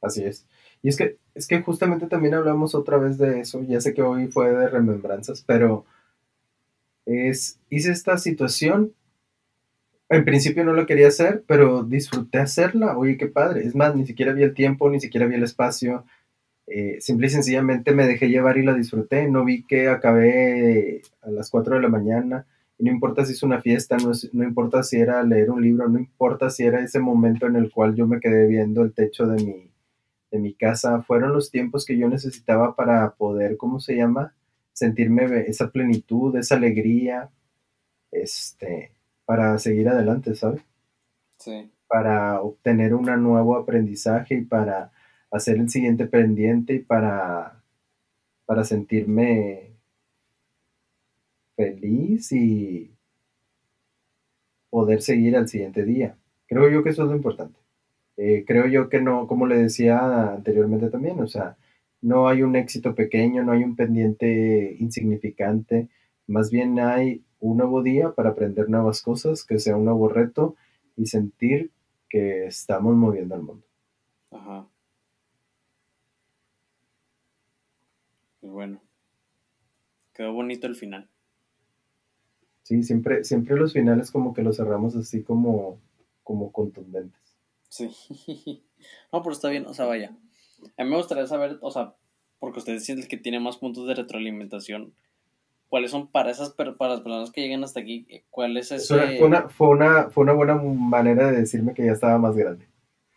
Así 0.00 0.24
es. 0.24 0.46
Y 0.82 0.88
es 0.88 0.96
que, 0.96 1.18
es 1.34 1.46
que 1.46 1.60
justamente 1.60 2.06
también 2.06 2.32
hablamos 2.32 2.74
otra 2.74 2.96
vez 2.96 3.18
de 3.18 3.40
eso, 3.40 3.62
ya 3.62 3.80
sé 3.80 3.92
que 3.92 4.00
hoy 4.00 4.28
fue 4.28 4.50
de 4.50 4.68
remembranzas, 4.68 5.44
pero 5.46 5.84
es, 7.04 7.60
hice 7.68 7.92
esta 7.92 8.16
situación, 8.16 8.94
en 10.08 10.24
principio 10.24 10.64
no 10.64 10.72
lo 10.72 10.86
quería 10.86 11.08
hacer, 11.08 11.44
pero 11.46 11.82
disfruté 11.82 12.38
hacerla, 12.38 12.96
oye, 12.96 13.18
qué 13.18 13.26
padre, 13.26 13.66
es 13.66 13.74
más, 13.74 13.94
ni 13.94 14.06
siquiera 14.06 14.32
vi 14.32 14.42
el 14.42 14.54
tiempo, 14.54 14.88
ni 14.88 14.98
siquiera 14.98 15.26
vi 15.26 15.34
el 15.34 15.44
espacio, 15.44 16.06
eh, 16.66 16.96
simple 17.00 17.26
y 17.26 17.30
sencillamente 17.30 17.92
me 17.92 18.06
dejé 18.06 18.30
llevar 18.30 18.56
y 18.56 18.62
la 18.62 18.72
disfruté, 18.72 19.28
no 19.28 19.44
vi 19.44 19.64
que 19.64 19.88
acabé 19.88 21.02
a 21.20 21.30
las 21.30 21.50
4 21.50 21.76
de 21.76 21.82
la 21.82 21.88
mañana, 21.88 22.46
y 22.80 22.84
no 22.84 22.90
importa 22.92 23.26
si 23.26 23.32
es 23.32 23.42
una 23.42 23.60
fiesta, 23.60 23.98
no, 23.98 24.12
no 24.32 24.44
importa 24.44 24.82
si 24.82 24.96
era 24.96 25.22
leer 25.22 25.50
un 25.50 25.62
libro, 25.62 25.88
no 25.88 25.98
importa 25.98 26.48
si 26.48 26.64
era 26.64 26.80
ese 26.80 26.98
momento 26.98 27.46
en 27.46 27.56
el 27.56 27.70
cual 27.70 27.94
yo 27.94 28.06
me 28.06 28.20
quedé 28.20 28.46
viendo 28.46 28.82
el 28.82 28.94
techo 28.94 29.26
de 29.26 29.44
mi 29.44 29.70
de 30.30 30.38
mi 30.38 30.54
casa, 30.54 31.02
fueron 31.02 31.32
los 31.32 31.50
tiempos 31.50 31.84
que 31.84 31.98
yo 31.98 32.08
necesitaba 32.08 32.76
para 32.76 33.14
poder, 33.14 33.56
¿cómo 33.56 33.80
se 33.80 33.96
llama? 33.96 34.34
Sentirme 34.72 35.24
esa 35.48 35.70
plenitud, 35.70 36.36
esa 36.36 36.54
alegría, 36.54 37.30
este, 38.12 38.92
para 39.24 39.58
seguir 39.58 39.88
adelante, 39.88 40.34
¿sabes? 40.34 40.62
Sí. 41.38 41.70
Para 41.88 42.40
obtener 42.40 42.94
un 42.94 43.06
nuevo 43.22 43.56
aprendizaje 43.56 44.36
y 44.36 44.42
para 44.42 44.92
hacer 45.30 45.56
el 45.56 45.68
siguiente 45.68 46.06
pendiente 46.06 46.74
y 46.74 46.78
para, 46.78 47.62
para 48.46 48.64
sentirme 48.64 49.69
feliz 51.60 52.32
y 52.32 52.90
poder 54.70 55.02
seguir 55.02 55.36
al 55.36 55.48
siguiente 55.48 55.84
día. 55.84 56.16
Creo 56.46 56.70
yo 56.70 56.82
que 56.82 56.90
eso 56.90 57.02
es 57.02 57.10
lo 57.10 57.16
importante. 57.16 57.58
Eh, 58.16 58.44
creo 58.46 58.66
yo 58.66 58.88
que 58.88 59.00
no, 59.02 59.26
como 59.26 59.46
le 59.46 59.58
decía 59.58 60.32
anteriormente 60.32 60.88
también, 60.88 61.20
o 61.20 61.26
sea, 61.26 61.56
no 62.00 62.28
hay 62.28 62.42
un 62.42 62.56
éxito 62.56 62.94
pequeño, 62.94 63.42
no 63.42 63.52
hay 63.52 63.62
un 63.62 63.76
pendiente 63.76 64.74
insignificante, 64.78 65.88
más 66.26 66.50
bien 66.50 66.78
hay 66.80 67.24
un 67.40 67.58
nuevo 67.58 67.82
día 67.82 68.12
para 68.12 68.30
aprender 68.30 68.70
nuevas 68.70 69.02
cosas, 69.02 69.44
que 69.44 69.58
sea 69.58 69.76
un 69.76 69.84
nuevo 69.84 70.08
reto 70.08 70.56
y 70.96 71.06
sentir 71.06 71.72
que 72.08 72.46
estamos 72.46 72.96
moviendo 72.96 73.34
al 73.34 73.42
mundo. 73.42 73.66
Ajá. 74.30 74.66
Pues 78.40 78.52
bueno, 78.52 78.80
quedó 80.14 80.32
bonito 80.32 80.66
el 80.66 80.74
final. 80.74 81.08
Sí, 82.70 82.84
siempre, 82.84 83.24
siempre 83.24 83.56
los 83.56 83.72
finales 83.72 84.12
como 84.12 84.32
que 84.32 84.42
los 84.42 84.56
cerramos 84.56 84.94
así 84.94 85.24
como, 85.24 85.80
como 86.22 86.52
contundentes. 86.52 87.20
Sí. 87.68 87.90
No, 89.12 89.22
pero 89.22 89.32
está 89.32 89.50
bien, 89.50 89.66
o 89.66 89.74
sea, 89.74 89.84
vaya. 89.84 90.16
A 90.78 90.84
mí 90.84 90.88
me 90.88 90.96
gustaría 90.96 91.26
saber, 91.26 91.58
o 91.60 91.70
sea, 91.70 91.94
porque 92.38 92.60
ustedes 92.60 92.82
sienten 92.82 93.08
que 93.08 93.18
tiene 93.18 93.38
más 93.38 93.58
puntos 93.58 93.86
de 93.86 93.94
retroalimentación. 93.94 94.94
¿Cuáles 95.68 95.90
son 95.90 96.06
para 96.06 96.30
esas 96.30 96.54
para 96.54 96.70
las 96.70 97.00
personas 97.02 97.30
que 97.30 97.42
llegan 97.42 97.62
hasta 97.62 97.80
aquí? 97.80 98.06
¿Cuál 98.30 98.56
es 98.56 98.72
ese? 98.72 99.18
Fue 99.18 99.26
una, 99.26 99.48
fue 99.50 99.68
una, 99.68 100.08
fue 100.08 100.24
una 100.24 100.32
buena 100.32 100.54
manera 100.54 101.30
de 101.30 101.40
decirme 101.40 101.74
que 101.74 101.84
ya 101.84 101.92
estaba 101.92 102.16
más 102.16 102.36
grande. 102.36 102.66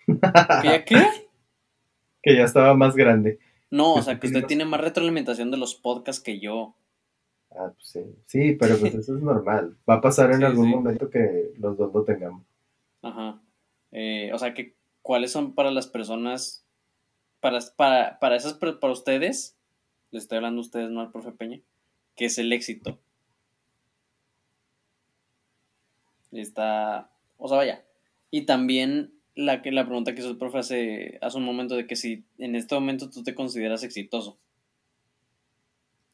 ¿Que 0.05 0.67
ya 0.67 0.83
qué? 0.83 0.97
que 2.23 2.35
ya 2.35 2.43
estaba 2.43 2.73
más 2.73 2.95
grande. 2.95 3.39
No, 3.69 3.93
o 3.93 4.01
sea, 4.01 4.19
que 4.19 4.27
usted 4.27 4.45
tiene 4.45 4.65
más 4.65 4.81
retroalimentación 4.81 5.49
de 5.49 5.57
los 5.57 5.75
podcasts 5.75 6.21
que 6.21 6.41
yo. 6.41 6.75
Ah, 7.55 7.71
pues 7.73 7.87
sí. 7.87 8.01
Sí, 8.25 8.53
pero 8.53 8.77
pues 8.77 8.95
eso 8.95 9.15
es 9.15 9.21
normal. 9.21 9.77
Va 9.89 9.95
a 9.95 10.01
pasar 10.01 10.31
en 10.31 10.43
algún 10.43 10.69
momento 10.69 11.09
que 11.09 11.53
los 11.59 11.77
dos 11.77 11.93
lo 11.93 12.03
tengamos. 12.03 12.43
Ajá. 13.01 13.41
Eh, 13.91 14.31
o 14.33 14.39
sea, 14.39 14.53
que 14.53 14.75
cuáles 15.01 15.31
son 15.31 15.53
para 15.53 15.69
las 15.69 15.87
personas, 15.87 16.65
para, 17.39 17.59
para, 17.75 18.19
para 18.19 18.35
esas, 18.35 18.53
para 18.53 18.93
ustedes, 18.93 19.55
les 20.11 20.23
estoy 20.23 20.37
hablando 20.37 20.59
a 20.59 20.65
ustedes, 20.65 20.89
no 20.89 21.01
al 21.01 21.11
profe 21.11 21.31
Peña, 21.31 21.59
que 22.15 22.25
es 22.25 22.37
el 22.37 22.51
éxito. 22.51 22.99
Está, 26.31 27.11
o 27.37 27.47
sea, 27.47 27.57
vaya. 27.57 27.85
Y 28.31 28.47
también 28.47 29.13
la, 29.35 29.61
que, 29.61 29.71
la 29.71 29.85
pregunta 29.85 30.13
que 30.13 30.21
hizo 30.21 30.29
el 30.29 30.37
profe 30.37 30.59
hace, 30.59 31.19
hace 31.21 31.37
un 31.37 31.45
momento 31.45 31.75
de 31.75 31.85
que 31.85 31.95
si 31.95 32.23
en 32.39 32.55
este 32.55 32.73
momento 32.73 33.09
tú 33.09 33.23
te 33.23 33.35
consideras 33.35 33.83
exitoso. 33.83 34.37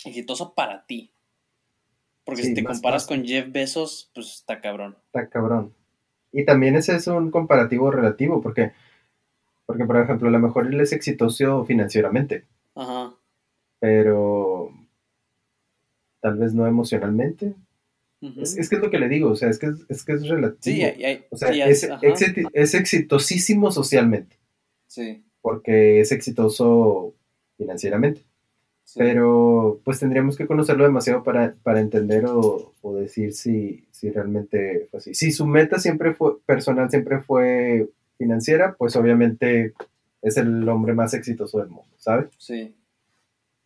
Exitoso 0.03 0.53
para 0.53 0.85
ti. 0.85 1.11
Porque 2.29 2.43
si 2.43 2.53
te 2.53 2.63
comparas 2.63 3.07
con 3.07 3.25
Jeff 3.25 3.51
Bezos, 3.51 4.11
pues 4.13 4.27
está 4.35 4.61
cabrón. 4.61 4.95
Está 5.07 5.27
cabrón. 5.29 5.73
Y 6.31 6.45
también 6.45 6.75
ese 6.75 6.95
es 6.95 7.07
un 7.07 7.31
comparativo 7.31 7.89
relativo, 7.89 8.39
porque, 8.39 8.71
porque 9.65 9.85
por 9.85 9.97
ejemplo, 9.97 10.27
a 10.27 10.31
lo 10.31 10.39
mejor 10.39 10.67
él 10.67 10.79
es 10.79 10.93
exitoso 10.93 11.65
financieramente. 11.65 12.45
Ajá. 12.75 13.15
Pero 13.79 14.71
tal 16.21 16.37
vez 16.37 16.53
no 16.53 16.67
emocionalmente. 16.67 17.55
es, 18.21 18.69
que 18.69 18.75
es 18.75 18.81
lo 18.81 18.91
que 18.91 18.99
le 18.99 19.09
digo, 19.09 19.31
o 19.31 19.35
sea, 19.35 19.49
es 19.49 19.57
que 19.57 19.71
es, 19.87 20.05
que 20.05 20.13
es 20.13 20.27
relativo. 20.27 20.59
Sí, 20.61 20.83
o 21.31 21.37
sea, 21.37 21.49
es, 21.67 21.89
es, 22.53 22.73
exitosísimo 22.75 23.71
socialmente. 23.71 24.37
Sí. 24.85 25.23
Porque 25.41 26.01
es 26.01 26.11
exitoso 26.11 27.15
financieramente. 27.57 28.21
Pero 28.95 29.79
pues 29.83 29.99
tendríamos 29.99 30.35
que 30.35 30.47
conocerlo 30.47 30.83
demasiado 30.83 31.23
para, 31.23 31.55
entender 31.79 32.25
o, 32.27 32.73
decir 32.95 33.33
si, 33.33 33.85
si, 33.91 34.09
realmente 34.09 34.87
fue 34.89 34.99
así. 34.99 35.13
Si 35.13 35.31
su 35.31 35.45
meta 35.45 35.79
siempre 35.79 36.13
fue 36.13 36.39
personal, 36.41 36.89
siempre 36.89 37.19
fue 37.19 37.89
financiera, 38.17 38.75
pues 38.77 38.95
obviamente 38.95 39.73
es 40.21 40.37
el 40.37 40.67
hombre 40.67 40.93
más 40.93 41.13
exitoso 41.13 41.59
del 41.59 41.69
mundo, 41.69 41.93
¿sabes? 41.97 42.29
Sí. 42.37 42.75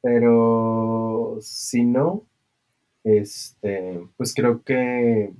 Pero 0.02 1.38
si 1.42 1.86
no, 1.86 2.24
este, 3.04 4.02
pues 4.18 4.34
creo 4.34 4.62
que 4.64 5.32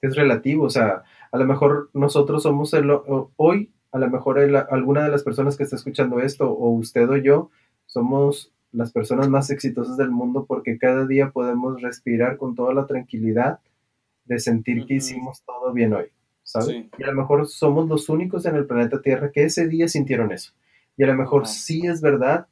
es 0.00 0.16
relativo, 0.16 0.64
o 0.64 0.70
sea, 0.70 1.04
a 1.30 1.38
lo 1.38 1.44
mejor 1.44 1.90
nosotros 1.92 2.42
somos 2.42 2.72
el, 2.74 2.90
hoy, 3.36 3.72
a 3.92 3.98
lo 3.98 4.08
mejor 4.10 4.38
alguna 4.38 5.04
de 5.04 5.10
las 5.10 5.22
personas 5.22 5.56
que 5.56 5.64
está 5.64 5.76
escuchando 5.76 6.20
esto, 6.20 6.50
o 6.50 6.70
usted 6.70 7.08
o 7.08 7.16
yo, 7.16 7.50
somos 7.86 8.52
las 8.72 8.92
personas 8.92 9.28
más 9.28 9.50
exitosas 9.50 9.96
del 9.96 10.10
mundo 10.10 10.46
porque 10.46 10.78
cada 10.78 11.06
día 11.06 11.30
podemos 11.30 11.80
respirar 11.80 12.38
con 12.38 12.54
toda 12.54 12.74
la 12.74 12.86
tranquilidad 12.86 13.60
de 14.24 14.38
sentir 14.38 14.86
que 14.86 14.94
hicimos 14.94 15.42
todo 15.44 15.72
bien 15.72 15.92
hoy, 15.92 16.06
¿sabes? 16.42 16.86
Y 16.98 17.02
a 17.02 17.08
lo 17.08 17.14
mejor 17.14 17.46
somos 17.46 17.88
los 17.88 18.08
únicos 18.08 18.46
en 18.46 18.56
el 18.56 18.66
planeta 18.66 19.02
Tierra 19.02 19.30
que 19.30 19.44
ese 19.44 19.68
día 19.68 19.88
sintieron 19.88 20.32
eso. 20.32 20.52
Y 20.96 21.04
a 21.04 21.06
lo 21.06 21.14
mejor 21.14 21.46
sí 21.46 21.86
es 21.86 22.00
verdad 22.00 22.46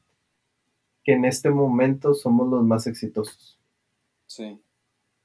que 1.04 1.12
en 1.12 1.24
este 1.24 1.50
momento 1.50 2.14
somos 2.14 2.48
los 2.48 2.64
más 2.64 2.86
exitosos. 2.86 3.58
Sí. 4.26 4.60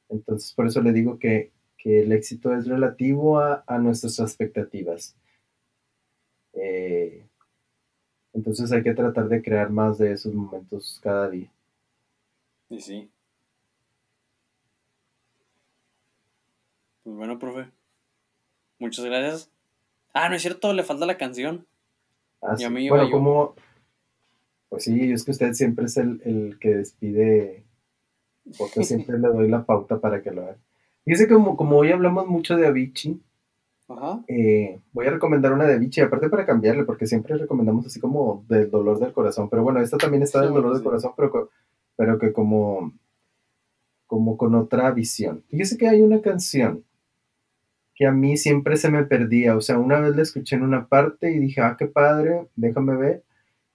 Entonces, 0.09 0.53
por 0.53 0.67
eso 0.67 0.81
le 0.81 0.93
digo 0.93 1.19
que, 1.19 1.53
el 1.83 2.11
éxito 2.13 2.51
es 2.51 2.65
relativo 2.65 3.37
a, 3.37 3.63
a 3.67 3.77
nuestras 3.77 4.17
expectativas. 4.17 5.15
Eh, 6.53 7.27
entonces 8.35 8.69
hay 8.73 8.83
que 8.83 8.93
tratar 8.93 9.29
de 9.29 9.41
crear 9.41 9.69
más 9.69 9.97
de 9.97 10.11
esos 10.11 10.33
momentos 10.33 10.99
cada 11.01 11.29
día. 11.29 11.49
Y 12.69 12.81
sí. 12.81 13.09
Pues 17.03 17.15
bueno, 17.15 17.39
profe. 17.39 17.69
Muchas 18.77 19.05
gracias. 19.05 19.49
Ah, 20.13 20.27
no 20.27 20.35
es 20.35 20.41
cierto, 20.41 20.73
le 20.73 20.83
falta 20.83 21.05
la 21.05 21.17
canción. 21.17 21.65
Ah, 22.41 22.55
y 22.57 22.65
a 22.65 22.69
mí 22.69 22.89
bueno, 22.89 23.09
como... 23.09 23.55
Pues 24.67 24.83
sí, 24.83 25.13
es 25.13 25.23
que 25.23 25.31
usted 25.31 25.53
siempre 25.53 25.85
es 25.85 25.95
el, 25.95 26.57
que 26.59 26.75
despide, 26.75 27.63
porque 28.57 28.83
siempre 28.83 29.17
le 29.17 29.29
doy 29.29 29.47
la 29.47 29.65
pauta 29.65 29.99
para 30.01 30.21
que 30.21 30.31
lo 30.31 30.41
haga. 30.41 30.57
Fíjese 31.05 31.29
como, 31.29 31.55
como 31.55 31.77
hoy 31.77 31.91
hablamos 31.91 32.27
mucho 32.27 32.57
de 32.57 32.67
Avicii, 32.67 33.21
eh, 34.27 34.79
voy 34.93 35.05
a 35.05 35.11
recomendar 35.11 35.53
una 35.53 35.65
de 35.65 35.77
Vichy, 35.77 36.01
aparte 36.01 36.29
para 36.29 36.45
cambiarle, 36.45 36.83
porque 36.83 37.07
siempre 37.07 37.37
recomendamos 37.37 37.85
así 37.85 37.99
como 37.99 38.45
del 38.49 38.69
dolor 38.69 38.99
del 38.99 39.13
corazón. 39.13 39.49
Pero 39.49 39.63
bueno, 39.63 39.79
esta 39.81 39.97
también 39.97 40.23
está 40.23 40.41
del 40.41 40.53
dolor 40.53 40.73
del 40.73 40.83
corazón, 40.83 41.13
pero, 41.15 41.49
pero 41.95 42.17
que 42.17 42.33
como, 42.33 42.93
como 44.07 44.37
con 44.37 44.55
otra 44.55 44.91
visión. 44.91 45.43
Fíjese 45.49 45.77
que 45.77 45.87
hay 45.87 46.01
una 46.01 46.21
canción 46.21 46.83
que 47.95 48.05
a 48.05 48.11
mí 48.11 48.37
siempre 48.37 48.75
se 48.77 48.89
me 48.89 49.05
perdía. 49.05 49.55
O 49.55 49.61
sea, 49.61 49.79
una 49.79 49.99
vez 49.99 50.15
la 50.15 50.23
escuché 50.23 50.55
en 50.55 50.63
una 50.63 50.87
parte 50.87 51.31
y 51.31 51.39
dije, 51.39 51.61
ah, 51.61 51.75
qué 51.77 51.87
padre, 51.87 52.47
déjame 52.55 52.95
ver. 52.97 53.23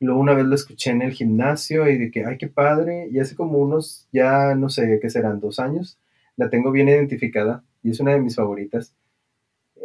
Luego 0.00 0.20
una 0.20 0.34
vez 0.34 0.46
lo 0.46 0.54
escuché 0.54 0.90
en 0.90 1.02
el 1.02 1.12
gimnasio 1.12 1.88
y 1.88 1.98
dije, 1.98 2.24
ay, 2.26 2.38
qué 2.38 2.48
padre. 2.48 3.08
Y 3.10 3.20
hace 3.20 3.36
como 3.36 3.58
unos, 3.58 4.08
ya 4.12 4.54
no 4.54 4.68
sé 4.70 4.98
qué 5.00 5.10
serán, 5.10 5.40
dos 5.40 5.58
años, 5.58 5.98
la 6.36 6.50
tengo 6.50 6.70
bien 6.72 6.88
identificada 6.88 7.64
y 7.82 7.90
es 7.90 8.00
una 8.00 8.12
de 8.12 8.20
mis 8.20 8.36
favoritas. 8.36 8.94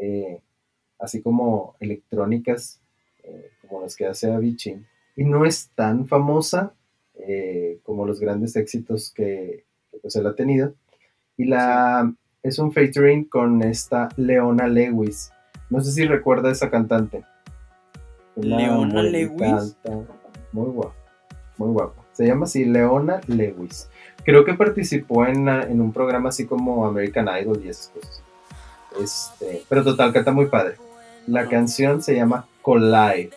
Eh, 0.05 0.41
así 0.99 1.21
como 1.21 1.75
electrónicas, 1.79 2.79
eh, 3.23 3.51
como 3.61 3.81
las 3.81 3.95
que 3.95 4.05
hace 4.05 4.31
Avicii. 4.31 4.85
Y 5.15 5.23
no 5.23 5.45
es 5.45 5.69
tan 5.75 6.07
famosa 6.07 6.73
eh, 7.15 7.79
como 7.83 8.05
los 8.05 8.19
grandes 8.19 8.55
éxitos 8.55 9.11
que, 9.11 9.65
que 9.91 9.97
pues 9.97 10.15
él 10.15 10.27
ha 10.27 10.35
tenido. 10.35 10.73
Y 11.37 11.45
la, 11.45 12.13
es 12.43 12.59
un 12.59 12.71
featuring 12.71 13.25
con 13.25 13.63
esta 13.63 14.09
Leona 14.15 14.67
Lewis. 14.67 15.31
No 15.69 15.81
sé 15.81 15.91
si 15.91 16.05
recuerda 16.05 16.49
a 16.49 16.51
esa 16.51 16.69
cantante. 16.69 17.23
Leona 18.35 19.01
Lewis. 19.01 19.75
muy 20.51 20.69
guapa, 20.69 20.95
muy 21.57 21.71
guapa. 21.71 22.05
Se 22.11 22.27
llama 22.27 22.45
así 22.45 22.65
Leona 22.65 23.21
Lewis. 23.27 23.89
Creo 24.23 24.45
que 24.45 24.53
participó 24.53 25.25
en, 25.25 25.49
en 25.49 25.81
un 25.81 25.91
programa 25.91 26.29
así 26.29 26.45
como 26.45 26.85
American 26.85 27.27
Idol 27.41 27.61
y 27.63 27.69
esas 27.69 27.89
cosas. 27.89 28.24
Este, 29.01 29.63
pero 29.67 29.83
total, 29.83 30.13
canta 30.13 30.31
muy 30.31 30.47
padre. 30.47 30.75
La 31.27 31.47
canción 31.47 32.01
se 32.01 32.15
llama 32.15 32.47
Collide, 32.61 33.31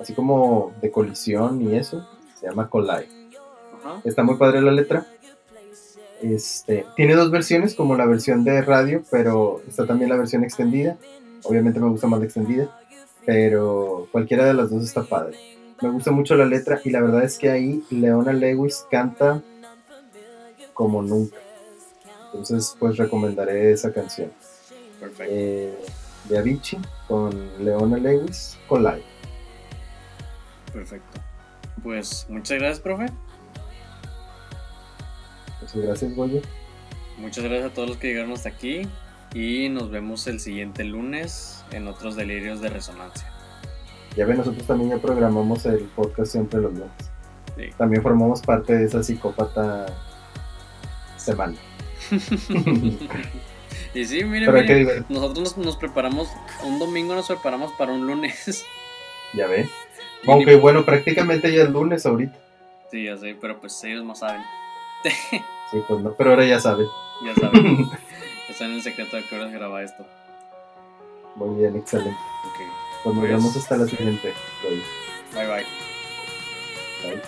así 0.00 0.14
como 0.14 0.72
de 0.80 0.90
colisión 0.90 1.60
y 1.62 1.76
eso, 1.76 2.06
se 2.38 2.46
llama 2.46 2.68
Collide. 2.68 3.08
Está 4.04 4.22
muy 4.22 4.36
padre 4.36 4.62
la 4.62 4.72
letra. 4.72 5.06
Este, 6.20 6.86
tiene 6.94 7.16
dos 7.16 7.30
versiones, 7.30 7.74
como 7.74 7.96
la 7.96 8.06
versión 8.06 8.44
de 8.44 8.62
radio, 8.62 9.02
pero 9.10 9.60
está 9.66 9.86
también 9.86 10.10
la 10.10 10.16
versión 10.16 10.44
extendida. 10.44 10.96
Obviamente 11.42 11.80
me 11.80 11.88
gusta 11.88 12.06
más 12.06 12.20
la 12.20 12.26
extendida, 12.26 12.78
pero 13.26 14.06
cualquiera 14.12 14.44
de 14.44 14.54
las 14.54 14.70
dos 14.70 14.84
está 14.84 15.02
padre. 15.02 15.36
Me 15.80 15.90
gusta 15.90 16.12
mucho 16.12 16.36
la 16.36 16.44
letra 16.44 16.80
y 16.84 16.90
la 16.90 17.00
verdad 17.00 17.24
es 17.24 17.38
que 17.38 17.50
ahí 17.50 17.82
Leona 17.90 18.32
Lewis 18.32 18.86
canta 18.88 19.42
como 20.74 21.02
nunca. 21.02 21.36
Entonces, 22.26 22.76
pues 22.78 22.96
recomendaré 22.96 23.72
esa 23.72 23.92
canción. 23.92 24.30
Perfecto. 25.02 25.34
Eh, 25.34 25.74
de 26.28 26.38
Avicii 26.38 26.78
con 27.08 27.64
Leona 27.64 27.96
Lewis, 27.96 28.56
Collide. 28.68 29.02
Perfecto. 30.72 31.20
Pues 31.82 32.24
muchas 32.28 32.58
gracias, 32.60 32.80
profe. 32.80 33.06
Muchas 35.60 35.76
gracias, 35.76 36.14
Goyo. 36.14 36.40
Muchas 37.18 37.42
gracias 37.42 37.72
a 37.72 37.74
todos 37.74 37.88
los 37.88 37.98
que 37.98 38.08
llegaron 38.08 38.30
hasta 38.30 38.50
aquí 38.50 38.82
y 39.34 39.68
nos 39.70 39.90
vemos 39.90 40.28
el 40.28 40.38
siguiente 40.38 40.84
lunes 40.84 41.64
en 41.72 41.88
otros 41.88 42.14
delirios 42.14 42.60
de 42.60 42.68
resonancia. 42.68 43.28
Ya 44.16 44.24
ven, 44.24 44.36
nosotros 44.36 44.64
también 44.68 44.90
ya 44.90 44.98
programamos 44.98 45.66
el 45.66 45.80
podcast 45.96 46.30
siempre 46.30 46.60
los 46.60 46.74
lunes. 46.74 46.92
Sí. 47.56 47.70
También 47.76 48.02
formamos 48.04 48.40
parte 48.40 48.76
de 48.76 48.84
esa 48.84 49.02
psicópata 49.02 49.86
semana. 51.16 51.56
y 53.94 54.04
sí, 54.06 54.24
miren, 54.24 54.52
miren, 54.52 55.06
nosotros 55.08 55.56
nos, 55.56 55.58
nos 55.58 55.76
preparamos, 55.76 56.28
un 56.64 56.78
domingo 56.78 57.14
nos 57.14 57.26
preparamos 57.26 57.72
para 57.72 57.92
un 57.92 58.06
lunes. 58.06 58.64
Ya 59.34 59.46
ven. 59.46 59.70
Aunque 60.26 60.56
bueno, 60.56 60.84
prácticamente 60.84 61.50
ya 61.54 61.62
es 61.62 61.70
lunes 61.70 62.04
ahorita. 62.04 62.36
sí, 62.90 63.04
ya 63.04 63.16
sé, 63.16 63.34
pero 63.40 63.58
pues 63.60 63.82
ellos 63.84 64.04
no 64.04 64.14
saben. 64.14 64.42
Sí, 65.70 65.78
pues 65.88 66.02
no, 66.02 66.12
pero 66.14 66.30
ahora 66.30 66.44
ya 66.44 66.60
saben. 66.60 66.86
Ya 67.24 67.34
saben. 67.34 67.88
Está 68.50 68.66
en 68.66 68.72
el 68.72 68.82
secreto 68.82 69.16
de 69.16 69.24
que 69.24 69.34
hora 69.34 69.48
se 69.48 69.54
graba 69.54 69.82
esto. 69.82 70.04
Muy 71.36 71.58
bien, 71.58 71.74
excelente. 71.76 72.10
Ok. 72.44 72.60
Pues 73.04 73.14
nos 73.16 73.24
Pues- 73.24 73.30
vemos 73.36 73.56
hasta 73.56 73.76
la 73.78 73.86
siguiente. 73.86 74.34
Bye 75.32 75.46
bye. 75.46 75.66
Bye. 77.02 77.22